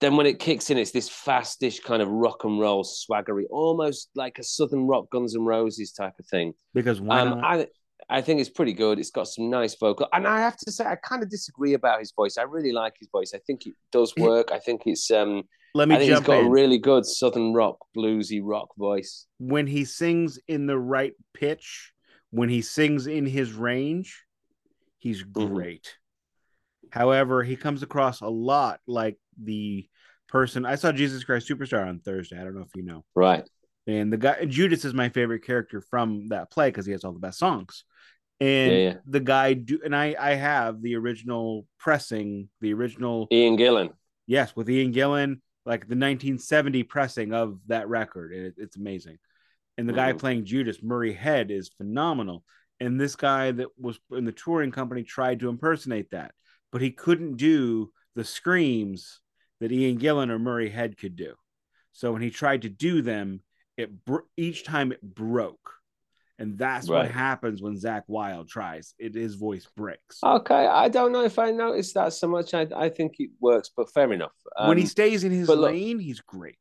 Then 0.00 0.16
when 0.16 0.26
it 0.26 0.38
kicks 0.38 0.70
in, 0.70 0.78
it's 0.78 0.92
this 0.92 1.08
fastish 1.10 1.80
kind 1.80 2.00
of 2.00 2.08
rock 2.08 2.44
and 2.44 2.58
roll 2.60 2.84
swaggery, 2.84 3.44
almost 3.50 4.10
like 4.14 4.38
a 4.38 4.42
Southern 4.44 4.86
rock 4.86 5.10
Guns 5.10 5.34
N' 5.34 5.42
Roses 5.42 5.92
type 5.92 6.12
of 6.20 6.26
thing. 6.26 6.54
Because 6.72 7.00
why 7.00 7.20
Um, 7.20 7.40
not? 7.40 7.44
I 7.44 7.66
I 8.10 8.22
think 8.22 8.40
it's 8.40 8.48
pretty 8.50 8.72
good. 8.72 8.98
It's 8.98 9.10
got 9.10 9.28
some 9.28 9.50
nice 9.50 9.76
vocal, 9.78 10.06
and 10.12 10.26
I 10.26 10.40
have 10.40 10.56
to 10.58 10.72
say 10.72 10.84
I 10.86 10.96
kind 10.96 11.22
of 11.22 11.28
disagree 11.30 11.74
about 11.74 11.98
his 11.98 12.12
voice. 12.12 12.38
I 12.38 12.42
really 12.42 12.72
like 12.72 12.94
his 12.98 13.08
voice. 13.12 13.32
I 13.34 13.38
think 13.46 13.66
it 13.66 13.74
does 13.92 14.14
work. 14.16 14.50
I 14.52 14.58
think 14.58 14.82
it's 14.86 15.10
um 15.10 15.42
Let 15.74 15.88
me 15.88 15.94
I 15.94 15.98
think 15.98 16.08
he's 16.08 16.16
jump 16.16 16.26
got 16.26 16.38
in. 16.40 16.46
a 16.46 16.50
really 16.50 16.78
good 16.78 17.04
Southern 17.04 17.52
rock, 17.52 17.76
bluesy 17.96 18.40
rock 18.42 18.68
voice. 18.78 19.26
when 19.38 19.66
he 19.66 19.84
sings 19.84 20.38
in 20.48 20.66
the 20.66 20.78
right 20.78 21.12
pitch, 21.34 21.92
when 22.30 22.48
he 22.48 22.62
sings 22.62 23.06
in 23.06 23.26
his 23.26 23.52
range, 23.52 24.24
he's 24.98 25.22
Mm-hmm. 25.22 25.54
great. 25.54 25.94
However, 26.90 27.42
he 27.42 27.56
comes 27.56 27.82
across 27.82 28.22
a 28.22 28.28
lot 28.28 28.80
like 28.86 29.18
the 29.42 29.86
person 30.28 30.64
I 30.64 30.76
saw 30.76 30.92
Jesus 30.92 31.24
Christ 31.24 31.48
Superstar 31.48 31.86
on 31.86 32.00
Thursday. 32.00 32.38
I 32.40 32.44
don't 32.44 32.54
know 32.54 32.62
if 32.62 32.74
you 32.74 32.82
know. 32.82 33.04
Right. 33.14 33.44
And 33.86 34.12
the 34.12 34.16
guy 34.18 34.44
Judas 34.44 34.84
is 34.84 34.92
my 34.94 35.08
favorite 35.08 35.44
character 35.44 35.80
from 35.80 36.28
that 36.28 36.50
play 36.50 36.68
because 36.68 36.86
he 36.86 36.92
has 36.92 37.04
all 37.04 37.12
the 37.12 37.18
best 37.18 37.38
songs. 37.38 37.84
And 38.40 38.72
Yeah, 38.72 38.78
yeah. 38.78 38.94
the 39.06 39.20
guy 39.20 39.54
do 39.54 39.80
and 39.84 39.94
I 39.94 40.14
I 40.18 40.34
have 40.34 40.80
the 40.80 40.94
original 40.96 41.66
pressing, 41.78 42.48
the 42.60 42.72
original 42.74 43.26
Ian 43.32 43.56
Gillan. 43.56 43.92
yes, 44.26 44.54
with 44.54 44.70
Ian 44.70 44.92
Gillan, 44.92 45.40
like 45.66 45.82
the 45.88 45.96
1970 45.96 46.82
pressing 46.84 47.32
of 47.32 47.58
that 47.66 47.88
record. 47.88 48.32
It, 48.32 48.54
it's 48.58 48.76
amazing. 48.76 49.18
And 49.76 49.88
the 49.88 49.92
guy 49.92 50.12
Mhm. 50.12 50.18
playing 50.18 50.44
Judas, 50.44 50.82
Murray 50.82 51.12
Head, 51.12 51.50
is 51.50 51.68
phenomenal. 51.68 52.44
And 52.80 53.00
this 53.00 53.16
guy 53.16 53.50
that 53.52 53.68
was 53.76 53.98
in 54.12 54.24
the 54.24 54.32
touring 54.32 54.70
company 54.70 55.02
tried 55.02 55.40
to 55.40 55.48
impersonate 55.48 56.10
that, 56.10 56.32
but 56.70 56.80
he 56.80 56.90
couldn't 56.92 57.36
do 57.36 57.92
the 58.14 58.24
screams 58.24 59.20
that 59.60 59.72
Ian 59.72 59.98
Gillan 59.98 60.30
or 60.30 60.38
Murray 60.38 60.70
Head 60.70 60.96
could 60.96 61.16
do. 61.16 61.34
So 61.92 62.12
when 62.12 62.22
he 62.22 62.30
tried 62.30 62.62
to 62.62 62.68
do 62.68 63.02
them, 63.02 63.42
it 63.76 64.04
br- 64.04 64.26
each 64.36 64.62
time 64.64 64.92
it 64.92 65.02
broke. 65.02 65.74
And 66.40 66.56
that's 66.56 66.88
what 66.88 67.10
happens 67.10 67.60
when 67.60 67.74
Zakk 67.74 68.04
Wylde 68.06 68.48
tries. 68.48 68.94
It 68.98 69.14
his 69.14 69.34
voice 69.34 69.66
breaks. 69.76 70.20
Okay, 70.22 70.66
I 70.66 70.88
don't 70.88 71.10
know 71.12 71.24
if 71.24 71.36
I 71.38 71.50
noticed 71.50 71.94
that 71.94 72.12
so 72.12 72.28
much. 72.28 72.54
I 72.54 72.66
I 72.76 72.88
think 72.90 73.16
it 73.18 73.30
works, 73.40 73.70
but 73.76 73.90
fair 73.92 74.12
enough. 74.12 74.30
when 74.66 74.76
he 74.78 74.84
Um, 74.84 74.88
stays 74.88 75.24
in 75.24 75.32
his 75.32 75.48
but 75.48 75.58
look- 75.58 75.72
lane, 75.72 75.98
he's 75.98 76.20
great. 76.20 76.58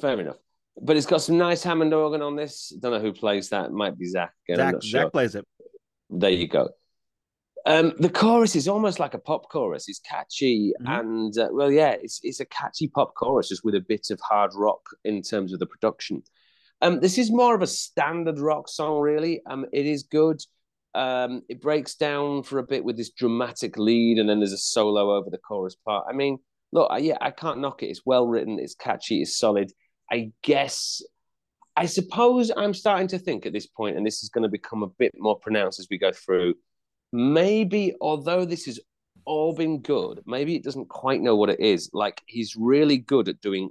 fair 0.00 0.18
enough. 0.18 0.38
But 0.80 0.96
it's 0.96 1.06
got 1.06 1.20
some 1.22 1.38
nice 1.38 1.62
Hammond 1.62 1.92
organ 1.94 2.20
on 2.22 2.34
this. 2.34 2.70
Don't 2.80 2.92
know 2.92 2.98
who 2.98 3.12
plays 3.12 3.50
that. 3.50 3.66
It 3.66 3.72
might 3.72 3.96
be 3.96 4.10
Zakk. 4.12 4.30
Again, 4.48 4.74
Zakk, 4.74 4.82
sure. 4.82 5.04
Zakk 5.04 5.12
plays 5.12 5.34
it. 5.36 5.46
There 6.10 6.30
you 6.30 6.48
go. 6.48 6.70
Um, 7.66 7.92
the 7.98 8.10
chorus 8.10 8.56
is 8.56 8.68
almost 8.68 8.98
like 8.98 9.14
a 9.14 9.18
pop 9.18 9.48
chorus. 9.50 9.88
It's 9.88 10.00
catchy 10.00 10.72
Mhm. 10.82 11.00
and 11.00 11.38
uh, 11.38 11.48
well, 11.52 11.70
yeah, 11.70 11.92
it's 11.92 12.20
it's 12.22 12.40
a 12.40 12.44
catchy 12.46 12.88
pop 12.88 13.14
chorus 13.14 13.48
just 13.50 13.64
with 13.64 13.74
a 13.74 13.80
bit 13.80 14.10
of 14.10 14.18
hard 14.20 14.50
rock 14.54 14.82
in 15.04 15.22
terms 15.22 15.52
of 15.52 15.60
the 15.60 15.66
production. 15.66 16.22
Um, 16.82 17.00
this 17.00 17.18
is 17.18 17.30
more 17.30 17.54
of 17.54 17.62
a 17.62 17.66
standard 17.66 18.38
rock 18.38 18.68
song, 18.68 19.00
really. 19.00 19.40
Um, 19.46 19.66
it 19.72 19.86
is 19.86 20.02
good. 20.04 20.40
Um, 20.94 21.42
it 21.48 21.60
breaks 21.60 21.94
down 21.96 22.42
for 22.42 22.58
a 22.58 22.62
bit 22.62 22.84
with 22.84 22.96
this 22.96 23.10
dramatic 23.10 23.76
lead, 23.78 24.18
and 24.18 24.28
then 24.28 24.38
there's 24.40 24.52
a 24.52 24.58
solo 24.58 25.16
over 25.16 25.30
the 25.30 25.38
chorus 25.38 25.76
part. 25.84 26.06
I 26.08 26.12
mean, 26.12 26.38
look, 26.72 26.88
I- 26.90 26.98
yeah, 26.98 27.18
I 27.20 27.30
can't 27.30 27.60
knock 27.60 27.82
it. 27.82 27.86
It's 27.86 28.02
well 28.04 28.26
written. 28.26 28.58
It's 28.58 28.74
catchy. 28.74 29.22
It's 29.22 29.38
solid. 29.38 29.72
I 30.10 30.32
guess 30.42 31.02
I 31.76 31.86
suppose 31.86 32.52
I'm 32.56 32.74
starting 32.74 33.08
to 33.08 33.18
think 33.18 33.46
at 33.46 33.52
this 33.52 33.66
point, 33.66 33.96
and 33.96 34.06
this 34.06 34.22
is 34.22 34.28
going 34.28 34.42
to 34.42 34.48
become 34.48 34.82
a 34.82 34.88
bit 34.88 35.10
more 35.16 35.38
pronounced 35.38 35.80
as 35.80 35.88
we 35.90 35.98
go 35.98 36.12
through. 36.12 36.54
Maybe, 37.12 37.94
although 38.00 38.44
this 38.44 38.66
has 38.66 38.78
all 39.24 39.54
been 39.54 39.80
good, 39.80 40.20
maybe 40.26 40.54
it 40.54 40.62
doesn't 40.62 40.88
quite 40.88 41.20
know 41.20 41.34
what 41.34 41.50
it 41.50 41.60
is. 41.60 41.90
Like 41.92 42.22
he's 42.26 42.54
really 42.56 42.98
good 42.98 43.28
at 43.28 43.40
doing 43.40 43.70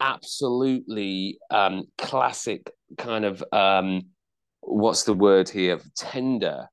absolutely 0.00 1.38
um, 1.50 1.84
classic 1.98 2.70
kind 2.96 3.24
of 3.24 3.42
um, 3.52 4.02
what's 4.60 5.04
the 5.04 5.14
word 5.14 5.48
here? 5.48 5.80
Tender, 5.96 6.68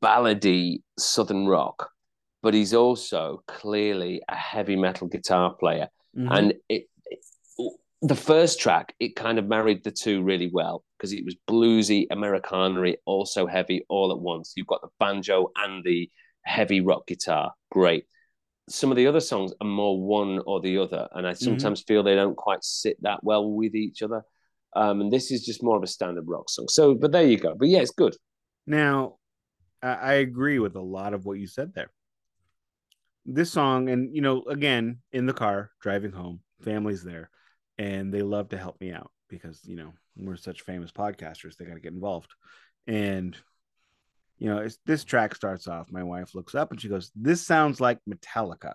ballady 0.00 0.82
Southern 0.98 1.46
rock, 1.46 1.90
but 2.42 2.54
he's 2.54 2.74
also 2.74 3.42
clearly 3.48 4.22
a 4.28 4.34
heavy 4.36 4.76
metal 4.76 5.08
guitar 5.08 5.54
player. 5.54 5.88
Mhm. 6.16 6.38
and 6.38 6.50
it, 6.68 6.86
it- 7.06 7.18
the 8.04 8.16
first 8.16 8.58
track 8.58 8.94
it 8.98 9.14
kind 9.14 9.38
of 9.38 9.46
married 9.46 9.84
the 9.84 9.90
two 9.92 10.24
really 10.24 10.50
well 10.52 10.82
because 10.98 11.12
it 11.12 11.24
was 11.24 11.36
bluesy 11.48 12.04
americanery 12.10 12.96
also 13.06 13.46
heavy 13.46 13.84
all 13.88 14.10
at 14.10 14.18
once. 14.18 14.54
You've 14.56 14.66
got 14.66 14.82
the 14.82 14.88
banjo 14.98 15.52
and 15.56 15.84
the 15.84 16.10
heavy 16.44 16.80
rock 16.80 17.06
guitar. 17.06 17.52
Great 17.70 18.04
some 18.68 18.90
of 18.90 18.96
the 18.96 19.06
other 19.06 19.20
songs 19.20 19.52
are 19.60 19.66
more 19.66 20.00
one 20.00 20.40
or 20.46 20.60
the 20.60 20.78
other 20.78 21.08
and 21.12 21.26
i 21.26 21.32
sometimes 21.32 21.82
feel 21.82 22.02
they 22.02 22.14
don't 22.14 22.36
quite 22.36 22.62
sit 22.62 22.96
that 23.02 23.22
well 23.22 23.50
with 23.50 23.74
each 23.74 24.02
other. 24.02 24.22
Um, 24.74 25.02
and 25.02 25.12
this 25.12 25.30
is 25.30 25.44
just 25.44 25.62
more 25.62 25.76
of 25.76 25.82
a 25.82 25.86
standard 25.86 26.26
rock 26.26 26.48
song. 26.48 26.68
So 26.68 26.94
but 26.94 27.12
there 27.12 27.26
you 27.26 27.36
go. 27.36 27.54
But 27.54 27.68
yeah 27.68 27.80
it's 27.80 27.90
good. 27.90 28.14
Now, 28.66 29.16
I, 29.82 29.92
I 29.92 30.12
agree 30.14 30.58
with 30.58 30.76
a 30.76 30.80
lot 30.80 31.14
of 31.14 31.24
what 31.24 31.38
you 31.38 31.46
said 31.46 31.74
there. 31.74 31.90
This 33.24 33.52
song, 33.52 33.88
and 33.88 34.14
you 34.14 34.22
know, 34.22 34.42
again, 34.42 34.98
in 35.12 35.26
the 35.26 35.32
car 35.32 35.70
driving 35.80 36.12
home, 36.12 36.40
family's 36.62 37.04
there, 37.04 37.30
and 37.78 38.12
they 38.12 38.22
love 38.22 38.48
to 38.50 38.58
help 38.58 38.80
me 38.80 38.92
out 38.92 39.10
because 39.28 39.60
you 39.64 39.76
know 39.76 39.92
we're 40.16 40.36
such 40.36 40.62
famous 40.62 40.90
podcasters. 40.90 41.56
They 41.56 41.64
got 41.64 41.74
to 41.74 41.80
get 41.80 41.92
involved, 41.92 42.30
and 42.86 43.36
you 44.42 44.48
know, 44.48 44.58
it's, 44.58 44.78
this 44.86 45.04
track 45.04 45.34
starts 45.34 45.68
off. 45.68 45.92
My 45.92 46.02
wife 46.02 46.34
looks 46.34 46.54
up 46.54 46.72
and 46.72 46.80
she 46.80 46.88
goes, 46.88 47.10
"This 47.14 47.46
sounds 47.46 47.80
like 47.80 47.98
Metallica." 48.08 48.72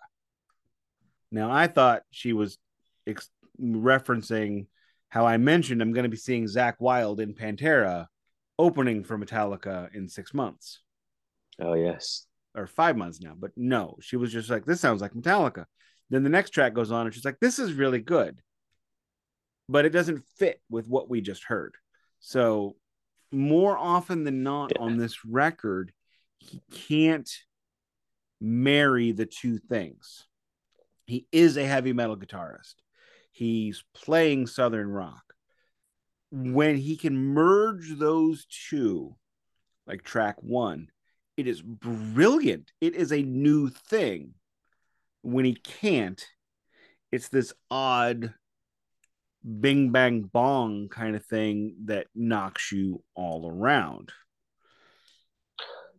Now, 1.31 1.51
I 1.51 1.67
thought 1.67 2.03
she 2.11 2.33
was 2.33 2.57
ex- 3.05 3.29
referencing 3.61 4.67
how 5.09 5.25
I 5.25 5.37
mentioned 5.37 5.81
I'm 5.81 5.93
going 5.93 6.03
to 6.03 6.09
be 6.09 6.17
seeing 6.17 6.45
Zakk 6.45 6.75
Wylde 6.79 7.19
in 7.19 7.33
Pantera 7.33 8.07
opening 8.57 9.03
for 9.03 9.17
Metallica 9.17 9.93
in 9.93 10.07
six 10.07 10.33
months 10.33 10.81
oh 11.59 11.73
yes 11.73 12.25
or 12.55 12.65
five 12.65 12.97
months 12.97 13.21
now. 13.21 13.35
But 13.37 13.51
no, 13.55 13.97
she 14.01 14.17
was 14.17 14.33
just 14.33 14.49
like, 14.49 14.65
this 14.65 14.81
sounds 14.81 14.99
like 14.99 15.13
Metallica. 15.13 15.65
Then 16.09 16.23
the 16.23 16.29
next 16.29 16.51
track 16.51 16.73
goes 16.73 16.91
on 16.91 17.05
and 17.05 17.13
she's 17.13 17.25
like, 17.25 17.39
this 17.39 17.59
is 17.59 17.73
really 17.73 17.99
good. 17.99 18.41
But 19.69 19.85
it 19.85 19.91
doesn't 19.91 20.25
fit 20.37 20.59
with 20.69 20.87
what 20.87 21.07
we 21.07 21.21
just 21.21 21.43
heard. 21.43 21.75
So, 22.19 22.75
more 23.31 23.77
often 23.77 24.23
than 24.23 24.43
not 24.43 24.71
Yeah. 24.75 24.81
on 24.81 24.97
this 24.97 25.25
record, 25.25 25.93
he 26.39 26.61
can't 26.71 27.29
marry 28.39 29.11
the 29.11 29.25
two 29.25 29.57
things. 29.57 30.27
He 31.05 31.27
is 31.31 31.57
a 31.57 31.65
heavy 31.65 31.93
metal 31.93 32.17
guitarist, 32.17 32.75
he's 33.31 33.83
playing 33.93 34.47
Southern 34.47 34.89
rock. 34.89 35.23
When 36.31 36.75
he 36.75 36.97
can 36.97 37.15
merge 37.17 37.97
those 37.97 38.45
two, 38.45 39.15
like 39.85 40.03
track 40.03 40.41
one, 40.43 40.91
it 41.37 41.47
is 41.47 41.61
brilliant. 41.61 42.71
It 42.81 42.95
is 42.95 43.13
a 43.13 43.21
new 43.21 43.69
thing 43.69 44.33
when 45.21 45.45
he 45.45 45.55
can't, 45.55 46.23
it's 47.11 47.29
this 47.29 47.53
odd 47.71 48.33
bing 49.47 49.91
bang 49.91 50.23
bong 50.23 50.89
kind 50.89 51.15
of 51.15 51.25
thing 51.25 51.75
that 51.85 52.07
knocks 52.13 52.71
you 52.71 53.01
all 53.15 53.49
around. 53.49 54.11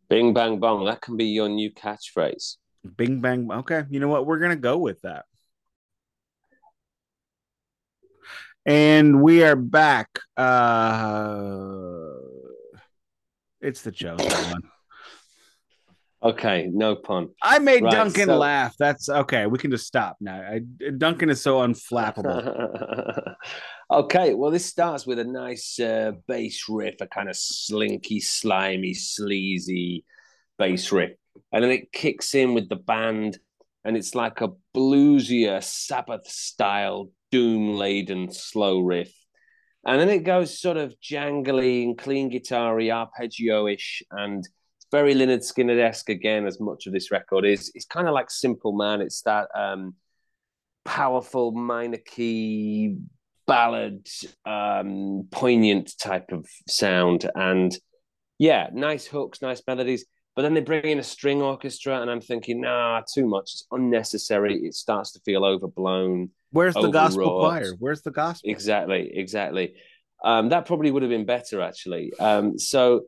Bing 0.08 0.34
bang 0.34 0.60
bong. 0.60 0.84
That 0.84 1.00
can 1.00 1.16
be 1.16 1.26
your 1.26 1.48
new 1.48 1.72
catchphrase. 1.72 2.56
Bing 2.96 3.20
bang. 3.20 3.50
Okay, 3.50 3.84
you 3.90 4.00
know 4.00 4.08
what? 4.08 4.26
We're 4.26 4.38
gonna 4.38 4.56
go 4.56 4.76
with 4.78 5.00
that. 5.02 5.24
And 8.66 9.22
we 9.22 9.42
are 9.44 9.56
back. 9.56 10.18
Uh 10.36 12.08
it's 13.60 13.82
the 13.82 13.90
chosen 13.90 14.30
one. 14.30 14.62
Okay, 16.20 16.68
no 16.72 16.96
pun. 16.96 17.28
I 17.42 17.60
made 17.60 17.84
right, 17.84 17.92
Duncan 17.92 18.26
so... 18.26 18.38
laugh. 18.38 18.74
That's 18.78 19.08
okay. 19.08 19.46
We 19.46 19.58
can 19.58 19.70
just 19.70 19.86
stop 19.86 20.16
now. 20.20 20.40
I, 20.40 20.60
Duncan 20.96 21.30
is 21.30 21.40
so 21.40 21.58
unflappable. 21.58 23.34
okay, 23.90 24.34
well, 24.34 24.50
this 24.50 24.66
starts 24.66 25.06
with 25.06 25.20
a 25.20 25.24
nice 25.24 25.78
uh, 25.78 26.12
bass 26.26 26.64
riff, 26.68 26.96
a 27.00 27.06
kind 27.06 27.28
of 27.28 27.36
slinky, 27.36 28.18
slimy, 28.18 28.94
sleazy 28.94 30.04
bass 30.58 30.90
riff, 30.90 31.12
and 31.52 31.62
then 31.62 31.70
it 31.70 31.92
kicks 31.92 32.34
in 32.34 32.52
with 32.52 32.68
the 32.68 32.76
band, 32.76 33.38
and 33.84 33.96
it's 33.96 34.16
like 34.16 34.40
a 34.40 34.48
bluesier 34.76 35.62
Sabbath 35.62 36.26
style, 36.26 37.10
doom 37.30 37.76
laden 37.76 38.32
slow 38.32 38.80
riff. 38.80 39.12
And 39.86 40.00
then 40.00 40.08
it 40.08 40.24
goes 40.24 40.60
sort 40.60 40.76
of 40.76 40.94
jangly 41.00 41.84
and 41.84 41.96
clean 41.96 42.28
guitar 42.28 42.80
arpeggio 42.80 43.68
ish, 43.68 44.02
and 44.10 44.46
very 44.90 45.14
Lynyrd 45.14 45.40
Skynyrd-esque 45.40 46.08
again, 46.08 46.46
as 46.46 46.60
much 46.60 46.86
of 46.86 46.92
this 46.92 47.10
record 47.10 47.44
is. 47.44 47.70
It's 47.74 47.86
kind 47.86 48.08
of 48.08 48.14
like 48.14 48.30
Simple 48.30 48.72
Man. 48.72 49.00
It's 49.00 49.22
that 49.22 49.48
um, 49.54 49.94
powerful 50.84 51.52
minor 51.52 51.98
key 51.98 52.96
ballad, 53.46 54.06
um, 54.44 55.28
poignant 55.30 55.92
type 55.98 56.32
of 56.32 56.46
sound, 56.68 57.30
and 57.34 57.76
yeah, 58.38 58.68
nice 58.72 59.06
hooks, 59.06 59.42
nice 59.42 59.62
melodies. 59.66 60.04
But 60.36 60.42
then 60.42 60.54
they 60.54 60.60
bring 60.60 60.84
in 60.84 61.00
a 61.00 61.02
string 61.02 61.42
orchestra, 61.42 62.00
and 62.00 62.08
I'm 62.08 62.20
thinking, 62.20 62.60
nah, 62.60 63.02
too 63.12 63.26
much. 63.26 63.50
It's 63.54 63.66
unnecessary. 63.72 64.54
It 64.62 64.74
starts 64.74 65.12
to 65.12 65.20
feel 65.24 65.44
overblown. 65.44 66.30
Where's 66.52 66.74
the 66.74 66.90
gospel 66.90 67.40
choir? 67.40 67.72
Where's 67.80 68.02
the 68.02 68.12
gospel? 68.12 68.48
Exactly, 68.48 69.10
exactly. 69.12 69.74
Um, 70.22 70.50
that 70.50 70.66
probably 70.66 70.92
would 70.92 71.02
have 71.02 71.10
been 71.10 71.26
better, 71.26 71.60
actually. 71.60 72.12
Um, 72.20 72.56
so 72.56 73.06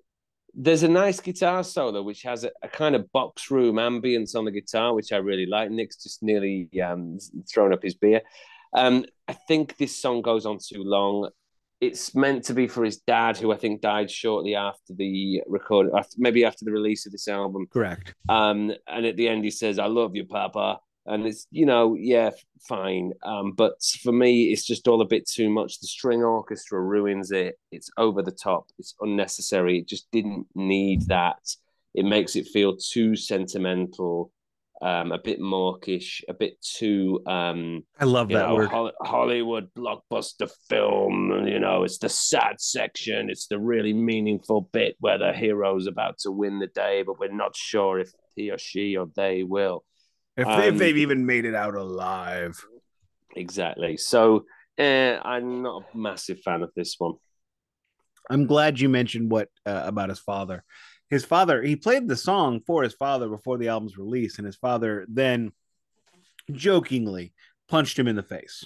there's 0.54 0.82
a 0.82 0.88
nice 0.88 1.20
guitar 1.20 1.62
solo 1.62 2.02
which 2.02 2.22
has 2.22 2.44
a, 2.44 2.50
a, 2.62 2.68
kind 2.68 2.94
of 2.94 3.10
box 3.12 3.50
room 3.50 3.76
ambience 3.76 4.34
on 4.34 4.44
the 4.44 4.50
guitar, 4.50 4.94
which 4.94 5.12
I 5.12 5.16
really 5.16 5.46
like. 5.46 5.70
Nick's 5.70 6.02
just 6.02 6.22
nearly 6.22 6.68
um, 6.82 7.18
thrown 7.48 7.72
up 7.72 7.82
his 7.82 7.94
beer. 7.94 8.22
Um, 8.74 9.04
I 9.28 9.32
think 9.32 9.76
this 9.76 9.96
song 9.96 10.22
goes 10.22 10.46
on 10.46 10.58
too 10.58 10.82
long. 10.82 11.30
It's 11.80 12.14
meant 12.14 12.44
to 12.44 12.54
be 12.54 12.68
for 12.68 12.84
his 12.84 12.98
dad, 12.98 13.38
who 13.38 13.52
I 13.52 13.56
think 13.56 13.80
died 13.80 14.10
shortly 14.10 14.54
after 14.54 14.92
the 14.94 15.42
record, 15.46 15.90
after, 15.96 16.16
maybe 16.18 16.44
after 16.44 16.64
the 16.64 16.72
release 16.72 17.06
of 17.06 17.12
this 17.12 17.26
album. 17.26 17.66
Correct. 17.72 18.14
Um, 18.28 18.72
and 18.86 19.06
at 19.06 19.16
the 19.16 19.28
end, 19.28 19.44
he 19.44 19.50
says, 19.50 19.78
"I 19.78 19.86
love 19.86 20.14
you, 20.14 20.26
Papa." 20.26 20.78
And 21.10 21.26
it's 21.26 21.46
you 21.50 21.66
know 21.66 21.94
yeah 21.94 22.30
fine. 22.68 23.12
Um, 23.22 23.52
but 23.52 23.82
for 24.02 24.12
me 24.12 24.52
it's 24.52 24.64
just 24.64 24.88
all 24.88 25.02
a 25.02 25.06
bit 25.06 25.28
too 25.28 25.50
much. 25.50 25.80
The 25.80 25.86
string 25.86 26.22
orchestra 26.22 26.80
ruins 26.80 27.32
it. 27.32 27.58
It's 27.70 27.90
over 27.96 28.22
the 28.22 28.32
top. 28.32 28.66
It's 28.78 28.94
unnecessary. 29.00 29.78
It 29.78 29.88
just 29.88 30.10
didn't 30.10 30.46
need 30.54 31.08
that. 31.08 31.38
It 31.94 32.04
makes 32.04 32.36
it 32.36 32.46
feel 32.48 32.76
too 32.76 33.16
sentimental 33.16 34.32
um, 34.82 35.12
a 35.12 35.18
bit 35.18 35.40
mawkish 35.40 36.24
a 36.26 36.32
bit 36.32 36.58
too 36.62 37.20
um, 37.26 37.84
i 37.98 38.06
love 38.06 38.28
that 38.28 38.48
know, 38.48 38.54
word. 38.54 38.92
Hollywood 39.02 39.68
blockbuster 39.76 40.50
film. 40.70 41.46
You 41.46 41.58
know 41.58 41.82
it's 41.82 41.98
the 41.98 42.08
sad 42.08 42.60
section. 42.60 43.28
It's 43.28 43.46
the 43.48 43.58
really 43.58 43.92
meaningful 43.92 44.70
bit 44.72 44.96
where 45.00 45.18
the 45.18 45.32
hero's 45.32 45.86
about 45.86 46.18
to 46.20 46.30
win 46.30 46.60
the 46.60 46.68
day 46.68 47.02
but 47.02 47.18
we're 47.18 47.32
not 47.32 47.56
sure 47.56 47.98
if 47.98 48.12
he 48.36 48.50
or 48.50 48.58
she 48.58 48.96
or 48.96 49.08
they 49.16 49.42
will 49.42 49.84
if, 50.36 50.46
um, 50.46 50.60
if 50.62 50.78
they've 50.78 50.96
even 50.96 51.26
made 51.26 51.44
it 51.44 51.54
out 51.54 51.74
alive. 51.74 52.64
Exactly. 53.36 53.96
So 53.96 54.44
uh, 54.78 55.18
I'm 55.22 55.62
not 55.62 55.84
a 55.92 55.96
massive 55.96 56.40
fan 56.40 56.62
of 56.62 56.70
this 56.74 56.96
one. 56.98 57.14
I'm 58.28 58.46
glad 58.46 58.78
you 58.78 58.88
mentioned 58.88 59.30
what 59.30 59.48
uh, 59.66 59.82
about 59.84 60.08
his 60.08 60.20
father. 60.20 60.64
His 61.08 61.24
father, 61.24 61.62
he 61.62 61.74
played 61.74 62.06
the 62.06 62.16
song 62.16 62.60
for 62.66 62.84
his 62.84 62.94
father 62.94 63.28
before 63.28 63.58
the 63.58 63.68
album's 63.68 63.98
release, 63.98 64.38
and 64.38 64.46
his 64.46 64.56
father 64.56 65.04
then 65.08 65.50
jokingly 66.52 67.32
punched 67.68 67.98
him 67.98 68.06
in 68.06 68.14
the 68.14 68.22
face. 68.22 68.64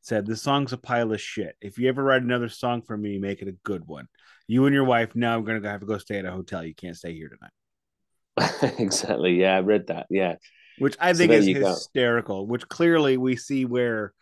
Said, 0.00 0.26
This 0.26 0.42
song's 0.42 0.72
a 0.72 0.78
pile 0.78 1.12
of 1.12 1.20
shit. 1.20 1.54
If 1.60 1.78
you 1.78 1.88
ever 1.88 2.02
write 2.02 2.22
another 2.22 2.48
song 2.48 2.82
for 2.82 2.96
me, 2.96 3.18
make 3.18 3.40
it 3.40 3.48
a 3.48 3.56
good 3.62 3.86
one. 3.86 4.08
You 4.48 4.66
and 4.66 4.74
your 4.74 4.84
wife, 4.84 5.14
now 5.14 5.36
I'm 5.36 5.44
going 5.44 5.62
to 5.62 5.68
have 5.68 5.80
to 5.80 5.86
go 5.86 5.98
stay 5.98 6.18
at 6.18 6.24
a 6.24 6.32
hotel. 6.32 6.64
You 6.64 6.74
can't 6.74 6.96
stay 6.96 7.14
here 7.14 7.30
tonight. 7.30 8.74
exactly. 8.80 9.40
Yeah, 9.40 9.56
I 9.56 9.60
read 9.60 9.86
that. 9.86 10.06
Yeah 10.10 10.34
which 10.82 10.96
I 11.00 11.12
think 11.12 11.32
so 11.32 11.38
is 11.38 11.46
hysterical. 11.46 12.44
Go. 12.44 12.50
Which 12.50 12.68
clearly 12.68 13.16
we 13.16 13.36
see 13.36 13.64
where 13.64 14.12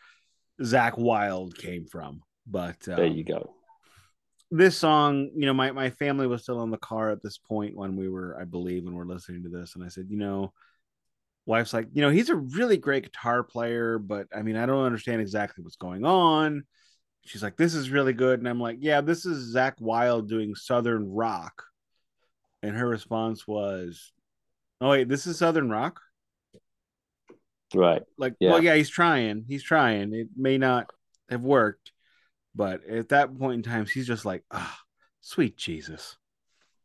Zakk 0.60 0.98
Wylde 0.98 1.56
came 1.56 1.86
from. 1.86 2.22
But 2.46 2.86
um, 2.88 2.96
there 2.96 3.06
you 3.06 3.24
go. 3.24 3.54
This 4.50 4.76
song, 4.76 5.30
you 5.34 5.46
know, 5.46 5.54
my 5.54 5.72
my 5.72 5.90
family 5.90 6.26
was 6.26 6.42
still 6.42 6.62
in 6.62 6.70
the 6.70 6.76
car 6.78 7.10
at 7.10 7.22
this 7.22 7.38
point 7.38 7.76
when 7.76 7.96
we 7.96 8.08
were, 8.08 8.36
I 8.40 8.44
believe, 8.44 8.84
when 8.84 8.94
we're 8.94 9.04
listening 9.04 9.44
to 9.44 9.48
this, 9.48 9.74
and 9.74 9.84
I 9.84 9.88
said, 9.88 10.06
you 10.10 10.18
know, 10.18 10.52
wife's 11.46 11.72
like, 11.72 11.88
you 11.92 12.02
know, 12.02 12.10
he's 12.10 12.28
a 12.30 12.36
really 12.36 12.76
great 12.76 13.04
guitar 13.04 13.42
player, 13.42 13.98
but 13.98 14.26
I 14.34 14.42
mean, 14.42 14.56
I 14.56 14.66
don't 14.66 14.84
understand 14.84 15.20
exactly 15.20 15.62
what's 15.62 15.76
going 15.76 16.04
on. 16.04 16.64
She's 17.24 17.42
like, 17.42 17.56
this 17.56 17.74
is 17.74 17.90
really 17.90 18.12
good, 18.12 18.40
and 18.40 18.48
I'm 18.48 18.60
like, 18.60 18.78
yeah, 18.80 19.00
this 19.02 19.24
is 19.24 19.54
Zakk 19.54 19.80
Wylde 19.80 20.28
doing 20.28 20.54
Southern 20.54 21.10
rock, 21.10 21.62
and 22.62 22.76
her 22.76 22.88
response 22.88 23.46
was, 23.46 24.12
oh 24.80 24.90
wait, 24.90 25.08
this 25.08 25.26
is 25.26 25.38
Southern 25.38 25.70
rock. 25.70 26.00
Right. 27.74 28.02
Like, 28.18 28.34
yeah. 28.40 28.50
well, 28.50 28.62
yeah, 28.62 28.74
he's 28.74 28.90
trying. 28.90 29.44
He's 29.46 29.62
trying. 29.62 30.12
It 30.12 30.28
may 30.36 30.58
not 30.58 30.86
have 31.28 31.42
worked, 31.42 31.92
but 32.54 32.84
at 32.86 33.10
that 33.10 33.38
point 33.38 33.64
in 33.64 33.70
time, 33.70 33.86
he's 33.86 34.06
just 34.06 34.24
like, 34.24 34.44
ah, 34.50 34.76
oh, 34.76 34.84
sweet 35.20 35.56
Jesus. 35.56 36.16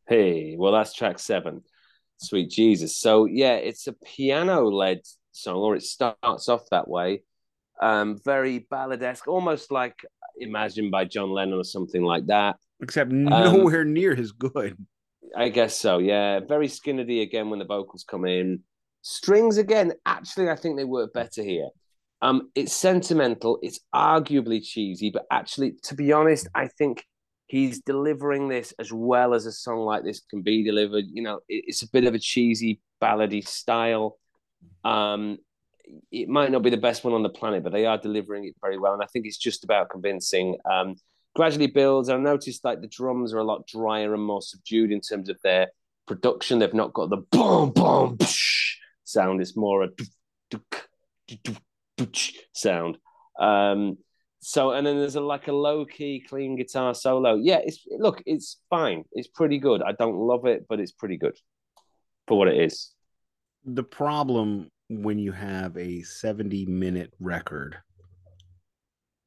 Hey, 0.07 0.55
well, 0.57 0.71
that's 0.71 0.93
track 0.93 1.17
seven, 1.17 1.63
Sweet 2.17 2.49
Jesus. 2.49 2.95
So, 2.97 3.25
yeah, 3.25 3.55
it's 3.55 3.87
a 3.87 3.93
piano 3.93 4.69
led 4.69 5.01
song, 5.31 5.57
or 5.57 5.75
it 5.75 5.83
starts 5.83 6.47
off 6.47 6.69
that 6.71 6.87
way. 6.87 7.23
Um, 7.81 8.17
very 8.23 8.67
balladesque, 8.71 9.27
almost 9.27 9.71
like 9.71 9.95
imagined 10.37 10.91
by 10.91 11.05
John 11.05 11.31
Lennon 11.31 11.59
or 11.59 11.63
something 11.63 12.03
like 12.03 12.27
that. 12.27 12.57
Except 12.81 13.11
um, 13.11 13.25
nowhere 13.25 13.81
um, 13.81 13.93
near 13.93 14.13
as 14.13 14.31
good. 14.31 14.77
I 15.35 15.49
guess 15.49 15.75
so, 15.77 15.97
yeah. 15.97 16.39
Very 16.39 16.67
Skynyrdy 16.67 17.21
again 17.21 17.49
when 17.49 17.59
the 17.59 17.65
vocals 17.65 18.05
come 18.07 18.25
in. 18.25 18.61
Strings 19.07 19.59
again, 19.59 19.93
actually, 20.07 20.49
I 20.49 20.55
think 20.55 20.77
they 20.77 20.83
work 20.83 21.13
better 21.13 21.43
here. 21.43 21.69
Um, 22.23 22.49
it's 22.55 22.73
sentimental, 22.73 23.59
it's 23.61 23.79
arguably 23.93 24.65
cheesy, 24.65 25.11
but 25.11 25.27
actually, 25.29 25.75
to 25.83 25.93
be 25.93 26.11
honest, 26.11 26.47
I 26.55 26.69
think 26.69 27.05
he's 27.45 27.81
delivering 27.81 28.47
this 28.47 28.73
as 28.79 28.91
well 28.91 29.35
as 29.35 29.45
a 29.45 29.51
song 29.51 29.81
like 29.81 30.03
this 30.03 30.21
can 30.27 30.41
be 30.41 30.63
delivered. 30.63 31.03
You 31.07 31.21
know, 31.21 31.41
it's 31.47 31.83
a 31.83 31.89
bit 31.89 32.05
of 32.05 32.15
a 32.15 32.19
cheesy 32.19 32.81
ballady 32.99 33.47
style. 33.47 34.17
Um, 34.83 35.37
it 36.11 36.27
might 36.27 36.51
not 36.51 36.63
be 36.63 36.71
the 36.71 36.77
best 36.77 37.03
one 37.03 37.13
on 37.13 37.21
the 37.21 37.29
planet, 37.29 37.61
but 37.61 37.73
they 37.73 37.85
are 37.85 37.99
delivering 37.99 38.45
it 38.45 38.55
very 38.59 38.79
well, 38.79 38.93
and 38.93 39.03
I 39.03 39.05
think 39.05 39.27
it's 39.27 39.37
just 39.37 39.63
about 39.63 39.91
convincing. 39.91 40.57
Um, 40.67 40.95
gradually 41.35 41.67
builds. 41.67 42.09
I 42.09 42.17
noticed 42.17 42.65
like 42.65 42.81
the 42.81 42.87
drums 42.87 43.35
are 43.35 43.37
a 43.37 43.43
lot 43.43 43.67
drier 43.67 44.15
and 44.15 44.23
more 44.23 44.41
subdued 44.41 44.91
in 44.91 45.01
terms 45.01 45.29
of 45.29 45.39
their 45.43 45.67
production. 46.07 46.57
They've 46.57 46.73
not 46.73 46.93
got 46.93 47.11
the 47.11 47.17
boom 47.17 47.69
boom. 47.69 48.17
Psh, 48.17 48.64
sound. 49.15 49.41
It's 49.41 49.55
more 49.55 49.83
a 49.83 49.89
sound. 52.53 52.97
Um, 53.39 53.97
so 54.39 54.71
and 54.71 54.85
then 54.85 54.99
there's 54.99 55.15
a 55.15 55.21
like 55.21 55.47
a 55.47 55.51
low 55.67 55.85
key 55.85 56.23
clean 56.29 56.55
guitar 56.55 56.93
solo. 56.93 57.35
Yeah, 57.35 57.59
it's 57.63 57.79
look, 57.97 58.21
it's 58.25 58.57
fine. 58.69 59.03
It's 59.13 59.27
pretty 59.27 59.57
good. 59.57 59.81
I 59.81 59.93
don't 59.93 60.17
love 60.17 60.45
it, 60.45 60.65
but 60.69 60.79
it's 60.79 60.91
pretty 60.91 61.17
good 61.17 61.35
for 62.27 62.37
what 62.37 62.47
it 62.47 62.57
is. 62.61 62.91
The 63.63 63.83
problem 63.83 64.69
when 64.89 65.17
you 65.17 65.31
have 65.31 65.75
a 65.77 66.03
70 66.03 66.67
minute 66.67 67.11
record 67.19 67.77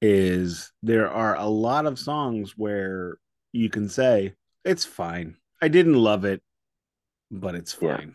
is 0.01 0.71
there 0.85 1.11
are 1.11 1.35
a 1.35 1.49
lot 1.49 1.87
of 1.87 1.99
songs 1.99 2.55
where 2.57 3.19
you 3.53 3.69
can 3.69 3.89
say 3.89 4.35
it's 4.65 4.85
fine. 4.85 5.37
I 5.61 5.67
didn't 5.67 5.95
love 5.95 6.25
it, 6.25 6.41
but 7.31 7.57
it's 7.57 7.73
fine. 7.73 8.15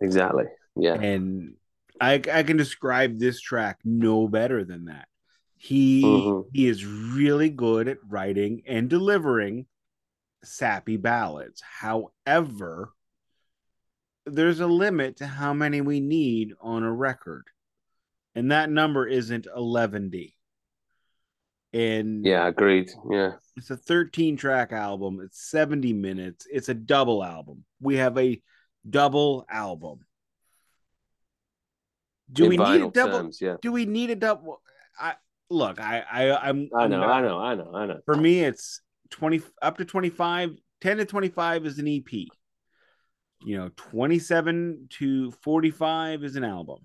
Yeah, 0.00 0.06
exactly. 0.06 0.46
Yeah. 0.76 0.94
And 0.94 1.54
I 2.00 2.14
I 2.32 2.42
can 2.42 2.56
describe 2.56 3.18
this 3.18 3.40
track 3.40 3.78
no 3.84 4.28
better 4.28 4.64
than 4.64 4.86
that. 4.86 5.08
He 5.56 6.02
mm-hmm. 6.02 6.48
he 6.52 6.66
is 6.66 6.84
really 6.84 7.50
good 7.50 7.88
at 7.88 7.98
writing 8.08 8.62
and 8.66 8.88
delivering 8.88 9.66
sappy 10.44 10.96
ballads. 10.96 11.62
However, 11.62 12.92
there's 14.26 14.60
a 14.60 14.66
limit 14.66 15.18
to 15.18 15.26
how 15.26 15.52
many 15.52 15.80
we 15.80 16.00
need 16.00 16.52
on 16.60 16.82
a 16.82 16.92
record. 16.92 17.44
And 18.34 18.50
that 18.50 18.70
number 18.70 19.06
isn't 19.06 19.46
11D. 19.46 20.34
And 21.72 22.24
yeah, 22.24 22.46
agreed. 22.46 22.90
Yeah. 23.10 23.32
It's 23.56 23.70
a 23.70 23.76
13 23.76 24.36
track 24.36 24.72
album. 24.72 25.20
It's 25.22 25.48
70 25.50 25.92
minutes. 25.92 26.46
It's 26.50 26.68
a 26.68 26.74
double 26.74 27.24
album. 27.24 27.64
We 27.80 27.96
have 27.96 28.18
a 28.18 28.40
double 28.88 29.46
album. 29.50 30.00
Do 32.32 32.44
In 32.44 32.50
we 32.50 32.56
need 32.56 32.82
a 32.82 32.90
double? 32.90 33.18
Terms, 33.18 33.40
yeah. 33.40 33.56
Do 33.60 33.72
we 33.72 33.84
need 33.84 34.10
a 34.10 34.16
double? 34.16 34.60
I 34.98 35.14
look, 35.50 35.80
I, 35.80 36.02
I, 36.10 36.48
I'm. 36.48 36.68
I 36.76 36.86
know, 36.86 37.02
I 37.02 37.20
know, 37.20 37.38
I 37.38 37.54
know, 37.54 37.72
I 37.74 37.86
know. 37.86 37.98
For 38.04 38.16
me, 38.16 38.40
it's 38.40 38.80
20 39.10 39.42
up 39.60 39.78
to 39.78 39.84
25. 39.84 40.56
10 40.80 40.96
to 40.96 41.04
25 41.04 41.66
is 41.66 41.78
an 41.78 41.86
EP. 41.86 42.12
You 43.44 43.56
know, 43.58 43.70
27 43.76 44.88
to 44.98 45.30
45 45.30 46.24
is 46.24 46.36
an 46.36 46.44
album. 46.44 46.78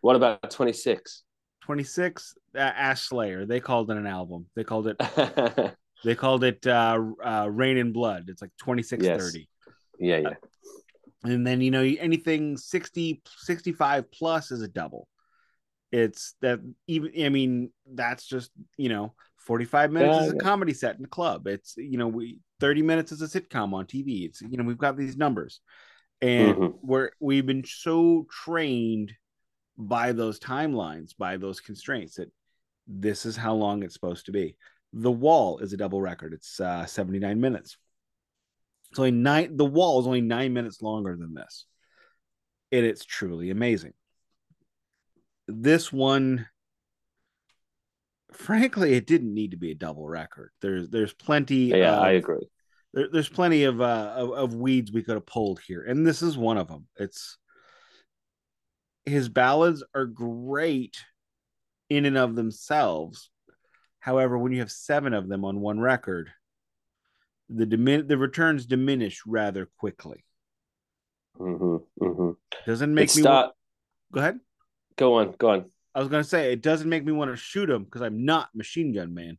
What 0.00 0.16
about 0.16 0.50
26? 0.50 1.24
26 1.68 2.34
uh, 2.54 2.60
ash 2.60 3.02
slayer 3.02 3.44
they 3.44 3.60
called 3.60 3.90
it 3.90 3.98
an 3.98 4.06
album 4.06 4.46
they 4.56 4.64
called 4.64 4.88
it 4.88 4.96
they 6.04 6.14
called 6.14 6.42
it 6.42 6.66
uh, 6.66 6.98
uh 7.22 7.46
Reign 7.50 7.76
in 7.76 7.92
Blood 7.92 8.24
it's 8.28 8.40
like 8.40 8.52
2630 8.58 9.46
yes. 9.98 10.16
yeah 10.22 10.30
yeah 10.30 10.36
and 11.24 11.46
then 11.46 11.60
you 11.60 11.70
know 11.70 11.82
anything 11.82 12.56
60 12.56 13.22
65 13.36 14.10
plus 14.10 14.50
is 14.50 14.62
a 14.62 14.68
double 14.68 15.08
it's 15.90 16.34
that 16.42 16.60
even 16.86 17.12
i 17.24 17.28
mean 17.28 17.70
that's 17.94 18.26
just 18.26 18.50
you 18.76 18.88
know 18.88 19.14
45 19.38 19.90
minutes 19.90 20.16
yeah, 20.16 20.26
is 20.26 20.32
a 20.32 20.36
yeah. 20.36 20.42
comedy 20.42 20.74
set 20.74 20.96
in 20.96 21.02
the 21.02 21.08
club 21.08 21.46
it's 21.46 21.74
you 21.76 21.96
know 21.96 22.08
we 22.08 22.40
30 22.60 22.82
minutes 22.82 23.12
is 23.12 23.22
a 23.22 23.40
sitcom 23.40 23.72
on 23.72 23.86
tv 23.86 24.26
it's 24.26 24.42
you 24.42 24.56
know 24.56 24.64
we've 24.64 24.78
got 24.78 24.96
these 24.96 25.16
numbers 25.16 25.60
and 26.20 26.56
mm-hmm. 26.56 26.76
we're 26.82 27.10
we've 27.20 27.46
been 27.46 27.64
so 27.64 28.26
trained 28.30 29.12
by 29.78 30.12
those 30.12 30.40
timelines, 30.40 31.16
by 31.16 31.36
those 31.36 31.60
constraints 31.60 32.16
that 32.16 32.30
this 32.86 33.24
is 33.24 33.36
how 33.36 33.54
long 33.54 33.82
it's 33.82 33.94
supposed 33.94 34.26
to 34.26 34.32
be. 34.32 34.56
The 34.92 35.12
Wall 35.12 35.58
is 35.58 35.72
a 35.72 35.76
double 35.76 36.00
record. 36.00 36.32
It's 36.32 36.58
uh, 36.58 36.84
79 36.86 37.40
minutes. 37.40 37.76
It's 38.90 38.98
only 38.98 39.10
nine. 39.10 39.56
The 39.56 39.64
Wall 39.64 40.00
is 40.00 40.06
only 40.06 40.20
nine 40.20 40.52
minutes 40.52 40.82
longer 40.82 41.16
than 41.16 41.34
this. 41.34 41.66
And 42.72 42.84
it's 42.84 43.04
truly 43.04 43.50
amazing. 43.50 43.92
This 45.46 45.92
one, 45.92 46.46
frankly, 48.32 48.94
it 48.94 49.06
didn't 49.06 49.32
need 49.32 49.52
to 49.52 49.56
be 49.56 49.70
a 49.70 49.74
double 49.74 50.06
record. 50.06 50.50
There's 50.60 50.88
there's 50.88 51.12
plenty. 51.12 51.66
Yeah, 51.66 51.96
of, 51.96 52.02
I 52.02 52.10
agree. 52.12 52.48
There, 52.92 53.08
there's 53.10 53.28
plenty 53.28 53.64
of, 53.64 53.80
uh, 53.80 54.12
of 54.16 54.32
of 54.32 54.54
weeds 54.54 54.92
we 54.92 55.02
could 55.02 55.14
have 55.14 55.26
pulled 55.26 55.60
here, 55.66 55.82
and 55.82 56.06
this 56.06 56.22
is 56.22 56.36
one 56.36 56.58
of 56.58 56.68
them. 56.68 56.86
It's 56.96 57.38
his 59.06 59.28
ballads 59.28 59.82
are 59.94 60.06
great 60.06 60.98
in 61.88 62.04
and 62.04 62.18
of 62.18 62.34
themselves. 62.34 63.30
However, 64.00 64.38
when 64.38 64.52
you 64.52 64.60
have 64.60 64.70
seven 64.70 65.14
of 65.14 65.28
them 65.28 65.44
on 65.44 65.60
one 65.60 65.80
record, 65.80 66.30
the 67.48 67.66
dimin- 67.66 68.08
the 68.08 68.18
returns 68.18 68.66
diminish 68.66 69.22
rather 69.26 69.68
quickly. 69.78 70.24
Mm-hmm, 71.38 72.04
mm-hmm. 72.04 72.30
Doesn't 72.66 72.94
make 72.94 73.14
me. 73.14 73.22
Start... 73.22 73.54
Go 74.12 74.20
ahead. 74.20 74.40
Go 74.96 75.14
on. 75.14 75.34
Go 75.38 75.50
on. 75.50 75.70
I 75.94 76.00
was 76.00 76.08
going 76.08 76.22
to 76.22 76.28
say 76.28 76.52
it 76.52 76.62
doesn't 76.62 76.88
make 76.88 77.04
me 77.04 77.12
want 77.12 77.30
to 77.30 77.36
shoot 77.36 77.70
him 77.70 77.84
because 77.84 78.02
I'm 78.02 78.24
not 78.24 78.48
Machine 78.54 78.92
Gun 78.92 79.14
Man. 79.14 79.38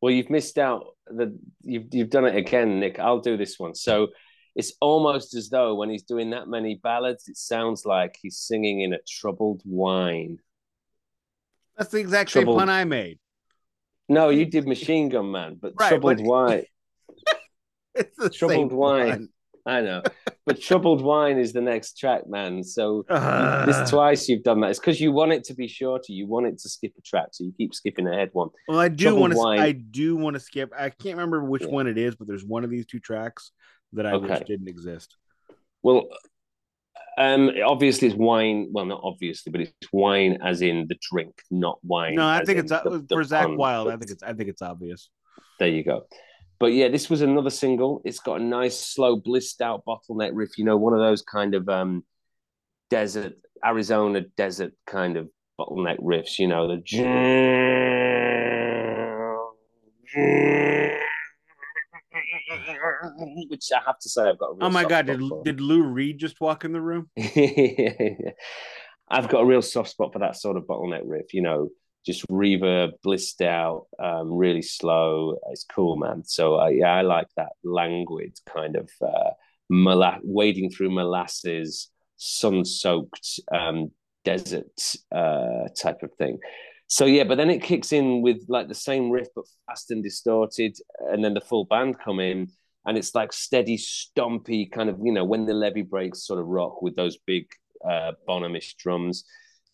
Well, 0.00 0.12
you've 0.12 0.30
missed 0.30 0.58
out. 0.58 0.96
The 1.06 1.38
you've 1.62 1.86
you've 1.92 2.10
done 2.10 2.24
it 2.24 2.36
again, 2.36 2.80
Nick. 2.80 2.98
I'll 2.98 3.20
do 3.20 3.36
this 3.36 3.58
one. 3.58 3.74
So 3.74 4.08
it's 4.54 4.72
almost 4.80 5.34
as 5.34 5.48
though 5.48 5.74
when 5.74 5.90
he's 5.90 6.02
doing 6.02 6.30
that 6.30 6.48
many 6.48 6.80
ballads, 6.82 7.28
it 7.28 7.36
sounds 7.36 7.84
like 7.84 8.18
he's 8.20 8.38
singing 8.38 8.80
in 8.80 8.92
a 8.92 8.98
troubled 9.08 9.62
whine. 9.64 10.38
That's 11.76 11.90
the 11.90 11.98
exact 11.98 12.30
troubled... 12.30 12.58
same 12.58 12.66
pun 12.66 12.68
I 12.70 12.84
made. 12.84 13.18
No, 14.08 14.28
you 14.28 14.44
did 14.46 14.66
Machine 14.66 15.08
Gun 15.08 15.30
Man, 15.30 15.58
but 15.60 15.72
right, 15.78 15.88
troubled 15.88 16.20
but... 16.26 16.66
the 18.18 18.30
troubled 18.30 18.72
whine. 18.72 19.28
I 19.66 19.80
know, 19.80 20.02
but 20.44 20.60
troubled 20.60 21.02
Wine 21.02 21.38
is 21.38 21.54
the 21.54 21.62
next 21.62 21.98
track, 21.98 22.28
man. 22.28 22.62
So 22.62 23.06
uh... 23.08 23.64
this 23.64 23.88
twice 23.88 24.28
you've 24.28 24.42
done 24.42 24.60
that. 24.60 24.70
It's 24.70 24.78
because 24.78 25.00
you 25.00 25.10
want 25.10 25.32
it 25.32 25.44
to 25.44 25.54
be 25.54 25.68
shorter. 25.68 26.12
You 26.12 26.26
want 26.26 26.46
it 26.46 26.58
to 26.58 26.68
skip 26.68 26.92
a 26.98 27.00
track, 27.00 27.28
so 27.32 27.44
you 27.44 27.52
keep 27.56 27.74
skipping 27.74 28.06
ahead 28.06 28.28
one. 28.34 28.50
Well, 28.68 28.78
I 28.78 28.88
do 28.88 29.14
want 29.14 29.32
to. 29.32 29.40
I 29.40 29.72
do 29.72 30.16
want 30.16 30.34
to 30.34 30.40
skip. 30.40 30.70
I 30.78 30.90
can't 30.90 31.16
remember 31.16 31.42
which 31.44 31.62
yeah. 31.62 31.68
one 31.68 31.86
it 31.86 31.96
is, 31.96 32.14
but 32.14 32.28
there's 32.28 32.44
one 32.44 32.62
of 32.62 32.68
these 32.68 32.84
two 32.84 33.00
tracks 33.00 33.52
that 33.94 34.04
I 34.04 34.12
okay. 34.12 34.28
wish 34.28 34.40
didn't 34.40 34.68
exist? 34.68 35.16
Well, 35.82 36.08
um, 37.16 37.50
obviously 37.64 38.08
it's 38.08 38.16
wine. 38.16 38.68
Well, 38.72 38.86
not 38.86 39.00
obviously, 39.02 39.52
but 39.52 39.60
it's 39.60 39.72
wine 39.92 40.38
as 40.42 40.62
in 40.62 40.86
the 40.88 40.96
drink, 41.10 41.34
not 41.50 41.78
wine. 41.82 42.16
No, 42.16 42.26
I 42.26 42.44
think 42.44 42.58
it's 42.58 42.70
the, 42.70 42.80
for 42.80 42.98
the 42.98 43.16
Zakk 43.16 43.56
Wylde. 43.56 43.88
I 43.88 43.96
think 43.96 44.10
it's 44.10 44.22
I 44.22 44.32
think 44.32 44.48
it's 44.48 44.62
obvious. 44.62 45.10
There 45.58 45.68
you 45.68 45.84
go. 45.84 46.06
But 46.58 46.72
yeah, 46.72 46.88
this 46.88 47.10
was 47.10 47.20
another 47.20 47.50
single. 47.50 48.00
It's 48.04 48.20
got 48.20 48.40
a 48.40 48.44
nice, 48.44 48.78
slow, 48.78 49.16
blissed 49.16 49.60
out 49.60 49.84
bottleneck 49.86 50.30
riff. 50.32 50.56
You 50.56 50.64
know, 50.64 50.76
one 50.76 50.92
of 50.92 51.00
those 51.00 51.22
kind 51.22 51.54
of 51.54 51.68
um, 51.68 52.04
desert, 52.90 53.34
Arizona 53.64 54.22
desert 54.36 54.72
kind 54.86 55.16
of 55.16 55.28
bottleneck 55.58 55.98
riffs. 56.00 56.38
You 56.38 56.48
know, 56.48 56.68
the 56.68 56.80
which 63.48 63.68
I 63.74 63.80
have 63.86 63.98
to 64.00 64.08
say 64.08 64.28
I've 64.28 64.38
got. 64.38 64.56
oh 64.60 64.70
my 64.70 64.84
god! 64.84 65.06
Did 65.06 65.20
for. 65.20 65.42
did 65.44 65.60
Lou 65.60 65.82
Reed 65.82 66.18
just 66.18 66.40
walk 66.40 66.64
in 66.64 66.72
the 66.72 66.80
room? 66.80 67.08
I've 69.08 69.28
got 69.28 69.42
a 69.42 69.44
real 69.44 69.62
soft 69.62 69.90
spot 69.90 70.12
for 70.12 70.18
that 70.20 70.36
sort 70.36 70.56
of 70.56 70.64
bottleneck 70.64 71.02
riff. 71.04 71.34
You 71.34 71.42
know, 71.42 71.68
just 72.04 72.26
reverb, 72.28 72.92
blissed 73.02 73.42
out, 73.42 73.86
um, 73.98 74.32
really 74.32 74.62
slow. 74.62 75.38
It's 75.50 75.64
cool, 75.64 75.96
man. 75.96 76.24
So 76.24 76.60
uh, 76.60 76.68
yeah, 76.68 76.94
I 76.94 77.02
like 77.02 77.28
that 77.36 77.52
languid 77.62 78.38
kind 78.46 78.76
of 78.76 78.90
uh, 79.02 79.30
mola- 79.68 80.20
wading 80.22 80.70
through 80.70 80.90
molasses, 80.90 81.90
sun-soaked 82.16 83.40
um, 83.52 83.90
desert 84.24 84.96
uh, 85.12 85.68
type 85.76 86.02
of 86.02 86.12
thing 86.14 86.38
so 86.94 87.06
yeah, 87.06 87.24
but 87.24 87.38
then 87.38 87.50
it 87.50 87.60
kicks 87.60 87.92
in 87.92 88.22
with 88.22 88.44
like 88.46 88.68
the 88.68 88.74
same 88.76 89.10
riff 89.10 89.26
but 89.34 89.46
fast 89.66 89.90
and 89.90 90.00
distorted, 90.00 90.76
and 91.10 91.24
then 91.24 91.34
the 91.34 91.40
full 91.40 91.64
band 91.64 91.98
come 91.98 92.20
in, 92.20 92.52
and 92.86 92.96
it's 92.96 93.16
like 93.16 93.32
steady, 93.32 93.76
stompy 93.76 94.70
kind 94.70 94.88
of 94.88 95.00
you 95.02 95.10
know 95.10 95.24
when 95.24 95.44
the 95.44 95.54
levee 95.54 95.82
breaks 95.82 96.24
sort 96.24 96.38
of 96.38 96.46
rock 96.46 96.82
with 96.82 96.94
those 96.94 97.16
big 97.16 97.46
uh, 97.84 98.12
Bonhamish 98.28 98.76
drums, 98.76 99.24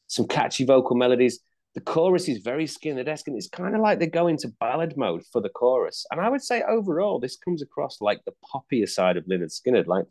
some 0.07 0.27
catchy 0.27 0.65
vocal 0.65 0.97
melodies. 0.97 1.41
The 1.75 1.83
chorus 1.83 2.27
is 2.27 2.39
very 2.39 2.65
Skynyrd-esque, 2.65 3.29
and 3.29 3.37
it's 3.37 3.51
kind 3.51 3.75
of 3.75 3.83
like 3.83 3.99
they 3.99 4.07
go 4.07 4.27
into 4.27 4.49
ballad 4.59 4.97
mode 4.97 5.23
for 5.31 5.43
the 5.43 5.51
chorus. 5.51 6.07
And 6.11 6.23
I 6.23 6.31
would 6.31 6.43
say 6.43 6.63
overall, 6.63 7.21
this 7.21 7.37
comes 7.37 7.61
across 7.61 8.01
like 8.01 8.25
the 8.25 8.33
poppier 8.51 8.89
side 8.89 9.19
of 9.19 9.27
Lynyrd 9.27 9.53
Skynyrd. 9.53 9.89
Like 9.89 10.07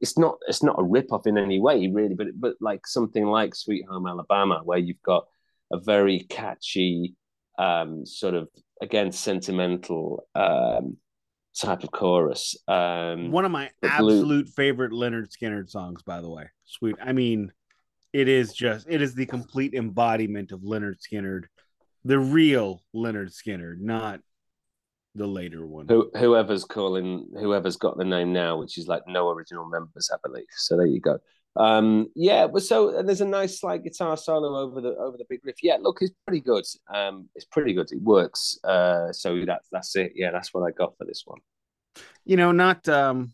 it's 0.00 0.16
not 0.16 0.38
it's 0.48 0.62
not 0.62 0.78
a 0.78 0.82
rip 0.82 1.12
off 1.12 1.26
in 1.26 1.36
any 1.36 1.60
way, 1.60 1.88
really, 1.88 2.14
but 2.14 2.28
but 2.40 2.54
like 2.62 2.86
something 2.86 3.26
like 3.26 3.54
Sweet 3.54 3.84
Home 3.90 4.06
Alabama, 4.06 4.62
where 4.64 4.78
you've 4.78 5.02
got 5.02 5.26
a 5.72 5.80
very 5.80 6.20
catchy, 6.28 7.14
um, 7.58 8.04
sort 8.06 8.34
of 8.34 8.48
again 8.82 9.12
sentimental 9.12 10.26
um, 10.34 10.96
type 11.56 11.84
of 11.84 11.90
chorus. 11.90 12.56
Um, 12.68 13.30
One 13.30 13.44
of 13.44 13.52
my 13.52 13.70
absolute 13.82 14.48
favorite 14.48 14.92
Lynyrd 14.92 15.28
Skynyrd 15.30 15.70
songs, 15.70 16.02
by 16.02 16.20
the 16.20 16.30
way. 16.30 16.50
Sweet. 16.64 16.96
I 17.02 17.12
mean, 17.12 17.52
it 18.12 18.28
is 18.28 18.52
just 18.52 18.86
it 18.88 19.02
is 19.02 19.14
the 19.14 19.26
complete 19.26 19.74
embodiment 19.74 20.52
of 20.52 20.60
Lynyrd 20.60 20.96
Skynyrd, 21.00 21.44
the 22.04 22.18
real 22.18 22.82
Lynyrd 22.94 23.32
Skynyrd, 23.32 23.80
not 23.80 24.20
the 25.14 25.26
later 25.26 25.64
one. 25.64 25.86
Who, 25.88 26.10
whoever's 26.16 26.64
calling, 26.64 27.28
whoever's 27.38 27.76
got 27.76 27.96
the 27.96 28.04
name 28.04 28.32
now, 28.32 28.58
which 28.58 28.78
is 28.78 28.88
like 28.88 29.02
no 29.06 29.30
original 29.30 29.68
members, 29.68 30.10
I 30.12 30.16
believe. 30.24 30.46
So 30.50 30.76
there 30.76 30.86
you 30.86 31.00
go. 31.00 31.18
Um, 31.56 32.08
yeah, 32.16 32.46
but 32.48 32.62
so 32.62 33.02
there's 33.02 33.20
a 33.20 33.26
nice 33.26 33.62
like 33.62 33.84
guitar 33.84 34.16
solo 34.16 34.58
over 34.58 34.80
the 34.80 34.96
over 34.96 35.16
the 35.16 35.24
big 35.28 35.40
riff. 35.44 35.62
Yeah, 35.62 35.76
look, 35.80 35.98
it's 36.00 36.14
pretty 36.26 36.40
good. 36.40 36.64
Um, 36.92 37.28
it's 37.34 37.44
pretty 37.44 37.72
good. 37.74 37.90
It 37.92 38.02
works. 38.02 38.58
Uh, 38.64 39.12
so 39.12 39.44
that's 39.46 39.68
that's 39.70 39.94
it. 39.94 40.12
Yeah, 40.16 40.32
that's 40.32 40.52
what 40.52 40.62
I 40.62 40.72
got 40.72 40.96
for 40.98 41.04
this 41.04 41.22
one. 41.24 41.38
You 42.24 42.36
know, 42.36 42.50
not 42.50 42.88
um, 42.88 43.32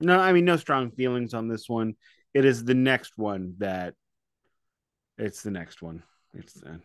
no, 0.00 0.18
I 0.18 0.32
mean, 0.32 0.44
no 0.44 0.56
strong 0.56 0.90
feelings 0.90 1.34
on 1.34 1.46
this 1.46 1.68
one. 1.68 1.94
It 2.34 2.44
is 2.44 2.64
the 2.64 2.74
next 2.74 3.12
one 3.16 3.54
that 3.58 3.94
it's 5.18 5.42
the 5.42 5.50
next 5.50 5.82
one. 5.82 6.02
It's 6.34 6.60
uh, 6.62 6.78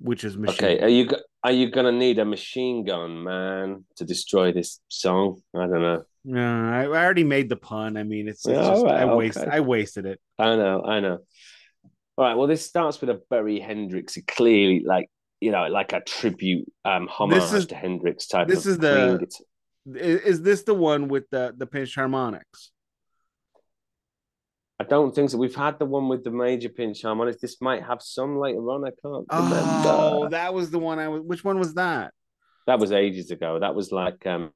which 0.00 0.24
is 0.24 0.36
machine. 0.36 0.54
Okay, 0.56 0.80
are 0.80 0.88
you 0.88 1.08
are 1.42 1.52
you 1.52 1.70
gonna 1.70 1.92
need 1.92 2.18
a 2.18 2.24
machine 2.24 2.84
gun, 2.84 3.22
man, 3.22 3.84
to 3.96 4.04
destroy 4.04 4.52
this 4.52 4.80
song? 4.88 5.40
I 5.54 5.66
don't 5.66 5.82
know. 5.82 6.04
No, 6.30 6.70
I, 6.70 6.82
I 6.82 7.04
already 7.04 7.24
made 7.24 7.48
the 7.48 7.56
pun. 7.56 7.96
I 7.96 8.02
mean, 8.02 8.28
it's, 8.28 8.46
it's 8.46 8.58
just, 8.58 8.84
right, 8.84 8.96
I 8.96 9.04
okay. 9.04 9.14
waste 9.14 9.38
I 9.38 9.60
wasted 9.60 10.04
it. 10.04 10.20
I 10.38 10.56
know, 10.56 10.82
I 10.84 11.00
know. 11.00 11.20
All 12.18 12.24
right. 12.24 12.34
Well, 12.34 12.46
this 12.46 12.66
starts 12.66 13.00
with 13.00 13.08
a 13.08 13.22
very 13.30 13.58
Hendrix, 13.60 14.18
clearly 14.26 14.82
like 14.84 15.08
you 15.40 15.52
know, 15.52 15.66
like 15.68 15.94
a 15.94 16.02
tribute, 16.02 16.70
um, 16.84 17.08
homage 17.08 17.40
this 17.40 17.52
is, 17.54 17.66
to 17.68 17.74
Hendrix 17.74 18.26
type. 18.26 18.46
This 18.46 18.66
is 18.66 18.78
the. 18.78 19.26
Is 19.86 20.42
this 20.42 20.64
the 20.64 20.74
one 20.74 21.08
with 21.08 21.30
the 21.30 21.54
the 21.56 21.66
pinched 21.66 21.94
harmonics? 21.94 22.72
I 24.78 24.84
don't 24.84 25.14
think 25.14 25.30
so. 25.30 25.38
We've 25.38 25.54
had 25.54 25.78
the 25.78 25.86
one 25.86 26.08
with 26.08 26.24
the 26.24 26.30
major 26.30 26.68
pinch 26.68 27.00
harmonics. 27.00 27.40
This 27.40 27.62
might 27.62 27.82
have 27.84 28.02
some 28.02 28.38
later 28.38 28.58
on. 28.58 28.84
I 28.84 28.90
can't 28.90 29.24
remember. 29.32 29.82
Oh, 29.86 30.28
that 30.28 30.52
was 30.52 30.70
the 30.70 30.78
one 30.78 30.98
I 30.98 31.08
was. 31.08 31.22
Which 31.22 31.42
one 31.42 31.58
was 31.58 31.72
that? 31.74 32.12
That 32.66 32.80
was 32.80 32.92
ages 32.92 33.30
ago. 33.30 33.58
That 33.58 33.74
was 33.74 33.92
like 33.92 34.26
um 34.26 34.50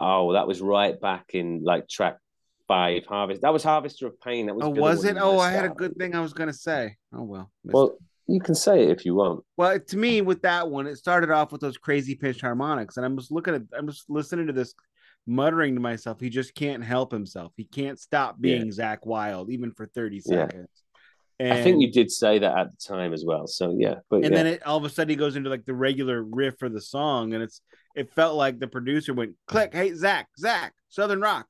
oh, 0.00 0.32
that 0.32 0.46
was 0.46 0.60
right 0.60 1.00
back 1.00 1.26
in 1.34 1.62
like 1.64 1.88
track 1.88 2.18
five, 2.68 3.04
Harvest. 3.06 3.42
That 3.42 3.52
was 3.52 3.62
Harvester 3.62 4.06
of 4.06 4.20
Pain. 4.20 4.46
That 4.46 4.54
was 4.54 4.64
Oh, 4.64 4.70
was 4.70 5.04
it? 5.04 5.16
Oh, 5.18 5.38
I 5.38 5.50
had 5.50 5.64
a 5.64 5.70
good 5.70 5.96
thing 5.96 6.14
I 6.14 6.20
was 6.20 6.32
gonna 6.32 6.52
say. 6.52 6.96
Oh 7.12 7.22
well. 7.22 7.50
Well, 7.64 7.86
it. 7.86 8.32
you 8.32 8.40
can 8.40 8.54
say 8.54 8.84
it 8.84 8.90
if 8.90 9.04
you 9.04 9.14
want. 9.14 9.44
Well, 9.56 9.78
to 9.78 9.96
me, 9.96 10.20
with 10.22 10.42
that 10.42 10.70
one, 10.70 10.86
it 10.86 10.96
started 10.96 11.30
off 11.30 11.52
with 11.52 11.60
those 11.60 11.76
crazy 11.76 12.14
pitch 12.14 12.40
harmonics, 12.40 12.96
and 12.96 13.04
I'm 13.04 13.16
just 13.16 13.30
looking 13.30 13.54
at, 13.54 13.62
I'm 13.76 13.86
just 13.86 14.08
listening 14.08 14.46
to 14.46 14.52
this, 14.52 14.74
muttering 15.26 15.74
to 15.74 15.80
myself, 15.80 16.20
he 16.20 16.28
just 16.28 16.54
can't 16.54 16.84
help 16.84 17.12
himself. 17.12 17.52
He 17.56 17.64
can't 17.64 17.98
stop 17.98 18.40
being 18.40 18.68
Zakk 18.68 18.98
Wylde, 19.04 19.50
even 19.50 19.72
for 19.72 19.86
30 19.86 20.22
Yeah. 20.26 20.48
And, 21.40 21.52
I 21.52 21.62
think 21.62 21.80
you 21.80 21.90
did 21.90 22.12
say 22.12 22.38
that 22.38 22.56
at 22.56 22.68
the 22.70 22.76
time 22.94 23.12
as 23.12 23.24
well. 23.26 23.46
So 23.48 23.74
yeah, 23.76 23.96
but 24.08 24.16
and 24.16 24.24
yeah. 24.26 24.30
then 24.30 24.46
it 24.46 24.66
all 24.66 24.76
of 24.76 24.84
a 24.84 24.88
sudden 24.88 25.10
he 25.10 25.16
goes 25.16 25.34
into 25.34 25.50
like 25.50 25.64
the 25.64 25.74
regular 25.74 26.22
riff 26.22 26.58
for 26.58 26.68
the 26.68 26.80
song, 26.80 27.34
and 27.34 27.42
it's 27.42 27.60
it 27.96 28.12
felt 28.12 28.36
like 28.36 28.58
the 28.60 28.68
producer 28.68 29.12
went 29.14 29.34
click, 29.48 29.74
hey 29.74 29.90
Zakk, 29.90 30.26
Zakk, 30.40 30.70
Southern 30.88 31.20
Rock. 31.20 31.46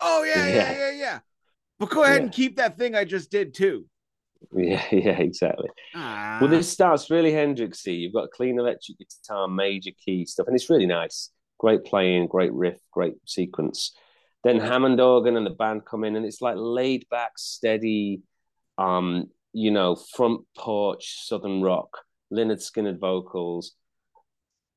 Oh 0.00 0.22
yeah, 0.22 0.46
yeah, 0.46 0.54
Yeah. 0.54 0.78
yeah, 0.78 0.90
yeah. 0.92 1.18
But 1.78 1.90
go 1.90 2.04
ahead 2.04 2.18
Yeah. 2.18 2.22
and 2.24 2.32
keep 2.32 2.56
that 2.56 2.78
thing 2.78 2.94
I 2.94 3.04
just 3.04 3.30
did 3.30 3.52
too. 3.54 3.86
yeah, 4.54 4.84
yeah, 4.92 5.18
exactly. 5.18 5.68
Ah, 5.94 6.38
Well, 6.40 6.50
this 6.50 6.70
starts 6.70 7.10
really 7.10 7.32
Hendrixy. 7.32 7.98
You've 7.98 8.12
got 8.12 8.30
clean 8.30 8.58
electric 8.58 8.98
guitar, 8.98 9.48
major 9.48 9.90
key 10.04 10.24
stuff, 10.24 10.46
and 10.46 10.54
it's 10.54 10.70
really 10.70 10.86
nice. 10.86 11.30
Great 11.58 11.84
playing, 11.84 12.26
great 12.28 12.52
riff, 12.52 12.78
great 12.92 13.14
sequence. 13.26 13.92
Then 14.44 14.58
Hammond 14.60 15.00
organ 15.00 15.36
and 15.36 15.44
the 15.44 15.50
band 15.50 15.84
come 15.84 16.04
in, 16.04 16.16
and 16.16 16.24
it's 16.24 16.40
like 16.40 16.56
laid 16.58 17.06
back, 17.10 17.32
steady, 17.36 18.22
um, 18.80 19.26
you 19.52 19.70
know, 19.70 19.94
front 19.94 20.42
porch 20.56 21.26
southern 21.26 21.62
rock, 21.62 21.98
Lynyrd 22.32 22.58
Skynyrd 22.58 22.98
vocals. 22.98 23.72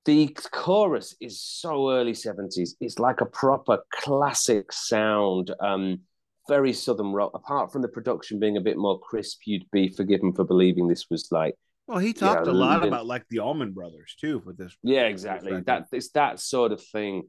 The 0.06 0.36
chorus 0.52 1.16
is 1.22 1.42
so 1.42 1.92
early 1.92 2.12
70s. 2.12 2.72
It's 2.82 3.00
like 3.00 3.22
a 3.22 3.26
proper 3.26 3.80
classic 3.90 4.74
sound. 4.74 5.52
Um, 5.62 6.02
very 6.50 6.74
southern 6.74 7.14
rock. 7.14 7.32
Apart 7.34 7.72
from 7.72 7.82
the 7.82 7.88
production 7.88 8.38
being 8.38 8.58
a 8.58 8.62
bit 8.62 8.78
more 8.78 9.00
crisp, 9.00 9.42
you'd 9.46 9.70
be 9.72 9.88
forgiven 9.88 10.34
for 10.34 10.44
believing 10.44 10.90
this 10.90 11.10
was 11.10 11.30
like 11.32 11.56
well, 11.88 12.00
he 12.00 12.14
talked 12.14 12.48
yeah, 12.48 12.52
a 12.52 12.54
lot 12.54 12.86
about 12.86 13.06
like 13.06 13.28
the 13.30 13.40
Allman 13.40 13.72
Brothers 13.72 14.16
too 14.20 14.42
with 14.46 14.58
this. 14.58 14.76
yeah, 14.84 15.04
exactly. 15.04 15.62
That 15.62 15.88
it's 15.92 16.10
that 16.12 16.40
sort 16.40 16.72
of 16.72 16.82
thing. 16.82 17.24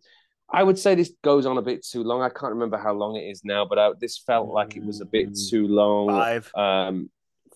I 0.55 0.63
would 0.63 0.79
say 0.79 0.95
this 0.95 1.13
goes 1.23 1.47
on 1.47 1.59
a 1.59 1.63
bit 1.63 1.85
too 1.85 2.03
long. 2.05 2.23
I 2.23 2.29
can't 2.29 2.53
remember 2.53 2.79
how 2.79 2.93
long 2.93 3.17
it 3.17 3.25
is 3.25 3.45
now, 3.45 3.65
but 3.65 3.79
I, 3.79 3.91
this 4.01 4.19
felt 4.19 4.49
like 4.49 4.77
it 4.77 4.85
was 4.85 5.01
a 5.01 5.05
bit 5.05 5.31
Mm, 5.31 5.51
too 5.51 5.67
long. 5.67 6.09
Five. 6.09 6.51
Um, 6.55 7.11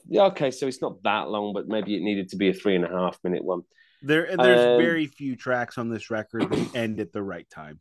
yeah, 0.09 0.25
okay, 0.25 0.51
so 0.51 0.67
it's 0.67 0.83
not 0.83 1.03
that 1.05 1.29
long, 1.29 1.53
but 1.53 1.69
maybe 1.69 1.95
it 1.97 2.03
needed 2.03 2.29
to 2.31 2.37
be 2.37 2.49
a 2.49 2.55
three 2.55 2.75
and 2.75 2.85
a 2.85 2.89
half 2.89 3.19
minute 3.23 3.45
one. 3.45 3.63
There, 4.03 4.27
there's 4.37 4.67
Um, 4.75 4.79
very 4.79 5.07
few 5.07 5.37
tracks 5.37 5.79
on 5.79 5.91
this 5.91 6.11
record 6.11 6.51
that 6.51 6.75
end 6.75 6.99
at 7.01 7.13
the 7.13 7.23
right 7.23 7.49
time. 7.51 7.81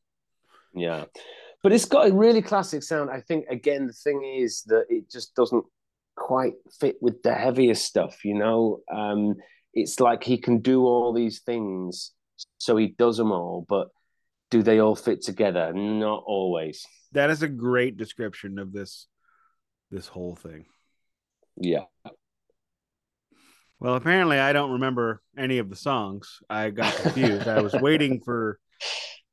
Yeah. 0.73 1.05
But 1.63 1.71
it's 1.73 1.85
got 1.85 2.09
a 2.09 2.13
really 2.13 2.41
classic 2.41 2.83
sound. 2.83 3.09
I 3.09 3.21
think 3.21 3.45
again 3.49 3.87
the 3.87 3.93
thing 3.93 4.23
is 4.23 4.61
that 4.63 4.85
it 4.89 5.09
just 5.09 5.35
doesn't 5.35 5.65
quite 6.15 6.53
fit 6.79 6.97
with 7.01 7.23
the 7.23 7.33
heavier 7.33 7.75
stuff, 7.75 8.23
you 8.23 8.35
know. 8.35 8.81
Um 8.91 9.35
it's 9.73 9.99
like 9.99 10.23
he 10.23 10.37
can 10.37 10.59
do 10.59 10.85
all 10.85 11.13
these 11.13 11.39
things, 11.41 12.11
so 12.57 12.77
he 12.77 12.87
does 12.87 13.17
them 13.17 13.31
all, 13.31 13.65
but 13.67 13.89
do 14.49 14.63
they 14.63 14.79
all 14.79 14.95
fit 14.95 15.21
together? 15.21 15.73
Not 15.73 16.23
always. 16.25 16.85
That 17.11 17.29
is 17.29 17.43
a 17.43 17.47
great 17.47 17.97
description 17.97 18.59
of 18.59 18.71
this, 18.71 19.07
this 19.91 20.07
whole 20.07 20.35
thing. 20.35 20.65
Yeah. 21.57 21.85
Well, 23.79 23.95
apparently, 23.95 24.39
I 24.39 24.53
don't 24.53 24.71
remember 24.71 25.21
any 25.37 25.59
of 25.59 25.69
the 25.69 25.75
songs. 25.75 26.39
I 26.49 26.71
got 26.71 26.95
confused. 26.95 27.47
I 27.47 27.61
was 27.61 27.73
waiting 27.73 28.21
for, 28.25 28.59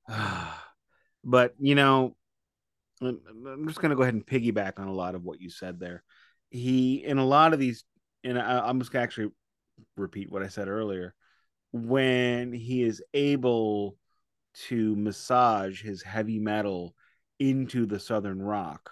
but 1.25 1.55
you 1.59 1.75
know, 1.75 2.17
I'm 3.01 3.67
just 3.67 3.81
gonna 3.81 3.97
go 3.97 4.03
ahead 4.03 4.15
and 4.15 4.27
piggyback 4.27 4.79
on 4.79 4.89
a 4.89 4.93
lot 4.93 5.15
of 5.15 5.23
what 5.23 5.41
you 5.41 5.51
said 5.51 5.81
there. 5.81 6.03
He 6.51 7.05
in 7.05 7.19
a 7.19 7.25
lot 7.25 7.53
of 7.53 7.59
these, 7.59 7.85
and 8.23 8.39
I, 8.39 8.61
I'm 8.61 8.81
just 8.81 8.93
gonna 8.93 9.05
actually 9.05 9.31
repeat 9.97 10.31
what 10.31 10.43
I 10.43 10.49
said 10.49 10.69
earlier. 10.69 11.15
When 11.73 12.53
he 12.53 12.83
is 12.83 13.03
able 13.15 13.97
to 14.55 14.97
massage 14.97 15.83
his 15.83 16.03
heavy 16.03 16.39
metal 16.39 16.95
into 17.39 17.87
the 17.87 18.01
southern 18.01 18.41
rock, 18.41 18.91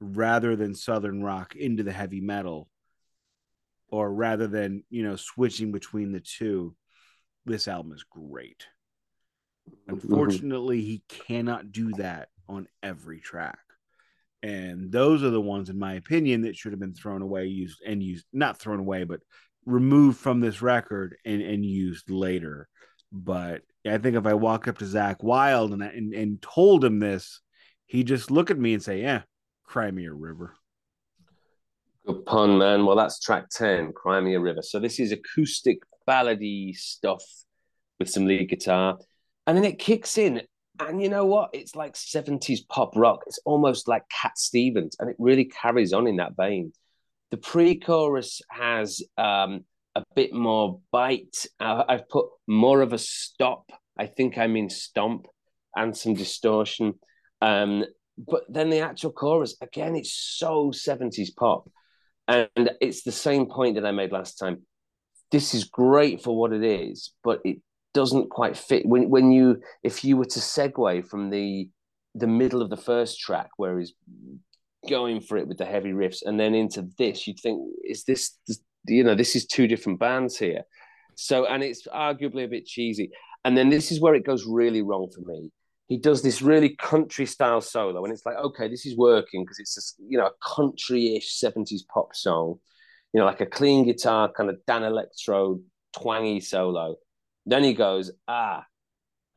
rather 0.00 0.56
than 0.56 0.74
southern 0.74 1.22
rock 1.22 1.54
into 1.54 1.82
the 1.82 1.92
heavy 1.92 2.20
metal, 2.20 2.68
or 3.88 4.12
rather 4.12 4.46
than 4.46 4.84
you 4.90 5.02
know 5.02 5.16
switching 5.16 5.72
between 5.72 6.12
the 6.12 6.20
two. 6.20 6.74
This 7.46 7.68
album 7.68 7.92
is 7.92 8.04
great. 8.04 8.66
Mm-hmm. 9.70 9.94
Unfortunately 9.94 10.80
he 10.80 11.02
cannot 11.08 11.72
do 11.72 11.92
that 11.92 12.28
on 12.48 12.68
every 12.82 13.20
track. 13.20 13.58
And 14.42 14.92
those 14.92 15.22
are 15.22 15.30
the 15.30 15.40
ones 15.40 15.70
in 15.70 15.78
my 15.78 15.94
opinion 15.94 16.42
that 16.42 16.56
should 16.56 16.72
have 16.72 16.80
been 16.80 16.94
thrown 16.94 17.22
away 17.22 17.46
used 17.46 17.80
and 17.86 18.02
used 18.02 18.26
not 18.32 18.58
thrown 18.58 18.78
away 18.78 19.04
but 19.04 19.20
removed 19.64 20.18
from 20.18 20.40
this 20.40 20.60
record 20.60 21.16
and 21.24 21.40
and 21.40 21.64
used 21.64 22.10
later. 22.10 22.68
But 23.10 23.62
i 23.86 23.98
think 23.98 24.16
if 24.16 24.26
i 24.26 24.34
walked 24.34 24.68
up 24.68 24.78
to 24.78 24.84
zakk 24.84 25.22
wylde 25.22 25.72
and 25.72 25.82
and, 25.82 26.14
and 26.14 26.42
told 26.42 26.84
him 26.84 26.98
this 26.98 27.40
he'd 27.86 28.06
just 28.06 28.30
look 28.30 28.50
at 28.50 28.58
me 28.58 28.74
and 28.74 28.82
say 28.82 29.00
yeah 29.00 29.22
cry 29.64 29.90
me 29.90 30.06
a 30.06 30.12
river 30.12 30.54
Good 32.06 32.26
pun, 32.26 32.58
man. 32.58 32.84
Well, 32.84 32.96
that's 32.96 33.18
track 33.18 33.48
10, 33.48 33.94
Cry 33.94 34.20
Me 34.20 34.34
a 34.34 34.40
River. 34.40 34.60
So 34.60 34.78
this 34.78 35.00
is 35.00 35.10
acoustic 35.10 35.78
ballady 36.06 36.76
stuff 36.76 37.22
with 37.98 38.10
some 38.10 38.26
lead 38.26 38.50
guitar. 38.50 38.98
And 39.46 39.56
then 39.56 39.64
it 39.64 39.78
kicks 39.78 40.18
in. 40.18 40.42
And 40.78 41.00
you 41.00 41.08
know 41.08 41.24
what? 41.24 41.50
It's 41.54 41.74
like 41.74 41.94
70s 41.94 42.68
pop 42.68 42.94
rock. 42.94 43.22
It's 43.26 43.38
almost 43.46 43.88
like 43.88 44.02
Cat 44.10 44.36
Stevens. 44.36 44.96
And 44.98 45.08
it 45.08 45.16
really 45.18 45.46
carries 45.46 45.94
on 45.94 46.06
in 46.06 46.16
that 46.16 46.36
vein. 46.36 46.72
The 47.30 47.38
pre-chorus 47.38 48.42
has 48.50 49.00
um, 49.16 49.64
a 49.94 50.04
bit 50.14 50.32
more 50.32 50.80
bite. 50.90 51.46
I've 51.60 52.08
put 52.08 52.26
more 52.46 52.80
of 52.80 52.92
a 52.92 52.98
stop. 52.98 53.70
I 53.98 54.06
think 54.06 54.38
I 54.38 54.46
mean 54.46 54.70
stomp 54.70 55.26
and 55.76 55.96
some 55.96 56.14
distortion. 56.14 56.94
Um, 57.40 57.84
but 58.16 58.44
then 58.48 58.70
the 58.70 58.80
actual 58.80 59.12
chorus, 59.12 59.56
again, 59.60 59.96
it's 59.96 60.12
so 60.12 60.70
70s 60.70 61.34
pop. 61.36 61.68
And 62.26 62.70
it's 62.80 63.02
the 63.02 63.12
same 63.12 63.46
point 63.46 63.74
that 63.74 63.86
I 63.86 63.90
made 63.90 64.12
last 64.12 64.36
time. 64.36 64.62
This 65.30 65.52
is 65.54 65.64
great 65.64 66.22
for 66.22 66.36
what 66.36 66.52
it 66.52 66.64
is, 66.64 67.12
but 67.22 67.40
it 67.44 67.58
doesn't 67.92 68.30
quite 68.30 68.56
fit. 68.56 68.86
When 68.86 69.10
when 69.10 69.32
you 69.32 69.60
if 69.82 70.04
you 70.04 70.16
were 70.16 70.24
to 70.26 70.40
segue 70.40 71.06
from 71.06 71.30
the 71.30 71.68
the 72.14 72.26
middle 72.26 72.62
of 72.62 72.70
the 72.70 72.76
first 72.76 73.20
track 73.20 73.50
where 73.56 73.78
he's 73.78 73.94
going 74.88 75.20
for 75.20 75.36
it 75.36 75.48
with 75.48 75.58
the 75.58 75.64
heavy 75.64 75.92
riffs 75.92 76.22
and 76.24 76.38
then 76.38 76.54
into 76.54 76.88
this, 76.98 77.26
you'd 77.26 77.40
think, 77.40 77.60
is 77.84 78.04
this 78.04 78.38
you 78.86 79.04
know, 79.04 79.14
this 79.14 79.36
is 79.36 79.46
two 79.46 79.66
different 79.66 79.98
bands 79.98 80.38
here. 80.38 80.62
So 81.16 81.46
and 81.46 81.62
it's 81.62 81.86
arguably 81.86 82.44
a 82.44 82.48
bit 82.48 82.66
cheesy. 82.66 83.10
And 83.44 83.56
then 83.56 83.68
this 83.68 83.92
is 83.92 84.00
where 84.00 84.14
it 84.14 84.24
goes 84.24 84.46
really 84.46 84.82
wrong 84.82 85.10
for 85.14 85.20
me 85.20 85.50
he 85.86 85.98
does 85.98 86.22
this 86.22 86.40
really 86.40 86.70
country 86.76 87.26
style 87.26 87.60
solo 87.60 88.04
and 88.04 88.12
it's 88.12 88.24
like 88.24 88.36
okay 88.36 88.68
this 88.68 88.86
is 88.86 88.96
working 88.96 89.44
because 89.44 89.58
it's 89.58 89.74
just 89.74 89.96
you 90.08 90.18
know 90.18 90.26
a 90.26 90.54
country-ish 90.54 91.40
70s 91.40 91.82
pop 91.92 92.14
song 92.14 92.58
you 93.12 93.20
know 93.20 93.26
like 93.26 93.40
a 93.40 93.46
clean 93.46 93.84
guitar 93.84 94.30
kind 94.32 94.50
of 94.50 94.56
Danelectro 94.68 95.60
twangy 95.92 96.40
solo 96.40 96.96
then 97.46 97.62
he 97.62 97.74
goes 97.74 98.10
ah 98.28 98.64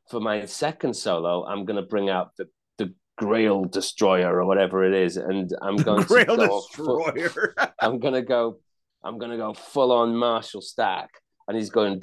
for 0.10 0.20
my 0.20 0.46
second 0.46 0.96
solo 0.96 1.46
i'm 1.46 1.66
going 1.66 1.76
to 1.76 1.88
bring 1.88 2.10
out 2.10 2.32
the 2.38 2.46
the 2.78 2.94
grail 3.18 3.66
destroyer 3.66 4.40
or 4.40 4.46
whatever 4.46 4.84
it 4.84 4.94
is 4.94 5.18
and 5.18 5.52
i'm 5.62 5.76
going 5.76 6.02
to 6.02 6.08
Grail 6.08 6.38
go 6.38 6.62
full- 6.74 7.12
Destroyer. 7.12 7.54
i'm 7.82 8.00
going 8.00 8.14
to 8.14 8.22
go 8.22 8.60
i'm 9.04 9.18
going 9.18 9.32
to 9.32 9.38
go 9.38 9.54
full 9.54 9.92
on 9.92 10.16
marshall 10.16 10.62
stack 10.62 11.10
and 11.48 11.58
he's 11.58 11.70
going 11.70 12.00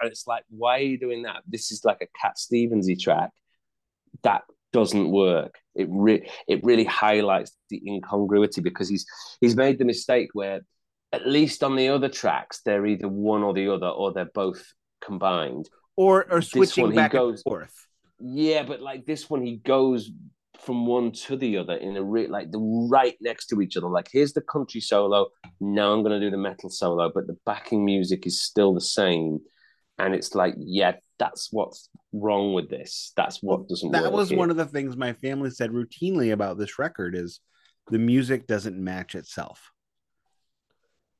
and 0.00 0.10
it's 0.10 0.26
like 0.26 0.44
why 0.50 0.78
are 0.78 0.82
you 0.82 0.98
doing 0.98 1.22
that 1.22 1.42
this 1.46 1.70
is 1.72 1.84
like 1.84 1.98
a 2.00 2.06
cat 2.20 2.36
stevensy 2.36 2.98
track 2.98 3.30
that 4.22 4.42
doesn't 4.72 5.10
work 5.10 5.54
it 5.74 5.88
re- 5.90 6.28
it 6.46 6.62
really 6.62 6.84
highlights 6.84 7.56
the 7.70 7.80
incongruity 7.86 8.60
because 8.60 8.88
he's 8.88 9.06
he's 9.40 9.56
made 9.56 9.78
the 9.78 9.84
mistake 9.84 10.28
where 10.34 10.60
at 11.12 11.26
least 11.26 11.64
on 11.64 11.74
the 11.74 11.88
other 11.88 12.08
tracks 12.08 12.60
they're 12.64 12.84
either 12.86 13.08
one 13.08 13.42
or 13.42 13.54
the 13.54 13.72
other 13.72 13.88
or 13.88 14.12
they're 14.12 14.30
both 14.34 14.62
combined 15.00 15.68
or 15.96 16.30
or 16.30 16.42
switching 16.42 16.84
one, 16.84 16.94
back 16.94 17.12
goes- 17.12 17.38
and 17.38 17.42
forth. 17.42 17.86
yeah, 18.20 18.62
but 18.62 18.80
like 18.80 19.04
this 19.04 19.28
one, 19.28 19.42
he 19.42 19.56
goes 19.56 20.10
from 20.58 20.86
one 20.86 21.12
to 21.12 21.36
the 21.36 21.56
other 21.56 21.74
in 21.74 21.96
a 21.96 22.02
re- 22.02 22.26
like 22.26 22.50
the 22.50 22.58
right 22.90 23.16
next 23.20 23.46
to 23.46 23.60
each 23.60 23.76
other. 23.76 23.88
Like 23.88 24.08
here's 24.12 24.32
the 24.32 24.40
country 24.40 24.80
solo. 24.80 25.28
Now 25.60 25.92
I'm 25.92 26.02
going 26.02 26.18
to 26.18 26.24
do 26.24 26.30
the 26.30 26.36
metal 26.36 26.70
solo, 26.70 27.10
but 27.14 27.26
the 27.26 27.36
backing 27.46 27.84
music 27.84 28.26
is 28.26 28.40
still 28.42 28.74
the 28.74 28.80
same. 28.80 29.40
and 29.98 30.14
it's 30.14 30.34
like, 30.34 30.54
yeah, 30.58 30.92
that's 31.18 31.48
what's 31.52 31.88
wrong 32.12 32.54
with 32.54 32.70
this. 32.70 33.12
That's 33.16 33.42
what 33.42 33.68
doesn't. 33.68 33.90
That 33.92 34.12
was 34.12 34.30
here. 34.30 34.38
one 34.38 34.50
of 34.50 34.56
the 34.56 34.66
things 34.66 34.96
my 34.96 35.12
family 35.14 35.50
said 35.50 35.70
routinely 35.70 36.32
about 36.32 36.58
this 36.58 36.78
record 36.78 37.14
is 37.14 37.40
the 37.90 37.98
music 37.98 38.46
doesn't 38.46 38.82
match 38.82 39.14
itself. 39.14 39.70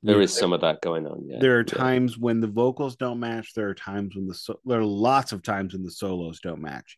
There 0.01 0.21
is 0.21 0.33
some 0.33 0.53
of 0.53 0.61
that 0.61 0.79
going 0.79 1.05
on. 1.05 1.25
Yeah. 1.27 1.39
There 1.41 1.59
are 1.59 1.63
times 1.65 2.13
yeah. 2.13 2.21
when 2.21 2.39
the 2.39 2.47
vocals 2.47 2.95
don't 2.95 3.19
match. 3.19 3.53
There 3.53 3.67
are 3.67 3.75
times 3.75 4.15
when 4.15 4.27
the 4.27 4.33
so- 4.33 4.61
there 4.63 4.79
are 4.79 4.85
lots 4.85 5.33
of 5.33 5.43
times 5.43 5.73
when 5.73 5.83
the 5.83 5.91
solos 5.91 6.39
don't 6.39 6.61
match. 6.61 6.97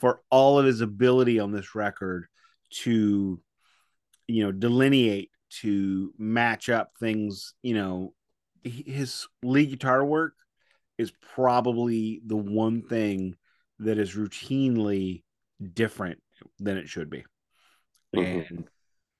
For 0.00 0.20
all 0.30 0.58
of 0.58 0.66
his 0.66 0.80
ability 0.80 1.38
on 1.38 1.52
this 1.52 1.74
record 1.74 2.26
to, 2.82 3.40
you 4.26 4.44
know, 4.44 4.52
delineate 4.52 5.30
to 5.60 6.12
match 6.18 6.68
up 6.68 6.92
things, 6.98 7.54
you 7.62 7.74
know, 7.74 8.12
his 8.64 9.26
lead 9.42 9.70
guitar 9.70 10.04
work 10.04 10.34
is 10.98 11.12
probably 11.34 12.20
the 12.26 12.36
one 12.36 12.82
thing 12.82 13.36
that 13.80 13.98
is 13.98 14.14
routinely 14.14 15.22
different 15.72 16.20
than 16.58 16.76
it 16.76 16.88
should 16.88 17.10
be. 17.10 17.24
Mm-hmm. 18.14 18.54
And 18.54 18.68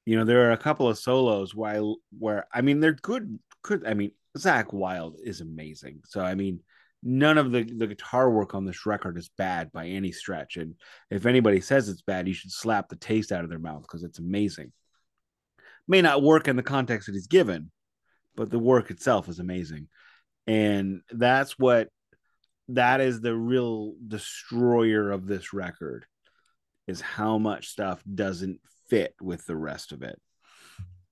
you 0.07 0.18
know, 0.18 0.25
there 0.25 0.49
are 0.49 0.53
a 0.53 0.59
couple 0.59 0.89
of 0.89 0.99
solos 0.99 1.55
while 1.55 1.97
where 2.18 2.47
I 2.53 2.61
mean 2.61 2.81
they're 2.81 2.93
good 2.93 3.39
could 3.62 3.87
I 3.87 3.95
mean 3.95 4.12
Zakk 4.37 4.72
Wylde 4.72 5.16
is 5.22 5.41
amazing. 5.41 6.01
So 6.07 6.20
I 6.20 6.35
mean 6.35 6.61
none 7.05 7.37
of 7.37 7.53
the 7.53 7.63
the 7.63 7.87
guitar 7.87 8.31
work 8.31 8.55
on 8.55 8.65
this 8.65 8.87
record 8.87 9.19
is 9.19 9.31
bad 9.37 9.71
by 9.73 9.87
any 9.87 10.11
stretch 10.11 10.57
and 10.57 10.75
if 11.11 11.27
anybody 11.27 11.61
says 11.61 11.89
it's 11.89 12.03
bad 12.03 12.27
you 12.27 12.33
should 12.33 12.51
slap 12.51 12.89
the 12.89 12.97
taste 12.97 13.31
out 13.31 13.45
of 13.45 13.51
their 13.51 13.59
mouth 13.59 13.83
because 13.83 14.03
it's 14.03 14.19
amazing 14.19 14.73
may 15.87 16.01
not 16.01 16.23
work 16.23 16.49
in 16.49 16.57
the 16.57 16.63
context 16.63 17.07
that 17.07 17.13
he's 17.13 17.27
given 17.27 17.71
but 18.35 18.51
the 18.51 18.59
work 18.59 18.91
itself 18.91 19.29
is 19.29 19.39
amazing 19.39 19.87
and 20.47 21.03
that's 21.11 21.59
what 21.59 21.89
that 22.69 23.03
is 23.03 23.21
the 23.21 23.37
real 23.37 23.95
destroyer 24.09 25.11
of 25.11 25.27
this 25.27 25.53
record 25.53 26.07
is 26.87 27.03
how 27.03 27.37
much 27.37 27.69
stuff 27.69 28.03
doesn't 28.13 28.61
fit 28.89 29.15
with 29.21 29.45
the 29.45 29.57
rest 29.57 29.93
of 29.93 30.03
it 30.03 30.19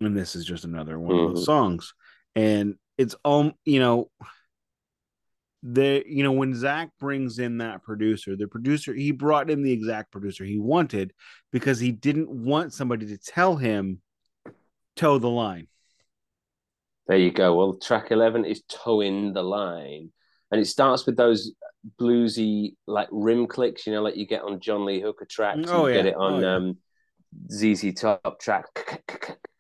and 0.01 0.17
this 0.17 0.35
is 0.35 0.47
just 0.47 0.65
another 0.65 0.99
one 0.99 1.13
mm-hmm. 1.13 1.27
of 1.27 1.35
those 1.35 1.43
mm-hmm. 1.43 1.53
songs 1.53 1.95
and 2.35 2.77
it's 2.97 3.15
um 3.25 3.53
you 3.65 3.79
know 3.79 4.11
the 5.63 6.03
you 6.07 6.23
know 6.23 6.33
when 6.33 6.53
Zakk 6.55 6.91
brings 6.99 7.39
in 7.39 7.59
that 7.59 7.83
producer, 7.83 8.37
the 8.37 8.49
producer 8.49 8.93
he 8.93 9.13
brought 9.13 9.51
in 9.51 9.63
the 9.63 9.73
exact 9.73 10.11
producer 10.11 10.45
he 10.45 10.59
wanted 10.59 11.13
because 11.53 11.79
he 11.79 11.93
didn't 11.93 12.31
want 12.31 12.73
somebody 12.73 13.07
to 13.07 13.19
tell 13.19 13.57
him 13.57 14.01
toe 14.97 15.19
the 15.19 15.29
line. 15.29 15.69
There 17.07 17.19
you 17.19 17.31
go. 17.31 17.55
Well, 17.55 17.75
track 17.75 18.11
eleven 18.11 18.45
is 18.45 18.63
toeing 18.69 19.33
the 19.33 19.43
line, 19.43 20.11
and 20.51 20.61
it 20.61 20.67
starts 20.67 21.07
with 21.07 21.17
those 21.17 21.53
bluesy 22.01 22.75
like 22.87 23.09
rim 23.11 23.47
clicks, 23.47 23.87
you 23.87 23.93
know, 23.93 24.03
like 24.03 24.17
you 24.17 24.27
get 24.27 24.43
on 24.43 24.61
John 24.61 24.85
Lee 24.85 25.01
Hooker 25.01 25.27
tracks. 25.27 25.69
Oh, 25.69 25.87
you 25.87 25.95
yeah. 25.95 26.03
get 26.03 26.07
it 26.07 26.17
on 26.17 26.35
oh, 26.35 26.41
yeah. 26.41 26.55
um, 26.55 26.79
ZZ 27.51 27.95
Top 27.95 28.41
track. 28.41 28.67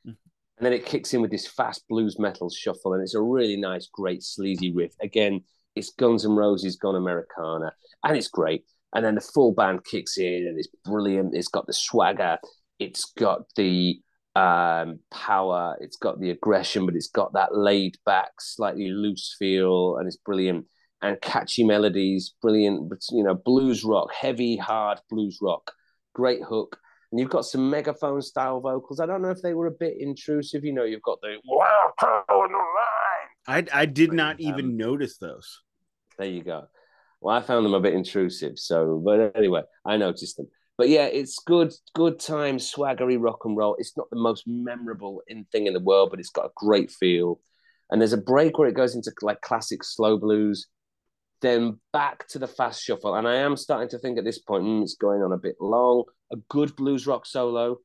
Mm. 0.06 0.16
And 0.56 0.66
then 0.66 0.72
it 0.72 0.86
kicks 0.86 1.14
in 1.14 1.20
with 1.20 1.30
this 1.30 1.46
fast 1.46 1.84
blues 1.88 2.18
metal 2.18 2.50
shuffle, 2.50 2.94
and 2.94 3.02
it's 3.02 3.14
a 3.14 3.20
really 3.20 3.56
nice, 3.56 3.88
great 3.92 4.22
sleazy 4.22 4.72
riff. 4.72 4.92
Again, 5.00 5.42
it's 5.74 5.90
Guns 5.90 6.24
N' 6.24 6.32
Roses 6.32 6.76
Gone 6.76 6.96
Americana, 6.96 7.72
and 8.04 8.16
it's 8.16 8.28
great. 8.28 8.64
And 8.94 9.04
then 9.04 9.14
the 9.14 9.20
full 9.20 9.52
band 9.52 9.84
kicks 9.84 10.18
in, 10.18 10.46
and 10.46 10.58
it's 10.58 10.68
brilliant. 10.84 11.34
It's 11.34 11.48
got 11.48 11.66
the 11.66 11.72
swagger, 11.72 12.38
it's 12.78 13.06
got 13.16 13.42
the 13.56 14.00
um, 14.34 15.00
power, 15.10 15.76
it's 15.80 15.96
got 15.96 16.20
the 16.20 16.30
aggression, 16.30 16.86
but 16.86 16.94
it's 16.94 17.08
got 17.08 17.32
that 17.34 17.54
laid 17.56 17.96
back, 18.04 18.32
slightly 18.40 18.88
loose 18.88 19.34
feel, 19.38 19.96
and 19.96 20.06
it's 20.06 20.18
brilliant. 20.18 20.66
And 21.00 21.20
catchy 21.20 21.64
melodies, 21.64 22.34
brilliant. 22.40 22.88
But 22.88 23.00
you 23.10 23.24
know, 23.24 23.34
blues 23.34 23.82
rock, 23.82 24.12
heavy, 24.12 24.56
hard 24.56 25.00
blues 25.10 25.38
rock, 25.42 25.72
great 26.14 26.42
hook. 26.42 26.78
And 27.10 27.20
you've 27.20 27.30
got 27.30 27.44
some 27.44 27.68
megaphone 27.68 28.22
style 28.22 28.60
vocals. 28.60 29.00
I 29.00 29.06
don't 29.06 29.20
know 29.20 29.30
if 29.30 29.42
they 29.42 29.52
were 29.52 29.66
a 29.66 29.72
bit 29.72 29.96
intrusive. 29.98 30.64
You 30.64 30.72
know, 30.72 30.84
you've 30.84 31.02
got 31.02 31.20
the 31.20 31.36
I 33.46 33.64
I 33.72 33.86
did 33.86 34.12
not 34.12 34.40
even 34.40 34.66
um, 34.66 34.76
notice 34.76 35.18
those. 35.18 35.60
There 36.18 36.28
you 36.28 36.42
go. 36.42 36.66
Well, 37.20 37.36
I 37.36 37.40
found 37.40 37.64
them 37.64 37.74
a 37.74 37.80
bit 37.80 37.94
intrusive. 37.94 38.58
So, 38.58 39.00
but 39.04 39.36
anyway, 39.36 39.62
I 39.86 39.96
noticed 39.96 40.36
them. 40.36 40.48
But 40.76 40.88
yeah, 40.88 41.04
it's 41.04 41.38
good, 41.38 41.72
good 41.94 42.18
time, 42.18 42.56
swaggery 42.56 43.16
rock 43.20 43.44
and 43.44 43.56
roll. 43.56 43.76
It's 43.78 43.96
not 43.96 44.10
the 44.10 44.16
most 44.16 44.44
memorable 44.46 45.22
in 45.28 45.44
thing 45.52 45.66
in 45.66 45.74
the 45.74 45.80
world, 45.80 46.10
but 46.10 46.18
it's 46.18 46.30
got 46.30 46.46
a 46.46 46.52
great 46.56 46.90
feel. 46.90 47.40
And 47.90 48.00
there's 48.00 48.14
a 48.14 48.18
break 48.18 48.58
where 48.58 48.68
it 48.68 48.74
goes 48.74 48.94
into 48.94 49.12
like 49.20 49.40
classic 49.42 49.84
slow 49.84 50.18
blues, 50.18 50.66
then 51.42 51.78
back 51.92 52.26
to 52.28 52.38
the 52.38 52.48
fast 52.48 52.82
shuffle. 52.82 53.14
And 53.14 53.28
I 53.28 53.36
am 53.36 53.56
starting 53.56 53.90
to 53.90 53.98
think 53.98 54.18
at 54.18 54.24
this 54.24 54.38
point, 54.38 54.64
mm, 54.64 54.82
it's 54.82 54.96
going 54.96 55.22
on 55.22 55.32
a 55.32 55.38
bit 55.38 55.56
long. 55.60 56.04
A 56.32 56.36
good 56.48 56.74
blues 56.74 57.06
rock 57.06 57.26
solo, 57.26 57.76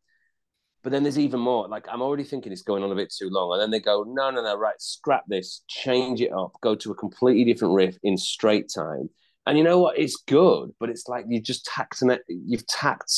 but 0.88 0.94
then 0.94 1.04
there's 1.04 1.20
even 1.20 1.42
more. 1.42 1.68
Like 1.68 1.86
I'm 1.92 2.02
already 2.02 2.24
thinking 2.24 2.54
it's 2.54 2.62
going 2.62 2.82
on 2.82 2.94
a 2.94 2.96
bit 2.96 3.14
too 3.14 3.30
long, 3.30 3.52
and 3.52 3.62
then 3.62 3.72
they 3.72 3.82
go, 3.82 4.06
no, 4.08 4.32
no, 4.32 4.42
no, 4.42 4.56
right, 4.56 4.82
scrap 4.82 5.26
this, 5.28 5.62
change 5.68 6.22
it 6.22 6.32
up, 6.32 6.54
go 6.62 6.76
to 6.76 6.92
a 6.92 6.96
completely 6.96 7.44
different 7.44 7.74
riff 7.74 7.98
in 8.04 8.16
straight 8.18 8.72
time. 8.74 9.10
And 9.46 9.58
you 9.58 9.66
know 9.66 9.80
what? 9.80 10.00
It's 10.00 10.16
good, 10.26 10.72
but 10.80 10.90
it's 10.90 11.10
like 11.10 11.26
you 11.28 11.42
just 11.42 11.66
tacked 11.66 12.02
an, 12.04 12.18
you've 12.30 12.66
tacked 12.68 13.12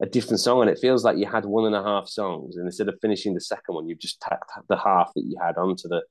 a 0.00 0.06
different 0.06 0.38
song, 0.38 0.60
and 0.60 0.70
it 0.70 0.78
feels 0.78 1.02
like 1.02 1.18
you 1.18 1.26
had 1.26 1.44
one 1.44 1.66
and 1.66 1.74
a 1.74 1.82
half 1.82 2.06
songs, 2.06 2.56
and 2.56 2.66
instead 2.66 2.88
of 2.88 2.94
finishing 3.02 3.34
the 3.34 3.40
second 3.40 3.74
one, 3.74 3.88
you've 3.88 3.98
just 3.98 4.20
tacked 4.20 4.52
the 4.68 4.76
half 4.76 5.10
that 5.16 5.24
you 5.24 5.36
had 5.42 5.56
onto 5.56 5.88
the 5.88 6.04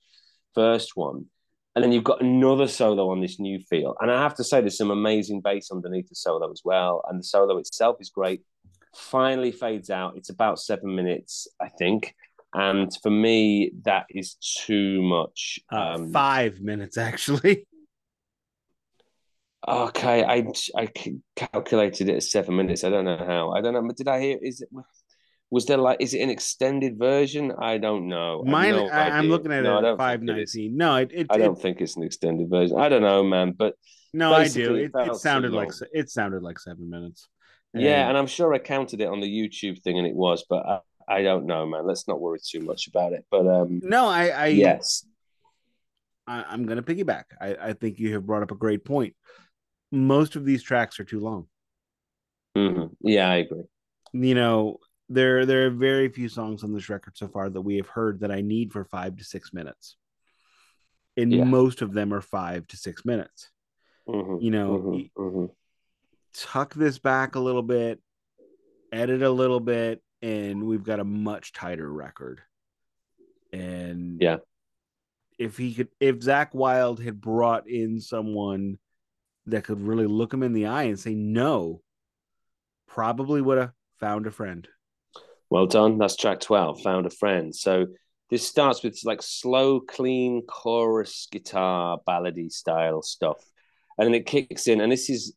first 0.56 0.98
one. 0.98 1.28
And 1.74 1.86
then 1.86 1.94
you've 1.94 2.04
got 2.04 2.22
another 2.22 2.68
solo 2.68 3.12
on 3.12 3.22
this 3.22 3.40
new 3.40 3.60
feel. 3.70 3.96
And 4.02 4.12
I 4.12 4.22
have 4.22 4.36
to 4.36 4.44
say, 4.44 4.60
there's 4.60 4.78
some 4.78 4.92
amazing 4.92 5.40
bass 5.40 5.72
underneath 5.72 6.10
the 6.10 6.16
solo 6.16 6.52
as 6.52 6.64
well. 6.66 7.02
And 7.08 7.18
the 7.18 7.24
solo 7.24 7.60
itself 7.60 7.96
is 8.02 8.10
great 8.10 8.42
finally 8.98 9.52
fades 9.52 9.90
out. 9.90 10.18
It's 10.18 10.30
about 10.30 10.60
seven 10.60 10.96
minutes, 10.96 11.48
I 11.62 11.70
think. 11.70 12.14
And 12.54 12.92
for 13.04 13.10
me, 13.10 13.72
that 13.84 14.06
is 14.10 14.36
too 14.36 15.02
much. 15.02 15.60
Uh, 15.72 15.96
um, 15.96 16.12
five 16.12 16.60
minutes, 16.60 16.98
actually. 16.98 17.66
Okay, 19.68 20.24
I 20.24 20.48
I 20.78 20.88
calculated 21.36 22.08
it 22.08 22.16
as 22.18 22.32
seven 22.32 22.56
minutes. 22.56 22.86
I 22.86 22.90
don't 22.90 23.04
know 23.04 23.18
how. 23.18 23.52
I 23.52 23.60
don't 23.60 23.74
know. 23.74 23.92
Did 23.92 24.08
I 24.08 24.22
hear? 24.22 24.38
Is 24.42 24.62
it? 24.62 24.70
Was 25.50 25.66
there 25.66 25.78
like? 25.78 25.98
Is 26.00 26.14
it 26.14 26.22
an 26.22 26.30
extended 26.30 26.98
version? 26.98 27.52
I 27.60 27.78
don't 27.78 28.08
know. 28.08 28.44
Mine. 28.46 28.76
No 28.76 28.88
I, 28.88 29.18
am 29.18 29.28
looking 29.28 29.52
at 29.52 29.64
no, 29.64 29.80
it 29.80 29.84
at 29.84 29.98
five 29.98 30.22
nineteen. 30.22 30.78
No, 30.78 30.96
it, 30.98 31.12
it, 31.14 31.28
I 31.30 31.38
don't 31.38 31.60
think 31.60 31.82
it's 31.82 31.98
an 31.98 32.04
extended 32.04 32.50
version. 32.50 32.80
I 32.80 32.88
don't 32.88 33.02
know, 33.02 33.24
man. 33.24 33.56
But 33.58 33.74
no, 34.14 34.32
I 34.32 34.48
do. 34.48 34.76
It, 34.76 34.92
it 34.94 35.16
sounded 35.16 35.52
like 35.52 35.72
it 35.92 36.10
sounded 36.10 36.44
like 36.44 36.60
seven 36.60 36.90
minutes. 36.90 37.28
Yeah, 37.74 38.08
and 38.08 38.18
I'm 38.18 38.28
sure 38.28 38.54
I 38.54 38.60
counted 38.60 39.02
it 39.02 39.08
on 39.08 39.20
the 39.20 39.28
YouTube 39.28 39.82
thing, 39.82 39.98
and 39.98 40.08
it 40.08 40.16
was, 40.16 40.46
but 40.50 40.66
I, 40.66 40.80
I 41.08 41.22
don't 41.22 41.46
know, 41.46 41.66
man. 41.66 41.86
Let's 41.86 42.08
not 42.08 42.20
worry 42.20 42.40
too 42.44 42.62
much 42.62 42.88
about 42.88 43.14
it. 43.14 43.26
But 43.30 43.48
um, 43.48 43.82
no, 43.84 44.08
I, 44.08 44.28
I 44.30 44.46
yes, 44.48 45.06
I, 46.26 46.54
am 46.54 46.66
going 46.66 46.82
to 46.82 46.84
piggyback. 46.84 47.26
I, 47.40 47.56
I 47.56 47.74
think 47.74 48.00
you 48.00 48.14
have 48.14 48.26
brought 48.26 48.44
up 48.44 48.52
a 48.52 48.56
great 48.56 48.84
point. 48.84 49.16
Most 49.92 50.36
of 50.36 50.46
these 50.46 50.64
tracks 50.64 51.00
are 51.00 51.06
too 51.06 51.20
long. 51.20 51.48
Mm-hmm. 52.58 52.88
Yeah, 53.02 53.30
I 53.30 53.36
agree. 53.38 53.64
You 54.14 54.36
know, 54.36 54.78
there 55.10 55.46
there 55.46 55.68
are 55.68 55.72
very 55.72 56.10
few 56.10 56.30
songs 56.30 56.64
on 56.64 56.74
this 56.74 56.90
record 56.90 57.18
so 57.18 57.28
far 57.28 57.50
that 57.50 57.62
we 57.62 57.78
have 57.78 57.88
heard 57.88 58.20
that 58.22 58.32
I 58.32 58.42
need 58.42 58.74
for 58.74 58.84
five 58.86 59.18
to 59.18 59.24
six 59.24 59.54
minutes, 59.54 59.96
and 61.16 61.32
yeah. 61.32 61.44
most 61.44 61.82
of 61.82 61.94
them 61.94 62.14
are 62.14 62.22
five 62.22 62.68
to 62.68 62.78
six 62.78 63.06
minutes. 63.06 63.50
Mm-hmm. 64.08 64.44
You 64.44 64.52
know, 64.52 65.10
mm-hmm. 65.18 65.46
Tuck 66.40 66.74
this 66.74 67.00
back 67.00 67.36
a 67.36 67.40
little 67.40 67.64
bit, 67.64 68.00
edit 68.92 69.24
a 69.24 69.30
little 69.30 69.60
bit, 69.60 70.02
and 70.22 70.64
we've 70.64 70.84
got 70.84 71.00
a 71.00 71.04
much 71.04 71.52
tighter 71.52 71.92
record. 71.92 72.42
And 73.52 74.22
yeah, 74.22 74.38
if 75.40 75.58
he 75.58 75.74
could, 75.74 75.90
if 76.00 76.20
Zakk 76.20 76.54
Wylde 76.54 77.00
had 77.00 77.20
brought 77.20 77.68
in 77.68 78.02
someone 78.02 78.78
that 79.48 79.64
could 79.64 79.82
really 79.82 80.08
look 80.08 80.34
him 80.34 80.44
in 80.44 80.54
the 80.54 80.68
eye 80.68 80.84
and 80.84 81.00
say 81.00 81.16
no, 81.16 81.82
probably 82.88 83.42
would 83.42 83.58
have 83.58 83.72
found 84.00 84.28
a 84.28 84.32
friend. 84.32 84.68
Well 85.50 85.66
done. 85.66 85.98
That's 85.98 86.16
track 86.16 86.42
12, 86.42 86.82
Found 86.82 87.06
a 87.06 87.10
Friend. 87.10 87.56
So 87.56 87.88
this 88.30 88.46
starts 88.46 88.84
with 88.84 89.00
like 89.06 89.22
slow, 89.22 89.80
clean 89.80 90.44
chorus 90.46 91.28
guitar, 91.32 92.00
ballady 92.06 92.52
style 92.52 93.02
stuff. 93.02 93.38
And 93.98 94.06
then 94.06 94.14
it 94.14 94.26
kicks 94.26 94.68
in. 94.68 94.82
And 94.82 94.92
this 94.92 95.10
is 95.10 95.34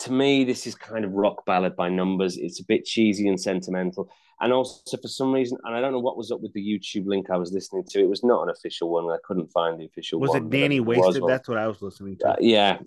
to 0.00 0.12
me, 0.12 0.44
this 0.44 0.66
is 0.66 0.74
kind 0.74 1.04
of 1.04 1.12
rock 1.12 1.44
ballad 1.46 1.76
by 1.76 1.88
numbers. 1.88 2.36
It's 2.36 2.60
a 2.60 2.64
bit 2.64 2.84
cheesy 2.84 3.28
and 3.28 3.40
sentimental. 3.40 4.10
And 4.40 4.52
also, 4.52 4.96
for 4.96 5.08
some 5.08 5.32
reason, 5.32 5.58
and 5.64 5.74
I 5.74 5.80
don't 5.80 5.92
know 5.92 5.98
what 5.98 6.16
was 6.16 6.30
up 6.30 6.40
with 6.40 6.52
the 6.54 6.62
YouTube 6.62 7.06
link 7.06 7.30
I 7.30 7.36
was 7.36 7.52
listening 7.52 7.84
to. 7.90 8.00
It 8.00 8.08
was 8.08 8.24
not 8.24 8.42
an 8.42 8.48
official 8.48 8.90
one. 8.90 9.04
I 9.10 9.18
couldn't 9.22 9.48
find 9.48 9.78
the 9.78 9.84
official 9.84 10.18
was 10.18 10.30
one. 10.30 10.46
it 10.46 10.50
Danny 10.50 10.80
Wasted? 10.80 11.22
That's 11.26 11.48
what 11.48 11.58
I 11.58 11.66
was 11.66 11.82
listening 11.82 12.16
to. 12.18 12.30
Uh, 12.30 12.36
yeah. 12.40 12.78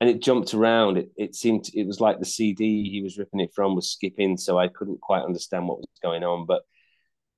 And 0.00 0.08
it 0.08 0.22
jumped 0.22 0.54
around. 0.54 0.96
It, 0.96 1.10
it 1.16 1.34
seemed, 1.34 1.68
it 1.74 1.86
was 1.86 2.00
like 2.00 2.18
the 2.18 2.24
CD 2.24 2.88
he 2.90 3.02
was 3.02 3.18
ripping 3.18 3.40
it 3.40 3.52
from 3.54 3.74
was 3.74 3.90
skipping. 3.90 4.36
So 4.36 4.58
I 4.58 4.68
couldn't 4.68 5.00
quite 5.00 5.22
understand 5.22 5.68
what 5.68 5.78
was 5.78 5.86
going 6.02 6.24
on. 6.24 6.46
But 6.46 6.62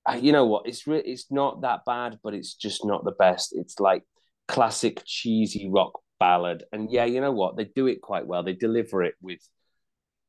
uh, 0.08 0.18
you 0.20 0.32
know 0.32 0.46
what? 0.46 0.66
It's, 0.66 0.86
re- 0.86 1.02
it's 1.04 1.30
not 1.30 1.62
that 1.62 1.80
bad, 1.84 2.20
but 2.22 2.32
it's 2.32 2.54
just 2.54 2.84
not 2.84 3.04
the 3.04 3.12
best. 3.12 3.54
It's 3.56 3.80
like 3.80 4.04
classic 4.46 5.02
cheesy 5.04 5.68
rock 5.68 6.00
ballad. 6.18 6.64
And 6.72 6.90
yeah, 6.90 7.04
you 7.04 7.20
know 7.20 7.32
what? 7.32 7.56
They 7.56 7.64
do 7.64 7.86
it 7.86 8.00
quite 8.00 8.26
well. 8.26 8.42
They 8.42 8.54
deliver 8.54 9.02
it 9.02 9.14
with 9.20 9.40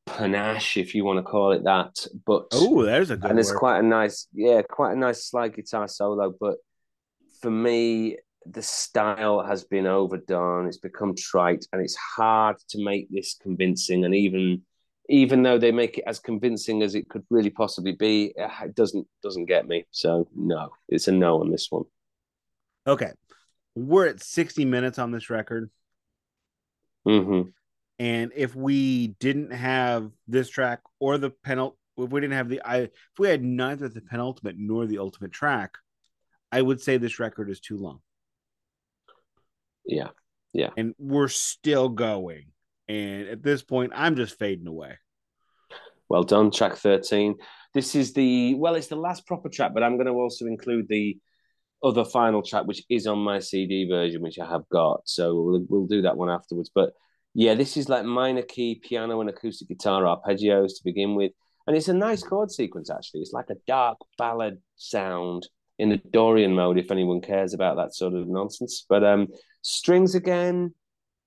panache, 0.06 0.76
if 0.76 0.94
you 0.94 1.04
want 1.04 1.18
to 1.18 1.22
call 1.22 1.52
it 1.52 1.64
that. 1.64 2.06
But 2.24 2.46
oh, 2.52 2.84
there's 2.84 3.10
a 3.10 3.16
good. 3.16 3.30
And 3.30 3.38
it's 3.38 3.52
quite 3.52 3.78
a 3.78 3.82
nice, 3.82 4.28
yeah, 4.32 4.62
quite 4.62 4.92
a 4.92 4.98
nice 4.98 5.24
slide 5.24 5.54
guitar 5.54 5.88
solo. 5.88 6.34
But 6.38 6.56
for 7.40 7.50
me, 7.50 8.18
the 8.44 8.62
style 8.62 9.42
has 9.42 9.64
been 9.64 9.86
overdone. 9.86 10.66
It's 10.66 10.78
become 10.78 11.14
trite, 11.16 11.66
and 11.72 11.82
it's 11.82 11.96
hard 11.96 12.56
to 12.70 12.82
make 12.82 13.08
this 13.10 13.36
convincing. 13.40 14.04
And 14.04 14.14
even 14.14 14.62
even 15.08 15.42
though 15.42 15.58
they 15.58 15.72
make 15.72 15.98
it 15.98 16.04
as 16.06 16.18
convincing 16.18 16.82
as 16.82 16.94
it 16.94 17.08
could 17.08 17.24
really 17.30 17.50
possibly 17.50 17.92
be, 17.92 18.34
it 18.36 18.74
doesn't 18.74 19.06
doesn't 19.22 19.46
get 19.46 19.66
me. 19.66 19.84
So 19.90 20.28
no, 20.34 20.70
it's 20.88 21.08
a 21.08 21.12
no 21.12 21.40
on 21.40 21.50
this 21.50 21.68
one. 21.70 21.84
Okay, 22.86 23.12
we're 23.76 24.06
at 24.06 24.22
sixty 24.22 24.64
minutes 24.64 24.98
on 24.98 25.12
this 25.12 25.30
record. 25.30 25.70
Mm-hmm. 27.06 27.50
And 27.98 28.32
if 28.34 28.54
we 28.54 29.08
didn't 29.20 29.52
have 29.52 30.10
this 30.26 30.50
track 30.50 30.80
or 30.98 31.18
the 31.18 31.30
penult, 31.30 31.74
if 31.96 32.10
we 32.10 32.20
didn't 32.20 32.36
have 32.36 32.48
the, 32.48 32.60
I, 32.62 32.76
if 32.78 32.90
we 33.18 33.28
had 33.28 33.42
neither 33.42 33.88
the 33.88 34.02
penultimate 34.02 34.56
nor 34.58 34.86
the 34.86 34.98
ultimate 34.98 35.32
track, 35.32 35.78
I 36.52 36.60
would 36.60 36.80
say 36.80 36.98
this 36.98 37.18
record 37.18 37.48
is 37.48 37.60
too 37.60 37.78
long. 37.78 38.00
Yeah, 39.86 40.08
yeah. 40.52 40.70
And 40.76 40.94
we're 40.98 41.28
still 41.28 41.88
going. 41.88 42.46
And 42.88 43.28
at 43.28 43.42
this 43.42 43.62
point, 43.62 43.92
I'm 43.94 44.16
just 44.16 44.38
fading 44.38 44.66
away. 44.66 44.98
Well 46.08 46.22
done, 46.22 46.50
track 46.50 46.76
13. 46.76 47.36
This 47.72 47.94
is 47.94 48.12
the, 48.12 48.54
well, 48.54 48.74
it's 48.74 48.86
the 48.88 48.96
last 48.96 49.26
proper 49.26 49.48
track, 49.48 49.72
but 49.74 49.82
I'm 49.82 49.96
going 49.96 50.06
to 50.06 50.12
also 50.12 50.46
include 50.46 50.86
the 50.88 51.18
other 51.86 52.04
final 52.04 52.42
track, 52.42 52.64
which 52.64 52.82
is 52.90 53.06
on 53.06 53.18
my 53.18 53.38
CD 53.38 53.88
version, 53.88 54.22
which 54.22 54.38
I 54.38 54.46
have 54.46 54.68
got. 54.70 55.02
So 55.04 55.40
we'll, 55.40 55.64
we'll 55.68 55.86
do 55.86 56.02
that 56.02 56.16
one 56.16 56.30
afterwards. 56.30 56.70
But 56.74 56.92
yeah, 57.34 57.54
this 57.54 57.76
is 57.76 57.88
like 57.88 58.04
minor 58.04 58.42
key 58.42 58.80
piano 58.82 59.20
and 59.20 59.30
acoustic 59.30 59.68
guitar 59.68 60.02
arpeggios 60.02 60.68
to 60.68 60.84
begin 60.84 61.14
with. 61.14 61.32
And 61.66 61.76
it's 61.76 61.88
a 61.88 61.94
nice 61.94 62.22
chord 62.22 62.50
sequence, 62.50 62.90
actually. 62.90 63.20
It's 63.20 63.32
like 63.32 63.50
a 63.50 63.56
dark 63.66 63.98
ballad 64.18 64.58
sound 64.76 65.48
in 65.78 65.88
the 65.90 65.98
Dorian 66.12 66.54
mode, 66.54 66.78
if 66.78 66.90
anyone 66.90 67.20
cares 67.20 67.54
about 67.54 67.76
that 67.76 67.94
sort 67.94 68.14
of 68.14 68.26
nonsense. 68.28 68.86
But 68.88 69.04
um, 69.04 69.28
strings 69.62 70.14
again, 70.14 70.74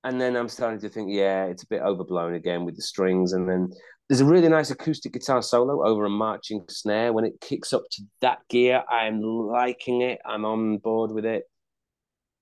and 0.04 0.20
then 0.20 0.36
I'm 0.36 0.48
starting 0.48 0.80
to 0.82 0.90
think, 0.90 1.10
yeah, 1.12 1.46
it's 1.46 1.64
a 1.64 1.68
bit 1.68 1.82
overblown 1.82 2.34
again 2.34 2.64
with 2.64 2.76
the 2.76 2.82
strings. 2.82 3.34
And 3.34 3.50
then 3.50 3.70
there's 4.08 4.22
a 4.22 4.26
really 4.26 4.48
nice 4.48 4.72
acoustic 4.72 5.12
guitar 5.12 5.42
solo 5.42 5.86
over 5.86 6.06
a 6.06 6.10
marching 6.10 6.64
snare. 6.70 7.12
When 7.12 7.26
it 7.26 7.42
kicks 7.42 7.74
up 7.74 7.84
to 7.92 8.04
that 8.22 8.40
gear, 8.50 8.84
I'm 8.90 9.22
liking 9.22 10.02
it. 10.02 10.20
I'm 10.26 10.46
on 10.46 10.78
board 10.78 11.12
with 11.12 11.26
it. 11.26 11.44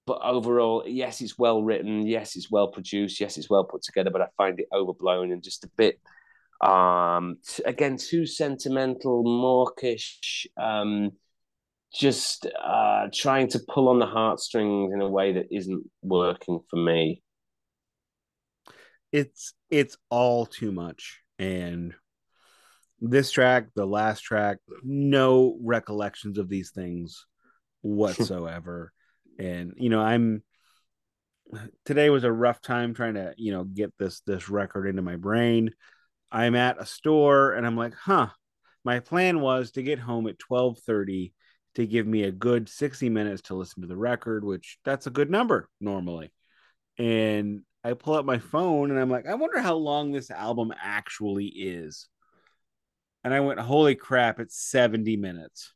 But 0.06 0.22
overall, 0.22 0.84
yes, 0.86 1.20
it's 1.20 1.38
well 1.38 1.64
written. 1.64 2.06
Yes, 2.06 2.36
it's 2.36 2.52
well 2.52 2.68
produced. 2.68 3.20
Yes, 3.20 3.38
it's 3.38 3.50
well 3.50 3.64
put 3.64 3.82
together. 3.82 4.12
But 4.12 4.22
I 4.22 4.28
find 4.38 4.60
it 4.60 4.68
overblown 4.72 5.32
and 5.32 5.44
just 5.44 5.64
a 5.64 5.70
bit, 5.76 6.00
um, 6.62 7.38
again, 7.66 7.98
too 7.98 8.28
sentimental, 8.28 9.24
mawkish. 9.24 10.46
Um, 10.58 11.12
just 11.92 12.46
uh, 12.46 13.08
trying 13.14 13.48
to 13.48 13.60
pull 13.68 13.90
on 13.90 13.98
the 13.98 14.06
heartstrings 14.06 14.94
in 14.94 15.02
a 15.02 15.10
way 15.10 15.34
that 15.34 15.48
isn't 15.52 15.90
working 16.04 16.60
for 16.70 16.76
me 16.76 17.24
it's 19.12 19.54
it's 19.70 19.98
all 20.10 20.46
too 20.46 20.72
much. 20.72 21.20
And 21.40 21.94
this 23.00 23.32
track 23.32 23.68
the 23.76 23.86
last 23.86 24.22
track 24.22 24.58
no 24.84 25.58
recollections 25.62 26.38
of 26.38 26.50
these 26.50 26.72
things 26.72 27.26
whatsoever. 27.82 28.92
And 29.40 29.74
you 29.78 29.90
know 29.90 30.02
i'm 30.02 30.42
today 31.86 32.10
was 32.10 32.24
a 32.24 32.32
rough 32.32 32.62
time 32.62 32.94
trying 32.94 33.14
to 33.14 33.34
you 33.38 33.52
know 33.52 33.64
get 33.64 33.94
this 33.98 34.22
this 34.22 34.50
record 34.50 34.88
into 34.88 35.02
my 35.02 35.16
brain. 35.16 35.72
I'm 36.32 36.56
at 36.56 36.82
a 36.82 36.86
store 36.86 37.54
and 37.54 37.66
i'm 37.66 37.78
like 37.78 37.94
huh 37.94 38.28
my 38.84 39.00
plan 39.00 39.40
was 39.40 39.72
to 39.72 39.84
get 39.84 40.00
home 40.00 40.28
at 40.28 40.40
12:30 40.40 41.34
to 41.76 41.86
give 41.86 42.08
me 42.08 42.24
a 42.24 42.32
good 42.32 42.68
60 42.68 43.10
minutes 43.10 43.44
to 43.44 43.56
listen 43.56 43.82
to 43.82 43.88
the 43.88 43.96
record 43.96 44.44
which 44.44 44.78
that's 44.84 45.08
a 45.08 45.12
good 45.12 45.30
number 45.30 45.70
normally. 45.80 46.32
And 46.98 47.62
I 47.88 47.94
pull 47.94 48.16
up 48.16 48.26
my 48.26 48.38
phone 48.38 48.92
and 48.92 49.00
I'm 49.00 49.10
like, 49.10 49.28
I 49.28 49.36
wonder 49.36 49.62
how 49.62 49.76
long 49.76 50.12
this 50.12 50.30
album 50.30 50.74
actually 50.84 51.46
is. 51.46 52.10
And 53.24 53.34
I 53.34 53.40
went, 53.40 53.62
holy 53.62 53.96
crap, 53.96 54.42
it's 54.42 54.62
70 54.62 55.16
minutes. 55.16 55.74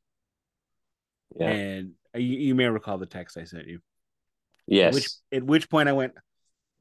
Yeah. 1.40 1.48
And 1.48 1.92
you, 2.14 2.22
you 2.22 2.56
may 2.56 2.66
recall 2.66 2.98
the 2.98 3.06
text 3.06 3.38
I 3.38 3.46
sent 3.46 3.68
you. 3.68 3.80
Yes. 4.68 4.88
At 4.88 4.94
which, 4.94 5.10
at 5.32 5.44
which 5.44 5.70
point 5.70 5.88
I 5.88 5.94
went, 5.94 6.12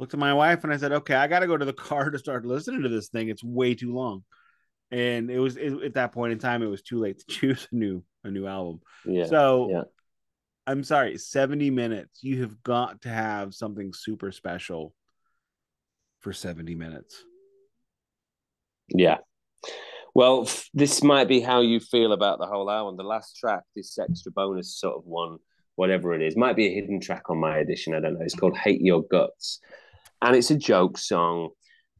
looked 0.01 0.15
at 0.15 0.19
my 0.19 0.35
wife 0.35 0.65
and 0.65 0.73
I 0.73 0.79
said, 0.79 0.91
okay, 0.91 1.15
I 1.15 1.29
got 1.29 1.41
to 1.41 1.47
go 1.47 1.57
to 1.57 1.65
the 1.65 1.73
car 1.89 2.11
to 2.11 2.19
start 2.19 2.45
listening 2.45 2.83
to 2.83 2.89
this 2.89 3.09
thing. 3.09 3.29
It's 3.29 3.45
way 3.45 3.77
too 3.77 3.95
long. 3.95 4.25
And 4.91 5.31
it 5.31 5.39
was 5.39 5.57
it, 5.57 5.73
at 5.85 5.95
that 5.95 6.11
point 6.11 6.33
in 6.33 6.41
time, 6.41 6.65
it 6.65 6.67
was 6.67 6.83
too 6.83 6.99
late 6.99 7.21
to 7.21 7.25
choose 7.29 7.69
a 7.71 7.77
new 7.77 8.03
a 8.25 8.33
new 8.33 8.49
album. 8.49 8.81
Yeah. 9.07 9.27
So 9.27 9.69
yeah. 9.71 9.83
I'm 10.67 10.83
sorry, 10.83 11.19
70 11.19 11.71
minutes. 11.71 12.19
You 12.21 12.41
have 12.41 12.61
got 12.65 13.03
to 13.03 13.11
have 13.11 13.55
something 13.55 13.93
super 13.93 14.33
special 14.33 14.93
for 16.21 16.33
70 16.33 16.75
minutes. 16.75 17.25
Yeah. 18.89 19.19
Well, 20.15 20.49
this 20.75 21.03
might 21.03 21.29
be 21.29 21.41
how 21.41 21.61
you 21.61 21.81
feel 21.81 22.13
about 22.13 22.39
the 22.39 22.47
whole 22.47 22.71
album. 22.71 22.97
The 22.97 23.05
last 23.05 23.37
track, 23.37 23.63
this 23.77 23.99
extra 23.99 24.33
bonus 24.33 24.77
sort 24.77 24.97
of 24.97 25.05
one, 25.05 25.39
whatever 25.77 26.13
it 26.15 26.23
is, 26.23 26.37
might 26.37 26.57
be 26.57 26.67
a 26.67 26.75
hidden 26.75 27.01
track 27.01 27.31
on 27.31 27.39
my 27.39 27.59
edition. 27.59 27.95
I 27.95 28.01
don't 28.01 28.15
know. 28.15 28.25
It's 28.25 28.35
called 28.35 28.57
Hate 28.57 28.81
Your 28.81 29.03
Guts. 29.03 29.61
And 30.21 30.37
it's 30.37 30.51
a 30.51 30.57
joke 30.57 30.99
song. 30.99 31.51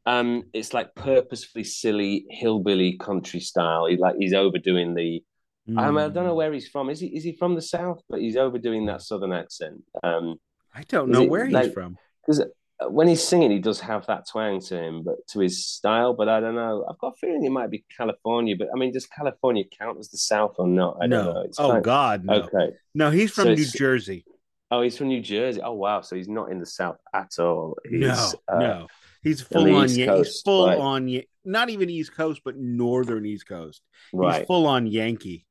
Um, 0.05 0.43
it's 0.53 0.73
like 0.73 0.93
purposefully 0.95 1.63
silly 1.63 2.25
hillbilly 2.29 2.97
country 2.97 3.39
style. 3.39 3.85
He 3.85 3.97
like 3.97 4.15
he's 4.17 4.33
overdoing 4.33 4.93
the 4.95 5.23
mm. 5.69 5.79
I, 5.79 5.87
mean, 5.89 5.97
I 5.99 6.09
don't 6.09 6.25
know 6.25 6.31
hmm. 6.31 6.37
where 6.37 6.53
he's 6.53 6.67
from. 6.67 6.89
Is 6.89 6.99
he 6.99 7.07
is 7.07 7.23
he 7.23 7.33
from 7.33 7.55
the 7.55 7.61
south? 7.61 8.01
But 8.09 8.19
he's 8.19 8.35
overdoing 8.35 8.87
that 8.87 9.03
southern 9.03 9.31
accent. 9.31 9.83
Um, 10.03 10.37
I 10.73 10.83
don't 10.83 11.09
know 11.09 11.23
where 11.23 11.45
he's 11.45 11.53
like, 11.53 11.73
from. 11.73 11.97
Because 12.25 12.43
when 12.89 13.07
he's 13.07 13.25
singing, 13.25 13.51
he 13.51 13.59
does 13.59 13.79
have 13.79 14.05
that 14.07 14.27
twang 14.27 14.59
to 14.61 14.77
him, 14.77 15.03
but 15.03 15.15
to 15.29 15.39
his 15.39 15.65
style. 15.65 16.13
But 16.13 16.29
I 16.29 16.39
don't 16.39 16.55
know. 16.55 16.85
I've 16.89 16.97
got 16.97 17.13
a 17.13 17.15
feeling 17.17 17.43
it 17.43 17.51
might 17.51 17.69
be 17.69 17.83
California. 17.95 18.55
But 18.57 18.69
I 18.73 18.77
mean, 18.77 18.91
does 18.91 19.07
California 19.07 19.63
count 19.77 19.99
as 19.99 20.09
the 20.09 20.17
South 20.17 20.55
or 20.57 20.67
not? 20.67 20.97
I 21.01 21.07
no. 21.07 21.23
don't 21.23 21.33
know. 21.33 21.41
It's 21.41 21.59
oh 21.59 21.71
kind 21.71 21.83
God, 21.83 22.25
no. 22.25 22.33
Okay. 22.33 22.75
No, 22.93 23.11
he's 23.11 23.31
from 23.31 23.45
so 23.45 23.53
New 23.53 23.65
Jersey. 23.65 24.25
Oh, 24.71 24.81
he's 24.81 24.97
from 24.97 25.09
New 25.09 25.21
Jersey. 25.21 25.61
Oh 25.61 25.73
wow, 25.73 26.01
so 26.01 26.15
he's 26.15 26.29
not 26.29 26.51
in 26.51 26.59
the 26.59 26.65
South 26.65 26.97
at 27.13 27.31
all. 27.39 27.77
He's, 27.89 27.99
no, 27.99 28.31
uh, 28.47 28.59
no. 28.59 28.87
He's 29.21 29.41
full 29.41 29.75
on. 29.75 29.87
Coast, 29.87 29.95
he's 29.95 30.41
full 30.41 30.67
right. 30.67 30.77
on. 30.77 31.21
Not 31.43 31.69
even 31.69 31.89
East 31.89 32.15
Coast, 32.15 32.41
but 32.45 32.57
Northern 32.57 33.25
East 33.25 33.47
Coast. 33.47 33.81
Right. 34.13 34.39
He's 34.39 34.47
full 34.47 34.67
on 34.67 34.87
Yankee. 34.87 35.45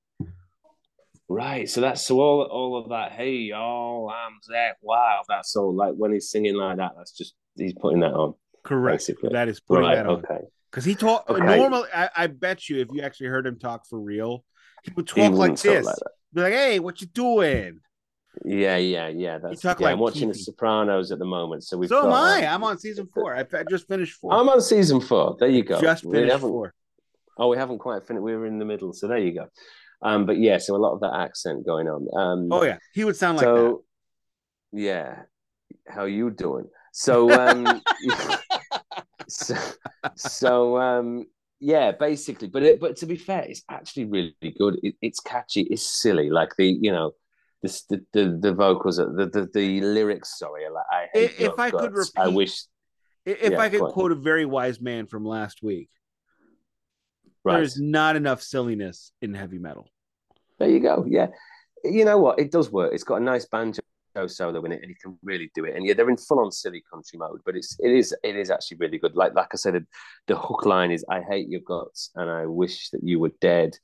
Right. 1.30 1.70
So 1.70 1.80
that's 1.80 2.04
so 2.04 2.20
all 2.20 2.42
all 2.42 2.76
of 2.76 2.88
that. 2.88 3.12
Hey 3.12 3.34
y'all, 3.36 4.10
I'm 4.10 4.40
Zakk 4.50 4.72
Wylde. 4.82 5.26
That's 5.28 5.54
all. 5.54 5.72
Like 5.72 5.94
when 5.94 6.12
he's 6.12 6.28
singing 6.28 6.56
like 6.56 6.78
that, 6.78 6.90
that's 6.96 7.12
just 7.12 7.34
he's 7.56 7.72
putting 7.72 8.00
that 8.00 8.12
on. 8.12 8.34
Correct. 8.64 8.98
Basically. 8.98 9.30
That 9.32 9.46
is 9.46 9.60
putting 9.60 9.84
right, 9.84 9.94
that 9.94 10.06
on. 10.08 10.24
Okay. 10.24 10.40
Because 10.68 10.84
he 10.84 10.96
talk 10.96 11.30
okay. 11.30 11.56
normally. 11.56 11.88
I, 11.94 12.10
I, 12.16 12.26
bet 12.26 12.68
you, 12.68 12.80
if 12.80 12.88
you 12.92 13.02
actually 13.02 13.28
heard 13.28 13.46
him 13.46 13.60
talk 13.60 13.86
for 13.86 14.00
real, 14.00 14.44
he 14.82 14.90
would 14.96 15.06
talk 15.06 15.18
he 15.18 15.28
like 15.28 15.56
this. 15.60 15.86
Like 15.86 15.96
Be 16.34 16.40
like, 16.40 16.52
"Hey, 16.52 16.78
what 16.80 17.00
you 17.00 17.06
doing?" 17.06 17.78
Yeah, 18.44 18.78
yeah, 18.78 19.06
yeah. 19.06 19.38
That's 19.38 19.62
yeah, 19.62 19.76
like 19.78 19.92
I'm 19.92 20.00
watching 20.00 20.28
The 20.28 20.34
Sopranos 20.34 21.12
at 21.12 21.20
the 21.20 21.24
moment, 21.24 21.62
so 21.62 21.78
we. 21.78 21.86
So 21.86 22.06
am 22.06 22.12
I. 22.12 22.44
I'm 22.44 22.64
on 22.64 22.76
season 22.76 23.08
four. 23.14 23.36
I, 23.36 23.46
I, 23.56 23.62
just 23.70 23.86
finished 23.86 24.14
four. 24.14 24.32
I'm 24.32 24.48
on 24.48 24.60
season 24.60 25.00
four. 25.00 25.36
There 25.38 25.48
you 25.48 25.62
go. 25.62 25.80
Just 25.80 26.02
finished 26.02 26.40
four. 26.40 26.74
Oh, 27.38 27.46
we 27.48 27.56
haven't 27.56 27.78
quite 27.78 28.04
finished. 28.04 28.24
We 28.24 28.34
were 28.34 28.46
in 28.46 28.58
the 28.58 28.64
middle, 28.64 28.92
so 28.92 29.06
there 29.06 29.18
you 29.18 29.32
go. 29.32 29.46
Um, 30.02 30.26
but 30.26 30.38
yeah, 30.38 30.58
so 30.58 30.74
a 30.74 30.78
lot 30.78 30.94
of 30.94 31.00
that 31.00 31.14
accent 31.14 31.66
going 31.66 31.88
on. 31.88 32.08
Um, 32.16 32.48
oh 32.50 32.64
yeah, 32.64 32.78
he 32.94 33.04
would 33.04 33.16
sound 33.16 33.38
so, 33.38 33.54
like 33.54 33.72
that. 34.72 34.80
Yeah, 34.80 35.22
how 35.88 36.04
you 36.04 36.30
doing? 36.30 36.66
So, 36.92 37.30
um, 37.30 37.82
so, 39.28 39.54
so 40.16 40.78
um, 40.78 41.26
yeah, 41.60 41.92
basically. 41.92 42.48
But 42.48 42.62
it, 42.62 42.80
but 42.80 42.96
to 42.96 43.06
be 43.06 43.16
fair, 43.16 43.42
it's 43.42 43.62
actually 43.68 44.06
really 44.06 44.34
good. 44.58 44.78
It, 44.82 44.94
it's 45.02 45.20
catchy. 45.20 45.62
It's 45.62 45.82
silly. 45.82 46.30
Like 46.30 46.50
the 46.56 46.66
you 46.66 46.92
know, 46.92 47.12
the 47.62 47.82
the 47.90 48.04
the, 48.12 48.38
the 48.40 48.54
vocals, 48.54 48.96
the, 48.96 49.06
the 49.06 49.48
the 49.52 49.80
lyrics. 49.82 50.38
Sorry, 50.38 50.64
like 50.70 50.84
I 50.90 51.08
if 51.14 51.58
I 51.58 51.70
guts. 51.70 51.82
could 51.82 51.92
repeat, 51.94 52.18
I 52.18 52.28
wish. 52.28 52.62
If 53.26 53.52
yeah, 53.52 53.60
I 53.60 53.68
could 53.68 53.82
quote 53.82 54.12
a 54.12 54.16
very 54.16 54.46
wise 54.46 54.80
man 54.80 55.06
from 55.06 55.26
last 55.26 55.62
week, 55.62 55.90
Right. 57.44 57.56
There's 57.56 57.80
not 57.80 58.16
enough 58.16 58.42
silliness 58.42 59.12
in 59.22 59.34
heavy 59.34 59.58
metal. 59.58 59.88
There 60.58 60.68
you 60.68 60.80
go. 60.80 61.04
Yeah. 61.08 61.28
You 61.84 62.04
know 62.04 62.18
what? 62.18 62.38
It 62.38 62.50
does 62.50 62.70
work. 62.70 62.92
It's 62.92 63.04
got 63.04 63.20
a 63.20 63.24
nice 63.24 63.46
banjo 63.46 63.80
solo 64.26 64.62
in 64.64 64.72
it, 64.72 64.82
and 64.82 64.90
he 64.90 64.94
can 64.94 65.18
really 65.22 65.50
do 65.54 65.64
it. 65.64 65.76
And 65.76 65.86
yeah, 65.86 65.94
they're 65.94 66.10
in 66.10 66.16
full 66.16 66.40
on 66.40 66.52
silly 66.52 66.84
country 66.92 67.18
mode, 67.18 67.40
but 67.46 67.56
it's 67.56 67.76
it 67.80 67.92
is 67.92 68.14
it 68.22 68.36
is 68.36 68.50
actually 68.50 68.76
really 68.78 68.98
good. 68.98 69.16
Like 69.16 69.34
like 69.34 69.48
I 69.52 69.56
said, 69.56 69.86
the 70.26 70.36
hook 70.36 70.66
line 70.66 70.90
is 70.90 71.04
"I 71.08 71.22
hate 71.22 71.48
your 71.48 71.62
guts, 71.62 72.10
and 72.14 72.28
I 72.28 72.46
wish 72.46 72.90
that 72.90 73.02
you 73.02 73.18
were 73.18 73.32
dead." 73.40 73.76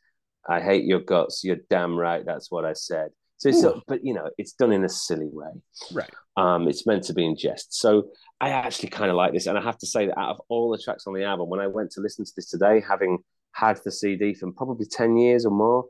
I 0.48 0.60
hate 0.60 0.84
your 0.84 1.00
guts. 1.00 1.42
You're 1.42 1.58
damn 1.70 1.96
right. 1.96 2.24
That's 2.24 2.50
what 2.50 2.64
I 2.64 2.72
said. 2.74 3.10
So, 3.38 3.48
it's, 3.48 3.62
but 3.86 4.04
you 4.04 4.14
know, 4.14 4.30
it's 4.38 4.52
done 4.52 4.72
in 4.72 4.84
a 4.84 4.88
silly 4.88 5.28
way. 5.30 5.50
Right. 5.92 6.10
Um, 6.36 6.68
it's 6.68 6.86
meant 6.86 7.04
to 7.04 7.14
be 7.14 7.26
in 7.26 7.36
jest. 7.36 7.78
So 7.78 8.08
I 8.40 8.50
actually 8.50 8.90
kind 8.90 9.10
of 9.10 9.16
like 9.16 9.32
this, 9.32 9.46
and 9.46 9.58
I 9.58 9.62
have 9.62 9.78
to 9.78 9.86
say 9.86 10.06
that 10.06 10.18
out 10.18 10.30
of 10.30 10.40
all 10.48 10.70
the 10.70 10.78
tracks 10.82 11.06
on 11.06 11.14
the 11.14 11.24
album, 11.24 11.48
when 11.48 11.60
I 11.60 11.66
went 11.66 11.90
to 11.92 12.00
listen 12.00 12.24
to 12.24 12.32
this 12.34 12.48
today, 12.48 12.82
having 12.86 13.18
had 13.56 13.80
the 13.84 13.90
CD 13.90 14.34
for 14.34 14.50
probably 14.52 14.86
ten 14.86 15.16
years 15.16 15.46
or 15.46 15.50
more, 15.50 15.86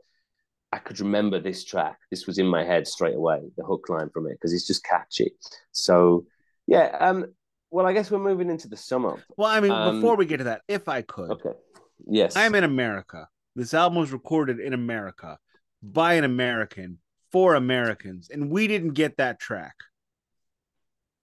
I 0.71 0.79
could 0.79 0.99
remember 0.99 1.39
this 1.39 1.63
track. 1.63 1.97
This 2.11 2.27
was 2.27 2.37
in 2.37 2.47
my 2.47 2.63
head 2.63 2.87
straight 2.87 3.15
away, 3.15 3.41
the 3.57 3.63
hook 3.63 3.87
line 3.89 4.09
from 4.09 4.27
it, 4.27 4.33
because 4.33 4.53
it's 4.53 4.67
just 4.67 4.83
catchy. 4.83 5.33
So, 5.71 6.25
yeah. 6.65 6.95
Um, 6.99 7.33
well, 7.71 7.85
I 7.85 7.93
guess 7.93 8.09
we're 8.11 8.19
moving 8.19 8.49
into 8.49 8.67
the 8.67 8.77
sum 8.77 9.05
up. 9.05 9.19
Well, 9.37 9.49
I 9.49 9.59
mean, 9.59 9.71
um, 9.71 9.95
before 9.95 10.15
we 10.15 10.25
get 10.25 10.37
to 10.37 10.45
that, 10.45 10.61
if 10.67 10.87
I 10.87 11.01
could, 11.01 11.31
okay, 11.31 11.57
yes, 12.05 12.35
I'm 12.35 12.55
in 12.55 12.63
America. 12.63 13.27
This 13.55 13.73
album 13.73 13.99
was 13.99 14.11
recorded 14.11 14.59
in 14.59 14.73
America 14.73 15.37
by 15.81 16.13
an 16.13 16.23
American 16.23 16.99
for 17.31 17.55
Americans, 17.55 18.29
and 18.29 18.49
we 18.49 18.67
didn't 18.67 18.93
get 18.93 19.17
that 19.17 19.39
track. 19.39 19.75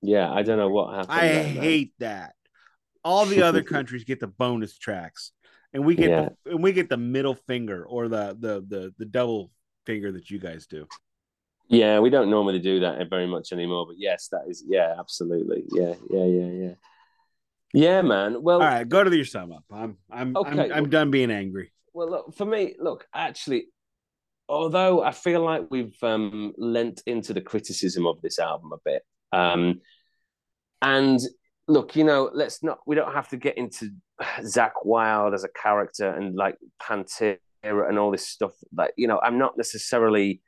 Yeah, 0.03 0.31
I 0.31 0.43
don't 0.43 0.59
know 0.59 0.69
what 0.69 0.95
happened. 0.95 1.13
I 1.13 1.43
hate 1.43 1.93
that. 1.99 2.35
All 3.03 3.25
the 3.25 3.43
other 3.43 3.63
countries 3.75 4.05
get 4.05 4.21
the 4.21 4.27
bonus 4.27 4.77
tracks, 4.77 5.33
and 5.75 5.85
we 5.85 5.97
get 5.97 6.11
yeah. 6.11 6.29
the, 6.45 6.53
and 6.53 6.63
we 6.63 6.73
get 6.73 6.89
the 6.89 6.97
middle 6.97 7.35
finger 7.35 7.85
or 7.85 8.09
the 8.09 8.37
the 8.39 8.65
the 8.67 8.95
the 8.97 9.05
double 9.05 9.51
finger 9.85 10.13
that 10.13 10.31
you 10.31 10.39
guys 10.39 10.67
do. 10.67 10.87
Yeah, 11.69 11.99
we 11.99 12.11
don't 12.11 12.31
normally 12.31 12.61
do 12.61 12.81
that 12.81 13.09
very 13.11 13.27
much 13.27 13.53
anymore, 13.53 13.87
but 13.87 13.97
yes, 13.99 14.29
that 14.29 14.43
is 14.49 14.63
yeah, 14.67 14.95
absolutely. 14.99 15.65
Yeah, 15.73 15.95
yeah, 16.11 16.25
yeah, 16.25 16.51
yeah. 16.51 16.75
Yeah, 17.73 18.03
man. 18.03 18.41
Well, 18.41 18.63
all 18.63 18.69
right, 18.69 18.89
go 18.89 19.03
to 19.03 19.15
your 19.15 19.25
sum 19.25 19.51
up. 19.51 19.65
I'm 19.71 19.99
I'm 20.11 20.37
okay. 20.37 20.71
I'm, 20.71 20.73
I'm 20.73 20.91
done 20.91 21.11
being 21.11 21.33
angry. 21.33 21.73
Well, 21.93 22.09
look 22.09 22.35
for 22.37 22.45
me. 22.45 22.77
Look, 22.79 23.07
actually, 23.13 23.67
although 24.49 25.03
I 25.03 25.11
feel 25.11 25.45
like 25.45 25.67
we've 25.71 25.97
um, 26.03 26.53
lent 26.57 27.03
into 27.07 27.35
the 27.35 27.41
criticism 27.41 28.07
of 28.07 28.23
this 28.23 28.39
album 28.39 28.73
a 28.73 28.79
bit, 28.85 29.03
um, 29.33 29.81
and 30.83 31.19
look, 31.69 31.97
you 31.97 32.05
know, 32.05 32.31
let's 32.33 32.63
not. 32.63 32.79
We 32.87 32.95
don't 32.95 33.13
have 33.13 33.29
to 33.29 33.37
get 33.37 33.57
into 33.57 33.91
Zakk 34.41 34.85
Wylde 34.85 35.35
as 35.35 35.45
a 35.45 35.49
character 35.49 36.09
and 36.09 36.35
like 36.35 36.57
Pantera 36.83 37.39
and 37.63 37.99
all 37.99 38.11
this 38.11 38.29
stuff. 38.29 38.53
Like, 38.77 38.93
you 38.97 39.07
know, 39.07 39.21
I'm 39.23 39.39
not 39.39 39.57
necessarily 39.57 40.43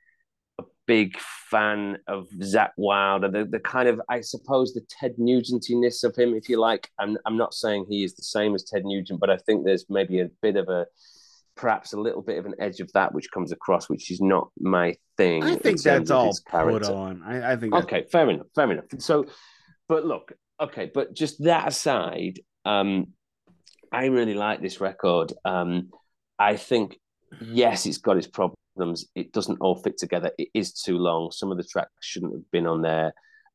a 0.59 0.65
big 0.87 1.19
fan 1.51 1.99
of 2.07 2.29
Zakk 2.41 2.71
Wylde 2.77 3.25
and 3.25 3.35
the, 3.35 3.45
the 3.45 3.61
kind 3.61 3.89
of, 3.89 4.01
I 4.09 4.21
suppose, 4.21 4.75
the 4.75 4.87
Ted 4.89 5.17
Nugentiness 5.19 6.05
of 6.05 6.17
him, 6.17 6.35
if 6.35 6.49
you 6.49 6.61
like. 6.61 6.91
I'm, 6.99 7.17
I'm 7.27 7.37
not 7.37 7.55
saying 7.55 7.87
he 7.89 8.05
is 8.05 8.15
the 8.15 8.23
same 8.23 8.55
as 8.55 8.65
Ted 8.65 8.85
Nugent, 8.85 9.21
but 9.21 9.31
I 9.31 9.37
think 9.39 9.65
there's 9.65 9.87
maybe 9.89 10.21
a 10.21 10.29
bit 10.43 10.57
of 10.57 10.69
a, 10.69 10.87
perhaps 11.57 11.95
a 11.95 12.01
little 12.01 12.23
bit 12.23 12.39
of 12.39 12.47
an 12.47 12.55
edge 12.59 12.81
of 12.81 12.93
that 12.93 13.15
which 13.15 13.31
comes 13.31 13.51
across, 13.51 13.89
which 13.89 14.11
is 14.11 14.21
not 14.21 14.51
my 14.61 14.95
thing. 15.17 15.43
I 15.43 15.57
think 15.57 15.81
that's 15.81 16.11
all 16.11 16.37
put 16.51 16.85
on. 16.85 17.23
I, 17.23 17.53
I 17.53 17.57
think. 17.57 17.75
Okay, 17.75 18.05
fair 18.13 18.29
enough. 18.29 18.47
Fair 18.55 18.71
enough. 18.71 18.85
So, 18.99 19.27
but 19.89 20.05
look, 20.05 20.33
okay, 20.61 20.91
but 20.93 21.15
just 21.15 21.43
that 21.45 21.69
aside, 21.69 22.41
um, 22.65 23.09
I 23.93 24.07
really 24.07 24.35
like 24.35 24.61
this 24.61 24.81
record. 24.81 25.33
Um, 25.45 25.91
I 26.39 26.57
think 26.57 26.99
yes, 27.41 27.87
it's 27.87 27.99
got 27.99 28.17
its 28.17 28.27
problems. 28.27 29.07
It 29.15 29.33
doesn't 29.33 29.61
all 29.61 29.77
fit 29.77 29.99
together. 29.99 30.31
It 30.39 30.49
is 30.55 30.73
too 30.73 30.99
long. 30.99 31.31
Some 31.31 31.51
of 31.51 31.57
the 31.57 31.65
tracks 31.65 31.91
shouldn't 32.01 32.33
have 32.33 32.51
been 32.51 32.67
on 32.67 32.83
there. 32.83 33.13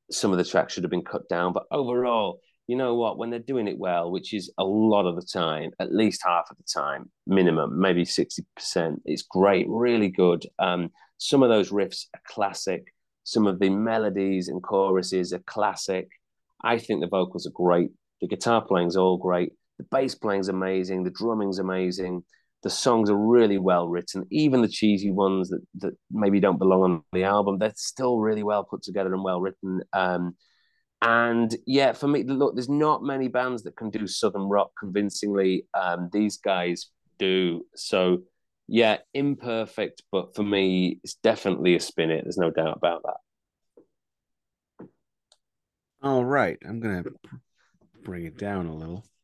Some 0.09 0.31
of 0.31 0.37
the 0.37 0.43
tracks 0.43 0.73
should 0.73 0.83
have 0.83 0.91
been 0.91 1.03
cut 1.03 1.29
down. 1.29 1.53
But 1.53 1.63
overall, 1.71 2.39
you 2.67 2.75
know 2.75 2.95
what? 2.95 3.17
When 3.17 3.29
they're 3.29 3.39
doing 3.39 3.67
it 3.67 3.77
well, 3.77 4.11
which 4.11 4.33
is 4.33 4.51
a 4.57 4.63
lot 4.63 5.05
of 5.05 5.15
the 5.15 5.21
time, 5.25 5.71
at 5.79 5.93
least 5.93 6.21
half 6.25 6.45
of 6.49 6.57
the 6.57 6.63
time, 6.63 7.11
minimum, 7.27 7.79
maybe 7.79 8.03
60%, 8.03 9.01
it's 9.05 9.23
great, 9.23 9.65
really 9.69 10.09
good. 10.09 10.45
Um, 10.59 10.89
some 11.17 11.43
of 11.43 11.49
those 11.49 11.69
riffs 11.69 12.05
are 12.13 12.21
classic. 12.25 12.93
Some 13.23 13.45
of 13.45 13.59
the 13.59 13.69
melodies 13.69 14.47
and 14.47 14.63
choruses 14.63 15.33
are 15.33 15.43
classic. 15.45 16.09
I 16.63 16.77
think 16.77 17.01
the 17.01 17.07
vocals 17.07 17.47
are 17.47 17.51
great. 17.51 17.91
The 18.21 18.27
guitar 18.27 18.63
playing's 18.63 18.95
all 18.95 19.17
great. 19.17 19.53
The 19.77 19.85
bass 19.89 20.15
playing's 20.15 20.49
amazing. 20.49 21.03
The 21.03 21.11
drumming's 21.11 21.59
amazing. 21.59 22.23
The 22.63 22.69
songs 22.69 23.09
are 23.09 23.17
really 23.17 23.57
well 23.57 23.87
written. 23.87 24.25
Even 24.29 24.61
the 24.61 24.67
cheesy 24.67 25.09
ones 25.09 25.49
that, 25.49 25.61
that 25.79 25.93
maybe 26.11 26.39
don't 26.39 26.59
belong 26.59 26.83
on 26.83 27.03
the 27.13 27.23
album, 27.23 27.57
they're 27.57 27.73
still 27.75 28.19
really 28.19 28.43
well 28.43 28.63
put 28.63 28.83
together 28.83 29.13
and 29.13 29.23
well 29.23 29.41
written. 29.41 29.81
Um, 29.93 30.35
and 31.01 31.55
yeah, 31.65 31.93
for 31.93 32.07
me, 32.07 32.23
look, 32.23 32.53
there's 32.53 32.69
not 32.69 33.03
many 33.03 33.27
bands 33.27 33.63
that 33.63 33.75
can 33.75 33.89
do 33.89 34.05
Southern 34.05 34.43
rock 34.43 34.71
convincingly. 34.79 35.65
Um, 35.73 36.09
these 36.13 36.37
guys 36.37 36.91
do. 37.17 37.65
So 37.75 38.19
yeah, 38.67 38.97
imperfect, 39.13 40.03
but 40.11 40.35
for 40.35 40.43
me, 40.43 40.99
it's 41.03 41.15
definitely 41.15 41.75
a 41.75 41.79
spin 41.79 42.11
it. 42.11 42.23
There's 42.23 42.37
no 42.37 42.51
doubt 42.51 42.77
about 42.77 43.01
that. 43.03 43.17
All 46.01 46.25
right. 46.25 46.57
I'm 46.67 46.79
going 46.79 47.03
to 47.03 47.13
bring 48.03 48.25
it 48.25 48.37
down 48.37 48.67
a 48.67 48.75
little. 48.75 49.05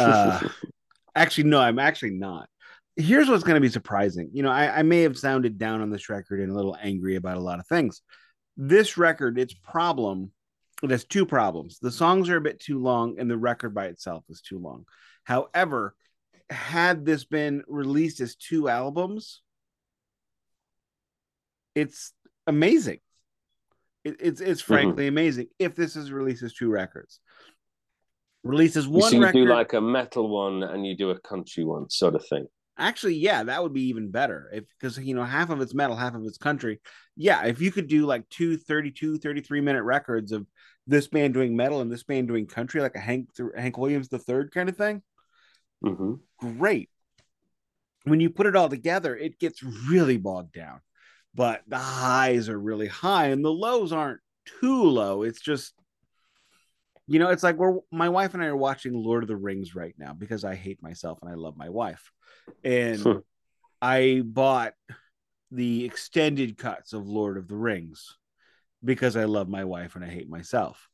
Uh, 0.00 0.40
actually, 1.14 1.44
no, 1.44 1.60
I'm 1.60 1.78
actually 1.78 2.10
not. 2.10 2.48
Here's 2.96 3.28
what's 3.28 3.44
going 3.44 3.54
to 3.54 3.60
be 3.60 3.68
surprising. 3.68 4.28
You 4.32 4.42
know, 4.42 4.50
I, 4.50 4.80
I 4.80 4.82
may 4.82 5.02
have 5.02 5.16
sounded 5.16 5.56
down 5.56 5.82
on 5.82 5.90
this 5.90 6.08
record 6.08 6.40
and 6.40 6.50
a 6.50 6.54
little 6.56 6.76
angry 6.82 7.14
about 7.14 7.36
a 7.36 7.40
lot 7.40 7.60
of 7.60 7.66
things. 7.68 8.02
This 8.56 8.98
record, 8.98 9.38
its 9.38 9.54
problem 9.54 10.32
it 10.82 10.90
has 10.90 11.04
two 11.04 11.26
problems. 11.26 11.78
The 11.80 11.90
songs 11.90 12.28
are 12.28 12.36
a 12.36 12.40
bit 12.40 12.60
too 12.60 12.78
long, 12.78 13.18
and 13.18 13.30
the 13.30 13.36
record 13.36 13.74
by 13.74 13.86
itself 13.86 14.24
is 14.28 14.40
too 14.40 14.58
long. 14.58 14.84
However, 15.24 15.94
had 16.50 17.04
this 17.04 17.24
been 17.24 17.62
released 17.66 18.20
as 18.20 18.36
two 18.36 18.68
albums, 18.68 19.42
it's 21.74 22.12
amazing. 22.46 23.00
It, 24.04 24.16
it's 24.20 24.40
it's 24.40 24.62
mm-hmm. 24.62 24.72
frankly 24.72 25.04
mm-hmm. 25.04 25.14
amazing 25.14 25.46
if 25.58 25.74
this 25.74 25.96
is 25.96 26.12
releases 26.12 26.54
two 26.54 26.70
records. 26.70 27.20
Releases 28.44 28.86
one. 28.86 29.10
So 29.10 29.16
you 29.16 29.22
record, 29.22 29.34
do 29.34 29.46
like 29.46 29.72
a 29.72 29.80
metal 29.80 30.28
one 30.28 30.62
and 30.62 30.86
you 30.86 30.96
do 30.96 31.10
a 31.10 31.20
country 31.20 31.64
one, 31.64 31.90
sort 31.90 32.14
of 32.14 32.24
thing. 32.26 32.46
Actually, 32.78 33.16
yeah, 33.16 33.42
that 33.42 33.60
would 33.60 33.72
be 33.72 33.88
even 33.88 34.10
better. 34.10 34.48
If 34.52 34.64
because 34.78 34.98
you 34.98 35.14
know, 35.14 35.24
half 35.24 35.50
of 35.50 35.60
it's 35.60 35.74
metal, 35.74 35.96
half 35.96 36.14
of 36.14 36.22
it's 36.24 36.38
country. 36.38 36.80
Yeah, 37.16 37.44
if 37.44 37.60
you 37.60 37.72
could 37.72 37.88
do 37.88 38.06
like 38.06 38.28
two 38.28 38.56
32, 38.56 39.18
33 39.18 39.60
minute 39.60 39.82
records 39.82 40.30
of 40.30 40.46
this 40.86 41.08
band 41.08 41.34
doing 41.34 41.56
metal 41.56 41.80
and 41.80 41.90
this 41.90 42.04
band 42.04 42.28
doing 42.28 42.46
country, 42.46 42.80
like 42.80 42.94
a 42.94 43.00
Hank 43.00 43.28
Hank 43.56 43.76
Williams 43.76 44.08
the 44.08 44.18
third 44.18 44.52
kind 44.52 44.68
of 44.68 44.76
thing. 44.76 45.02
Mm-hmm. 45.84 46.14
Great. 46.58 46.90
When 48.04 48.20
you 48.20 48.30
put 48.30 48.46
it 48.46 48.56
all 48.56 48.68
together, 48.68 49.16
it 49.16 49.40
gets 49.40 49.62
really 49.62 50.16
bogged 50.16 50.52
down. 50.54 50.80
But 51.34 51.62
the 51.68 51.78
highs 51.78 52.48
are 52.48 52.58
really 52.58 52.88
high 52.88 53.26
and 53.26 53.44
the 53.44 53.52
lows 53.52 53.92
aren't 53.92 54.20
too 54.60 54.84
low. 54.84 55.22
It's 55.22 55.40
just 55.40 55.74
you 57.08 57.18
know, 57.18 57.30
it's 57.30 57.42
like 57.42 57.56
we're 57.56 57.78
my 57.90 58.10
wife 58.10 58.34
and 58.34 58.42
I 58.42 58.46
are 58.46 58.56
watching 58.56 58.92
Lord 58.92 59.24
of 59.24 59.28
the 59.28 59.36
Rings 59.36 59.74
right 59.74 59.94
now 59.98 60.12
because 60.12 60.44
I 60.44 60.54
hate 60.54 60.82
myself 60.82 61.18
and 61.22 61.30
I 61.30 61.34
love 61.34 61.56
my 61.56 61.70
wife. 61.70 62.12
And 62.62 63.00
hmm. 63.00 63.12
I 63.80 64.22
bought 64.24 64.74
the 65.50 65.86
extended 65.86 66.58
cuts 66.58 66.92
of 66.92 67.08
Lord 67.08 67.38
of 67.38 67.48
the 67.48 67.56
Rings 67.56 68.18
because 68.84 69.16
I 69.16 69.24
love 69.24 69.48
my 69.48 69.64
wife 69.64 69.96
and 69.96 70.04
I 70.04 70.08
hate 70.08 70.28
myself. 70.28 70.86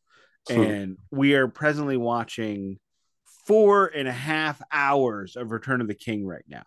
Hmm. 0.49 0.61
And 0.61 0.99
we 1.11 1.35
are 1.35 1.49
presently 1.49 1.97
watching 1.97 2.78
four 3.47 3.87
and 3.87 4.07
a 4.07 4.12
half 4.12 4.62
hours 4.70 5.35
of 5.35 5.51
Return 5.51 5.80
of 5.80 5.89
the 5.89 5.95
King 5.95 6.24
right 6.24 6.45
now. 6.47 6.62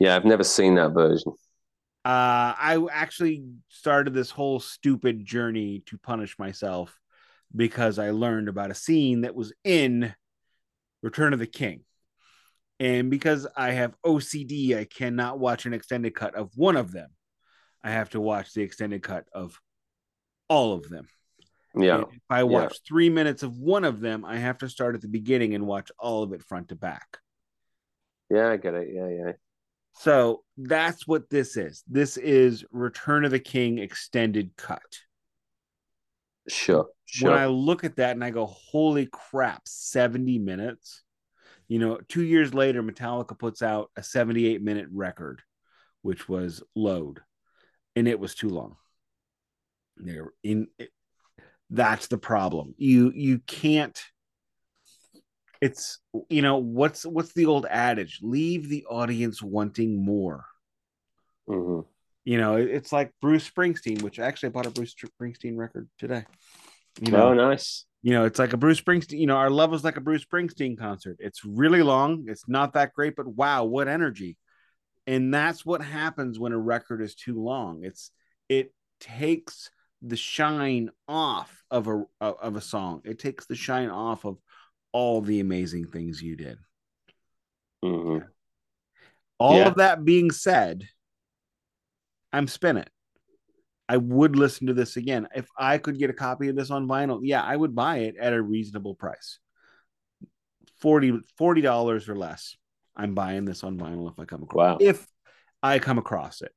Yeah, 0.00 0.16
I've 0.16 0.24
never 0.24 0.44
seen 0.44 0.76
that 0.76 0.92
version. 0.92 1.34
Uh, 2.06 2.54
I 2.56 2.86
actually 2.92 3.46
started 3.68 4.14
this 4.14 4.30
whole 4.30 4.60
stupid 4.60 5.24
journey 5.24 5.82
to 5.86 5.98
punish 5.98 6.38
myself 6.38 6.96
because 7.54 7.98
I 7.98 8.10
learned 8.10 8.48
about 8.48 8.70
a 8.70 8.76
scene 8.76 9.22
that 9.22 9.34
was 9.34 9.52
in 9.64 10.14
Return 11.02 11.32
of 11.32 11.40
the 11.40 11.48
King. 11.48 11.80
And 12.78 13.10
because 13.10 13.48
I 13.56 13.72
have 13.72 14.00
OCD, 14.06 14.76
I 14.76 14.84
cannot 14.84 15.40
watch 15.40 15.66
an 15.66 15.74
extended 15.74 16.14
cut 16.14 16.36
of 16.36 16.52
one 16.54 16.76
of 16.76 16.92
them. 16.92 17.10
I 17.82 17.90
have 17.90 18.10
to 18.10 18.20
watch 18.20 18.52
the 18.52 18.62
extended 18.62 19.02
cut 19.02 19.24
of 19.32 19.60
all 20.48 20.74
of 20.74 20.88
them. 20.88 21.08
Yeah. 21.76 21.96
And 21.96 22.04
if 22.04 22.20
I 22.30 22.44
watch 22.44 22.74
yeah. 22.74 22.86
three 22.86 23.10
minutes 23.10 23.42
of 23.42 23.58
one 23.58 23.82
of 23.82 23.98
them, 23.98 24.24
I 24.24 24.36
have 24.36 24.58
to 24.58 24.68
start 24.68 24.94
at 24.94 25.00
the 25.00 25.08
beginning 25.08 25.56
and 25.56 25.66
watch 25.66 25.90
all 25.98 26.22
of 26.22 26.32
it 26.32 26.44
front 26.44 26.68
to 26.68 26.76
back. 26.76 27.18
Yeah, 28.30 28.50
I 28.50 28.58
get 28.58 28.74
it. 28.74 28.90
Yeah, 28.94 29.08
yeah. 29.08 29.32
So 29.98 30.42
that's 30.56 31.06
what 31.06 31.30
this 31.30 31.56
is. 31.56 31.82
This 31.88 32.16
is 32.16 32.64
Return 32.70 33.24
of 33.24 33.30
the 33.30 33.38
King 33.38 33.78
extended 33.78 34.50
cut. 34.56 34.82
Sure, 36.48 36.88
sure. 37.06 37.30
When 37.30 37.38
I 37.38 37.46
look 37.46 37.82
at 37.82 37.96
that 37.96 38.12
and 38.12 38.22
I 38.22 38.30
go, 38.30 38.46
holy 38.46 39.08
crap, 39.10 39.62
70 39.64 40.38
minutes. 40.38 41.02
You 41.68 41.78
know, 41.80 41.98
two 42.08 42.22
years 42.22 42.54
later, 42.54 42.82
Metallica 42.82 43.36
puts 43.36 43.62
out 43.62 43.90
a 43.96 44.02
78 44.02 44.62
minute 44.62 44.86
record, 44.92 45.42
which 46.02 46.28
was 46.28 46.62
Load, 46.76 47.20
and 47.96 48.06
it 48.06 48.20
was 48.20 48.34
too 48.34 48.50
long. 48.50 48.76
They're 49.96 50.30
in 50.44 50.68
it, 50.78 50.90
that's 51.70 52.06
the 52.06 52.18
problem. 52.18 52.74
You 52.76 53.10
you 53.14 53.40
can't 53.40 54.00
it's 55.66 56.00
you 56.28 56.42
know 56.42 56.56
what's 56.58 57.04
what's 57.04 57.32
the 57.34 57.46
old 57.46 57.66
adage 57.68 58.20
leave 58.22 58.68
the 58.68 58.84
audience 58.86 59.42
wanting 59.42 60.04
more 60.04 60.44
mm-hmm. 61.48 61.80
You 62.26 62.38
know, 62.38 62.56
it's 62.56 62.92
like 62.92 63.12
Bruce 63.22 63.48
Springsteen, 63.48 64.02
which 64.02 64.18
actually 64.18 64.48
I 64.48 64.50
bought 64.50 64.66
a 64.66 64.70
Bruce 64.70 64.96
Springsteen 64.96 65.56
record 65.56 65.88
today. 65.96 66.24
You 67.00 67.12
know, 67.12 67.28
oh, 67.28 67.34
nice. 67.34 67.84
You 68.02 68.14
know, 68.14 68.24
it's 68.24 68.40
like 68.40 68.52
a 68.52 68.56
Bruce 68.56 68.80
Springsteen. 68.80 69.20
You 69.20 69.28
know, 69.28 69.36
our 69.36 69.48
love 69.48 69.72
is 69.72 69.84
like 69.84 69.96
a 69.96 70.00
Bruce 70.00 70.24
Springsteen 70.24 70.76
concert. 70.76 71.18
It's 71.20 71.44
really 71.44 71.84
long. 71.84 72.24
It's 72.26 72.48
not 72.48 72.72
that 72.72 72.94
great, 72.94 73.14
but 73.14 73.28
wow, 73.28 73.62
what 73.62 73.86
energy! 73.86 74.36
And 75.06 75.32
that's 75.32 75.64
what 75.64 75.82
happens 75.82 76.36
when 76.36 76.50
a 76.50 76.58
record 76.58 77.00
is 77.00 77.14
too 77.14 77.40
long. 77.40 77.84
It's 77.84 78.10
it 78.48 78.74
takes 78.98 79.70
the 80.02 80.16
shine 80.16 80.90
off 81.06 81.62
of 81.70 81.86
a 81.86 82.02
of 82.20 82.56
a 82.56 82.60
song. 82.60 83.02
It 83.04 83.20
takes 83.20 83.46
the 83.46 83.54
shine 83.54 83.90
off 83.90 84.24
of 84.24 84.38
all 84.96 85.20
the 85.20 85.40
amazing 85.40 85.86
things 85.86 86.22
you 86.22 86.36
did. 86.36 86.56
Mm-hmm. 87.84 88.24
All 89.38 89.58
yeah. 89.58 89.68
of 89.68 89.74
that 89.74 90.06
being 90.06 90.30
said, 90.30 90.88
I'm 92.32 92.48
spin 92.48 92.78
it. 92.78 92.88
I 93.90 93.98
would 93.98 94.36
listen 94.36 94.68
to 94.68 94.72
this 94.74 94.96
again. 94.96 95.28
If 95.34 95.48
I 95.58 95.76
could 95.76 95.98
get 95.98 96.08
a 96.08 96.14
copy 96.14 96.48
of 96.48 96.56
this 96.56 96.70
on 96.70 96.88
vinyl, 96.88 97.20
yeah, 97.22 97.42
I 97.42 97.54
would 97.54 97.74
buy 97.74 97.98
it 97.98 98.16
at 98.18 98.32
a 98.32 98.40
reasonable 98.40 98.94
price. 98.94 99.38
40 100.80 101.20
dollars 101.60 102.08
or 102.08 102.16
less. 102.16 102.56
I'm 102.96 103.14
buying 103.14 103.44
this 103.44 103.64
on 103.64 103.76
vinyl 103.76 104.10
if 104.10 104.18
I 104.18 104.24
come 104.24 104.44
across 104.44 104.56
wow. 104.56 104.78
if 104.80 105.06
I 105.62 105.78
come 105.78 105.98
across 105.98 106.40
it. 106.40 106.52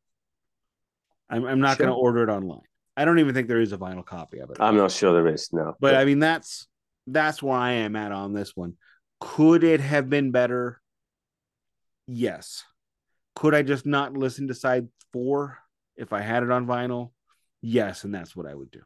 I'm, 1.29 1.45
I'm 1.45 1.59
not 1.59 1.75
sure. 1.75 1.87
going 1.87 1.95
to 1.95 2.01
order 2.01 2.23
it 2.23 2.29
online. 2.29 2.61
I 2.95 3.03
don't 3.03 3.19
even 3.19 3.33
think 3.33 3.49
there 3.49 3.59
is 3.59 3.73
a 3.73 3.77
vinyl 3.77 4.05
copy 4.05 4.39
of 4.39 4.49
it. 4.49 4.57
I'm 4.61 4.77
not 4.77 4.91
sure 4.91 5.13
there 5.13 5.27
is, 5.33 5.49
no. 5.51 5.75
But, 5.81 5.91
but 5.91 5.95
I 5.95 6.05
mean 6.05 6.19
that's 6.19 6.68
that's 7.14 7.41
where 7.43 7.57
I 7.57 7.72
am 7.74 7.95
at 7.95 8.12
on 8.12 8.34
this 8.34 8.55
one. 8.55 8.76
Could 9.20 9.64
it 9.64 9.82
have 9.82 10.10
been 10.10 10.32
better? 10.32 10.82
Yes. 12.07 12.64
Could 13.36 13.53
I 13.53 13.62
just 13.62 13.86
not 13.86 14.18
listen 14.18 14.47
to 14.47 14.53
side 14.53 14.88
4 15.14 15.57
if 15.97 16.14
I 16.14 16.22
had 16.22 16.43
it 16.43 16.51
on 16.51 16.68
vinyl? 16.68 17.12
Yes, 17.62 18.03
and 18.03 18.14
that's 18.14 18.36
what 18.36 18.45
I 18.45 18.55
would 18.55 18.72
do. 18.72 18.82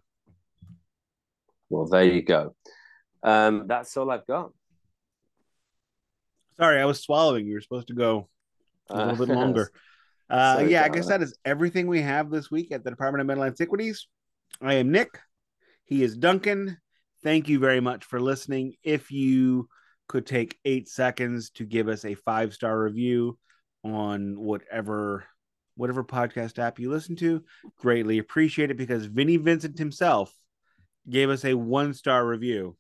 Well, 1.70 1.86
there 1.86 2.04
you 2.04 2.22
go. 2.22 2.56
Um, 3.24 3.66
that's 3.68 3.96
all 3.98 4.12
I've 4.12 4.28
got. 4.28 4.52
Sorry, 6.58 6.80
I 6.80 6.86
was 6.86 7.02
swallowing. 7.02 7.48
You 7.48 7.56
were 7.56 7.62
supposed 7.62 7.88
to 7.88 7.94
go 7.94 8.30
a 8.90 8.98
little 8.98 9.24
uh, 9.24 9.26
bit 9.26 9.36
longer. 9.36 9.72
Uh, 10.30 10.66
yeah, 10.68 10.84
I 10.84 10.90
guess 10.90 11.10
that 11.10 11.22
is 11.22 11.38
everything 11.46 11.86
we 11.86 12.02
have 12.02 12.32
this 12.32 12.50
week 12.50 12.72
at 12.72 12.84
the 12.84 12.90
Department 12.90 13.22
of 13.22 13.28
Metal 13.28 13.44
Antiquities. 13.44 14.08
I 14.62 14.76
am 14.76 14.92
Nick. 14.92 15.20
He 15.84 16.02
is 16.02 16.18
Duncan. 16.18 16.78
Thank 17.24 17.50
you 17.50 17.60
very 17.60 17.80
much 17.80 18.04
for 18.06 18.20
listening. 18.20 18.74
If 18.84 19.12
you 19.12 19.70
could 20.08 20.26
take 20.26 20.58
eight 20.66 20.90
seconds 20.90 21.50
to 21.52 21.66
give 21.66 21.88
us 21.88 22.06
a 22.06 22.16
five 22.16 22.54
star 22.54 22.78
review 22.80 23.38
on 23.84 24.40
whatever 24.40 25.26
whatever 25.76 26.04
podcast 26.04 26.60
app 26.60 26.80
you 26.80 26.90
listen 26.90 27.16
to. 27.18 27.44
Greatly 27.80 28.20
appreciate 28.20 28.72
it 28.72 28.78
because 28.78 29.06
Vinnie 29.06 29.38
Vincent 29.38 29.78
himself 29.78 30.34
gave 31.10 31.30
us 31.30 31.46
a 31.46 31.54
one 31.54 31.94
star 31.94 32.26
review. 32.26 32.78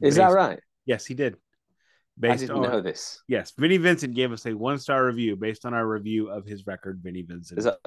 Is 0.00 0.16
that 0.16 0.32
right? 0.32 0.58
Yes, 0.84 1.06
he 1.06 1.14
did. 1.14 1.36
Based 2.18 2.34
I 2.34 2.36
didn't 2.46 2.56
on, 2.56 2.62
know 2.62 2.80
this. 2.80 3.22
Yes, 3.26 3.52
Vinnie 3.56 3.76
Vincent 3.76 4.14
gave 4.14 4.32
us 4.32 4.46
a 4.46 4.54
one 4.54 4.78
star 4.78 5.04
review 5.04 5.36
based 5.36 5.64
on 5.64 5.74
our 5.74 5.86
review 5.86 6.28
of 6.28 6.46
his 6.46 6.66
record, 6.66 7.00
Vinnie 7.02 7.22
Vincent. 7.22 7.58
Is 7.58 7.64
that 7.64 7.78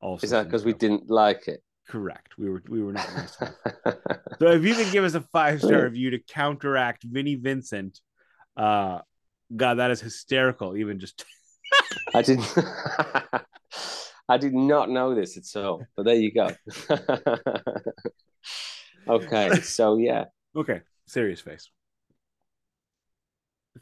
also 0.00 0.24
is 0.24 0.30
that 0.30 0.44
because 0.44 0.64
we 0.64 0.72
didn't 0.72 1.10
like 1.10 1.48
it? 1.48 1.62
Correct. 1.88 2.38
We 2.38 2.48
were 2.48 2.62
we 2.68 2.82
were 2.82 2.92
not 2.92 3.08
nice. 3.14 3.36
so 4.38 4.46
if 4.46 4.64
you 4.64 4.74
could 4.74 4.92
give 4.92 5.04
us 5.04 5.14
a 5.14 5.20
five 5.20 5.60
star 5.60 5.84
review 5.84 6.10
to 6.10 6.18
counteract 6.18 7.02
Vinnie 7.04 7.34
Vincent, 7.34 8.00
uh, 8.56 9.00
God, 9.54 9.74
that 9.74 9.90
is 9.90 10.00
hysterical. 10.00 10.76
Even 10.76 10.98
just 11.00 11.24
I 12.14 12.22
didn't. 12.22 12.52
I 14.28 14.38
did 14.38 14.54
not 14.54 14.88
know 14.88 15.14
this 15.14 15.36
at 15.36 15.62
all, 15.62 15.84
but 15.96 16.04
there 16.04 16.14
you 16.14 16.32
go. 16.32 16.48
okay, 19.08 19.60
so 19.60 19.96
yeah. 19.98 20.24
Okay, 20.56 20.80
serious 21.06 21.40
face. 21.40 21.70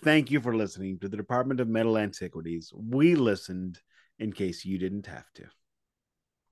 Thank 0.02 0.30
you 0.30 0.40
for 0.40 0.56
listening 0.56 0.98
to 1.00 1.08
the 1.08 1.16
Department 1.16 1.60
of 1.60 1.68
Metal 1.68 1.98
Antiquities. 1.98 2.72
We 2.74 3.16
listened 3.16 3.80
in 4.18 4.32
case 4.32 4.64
you 4.64 4.78
didn't 4.78 5.06
have 5.06 5.30
to. 5.34 5.44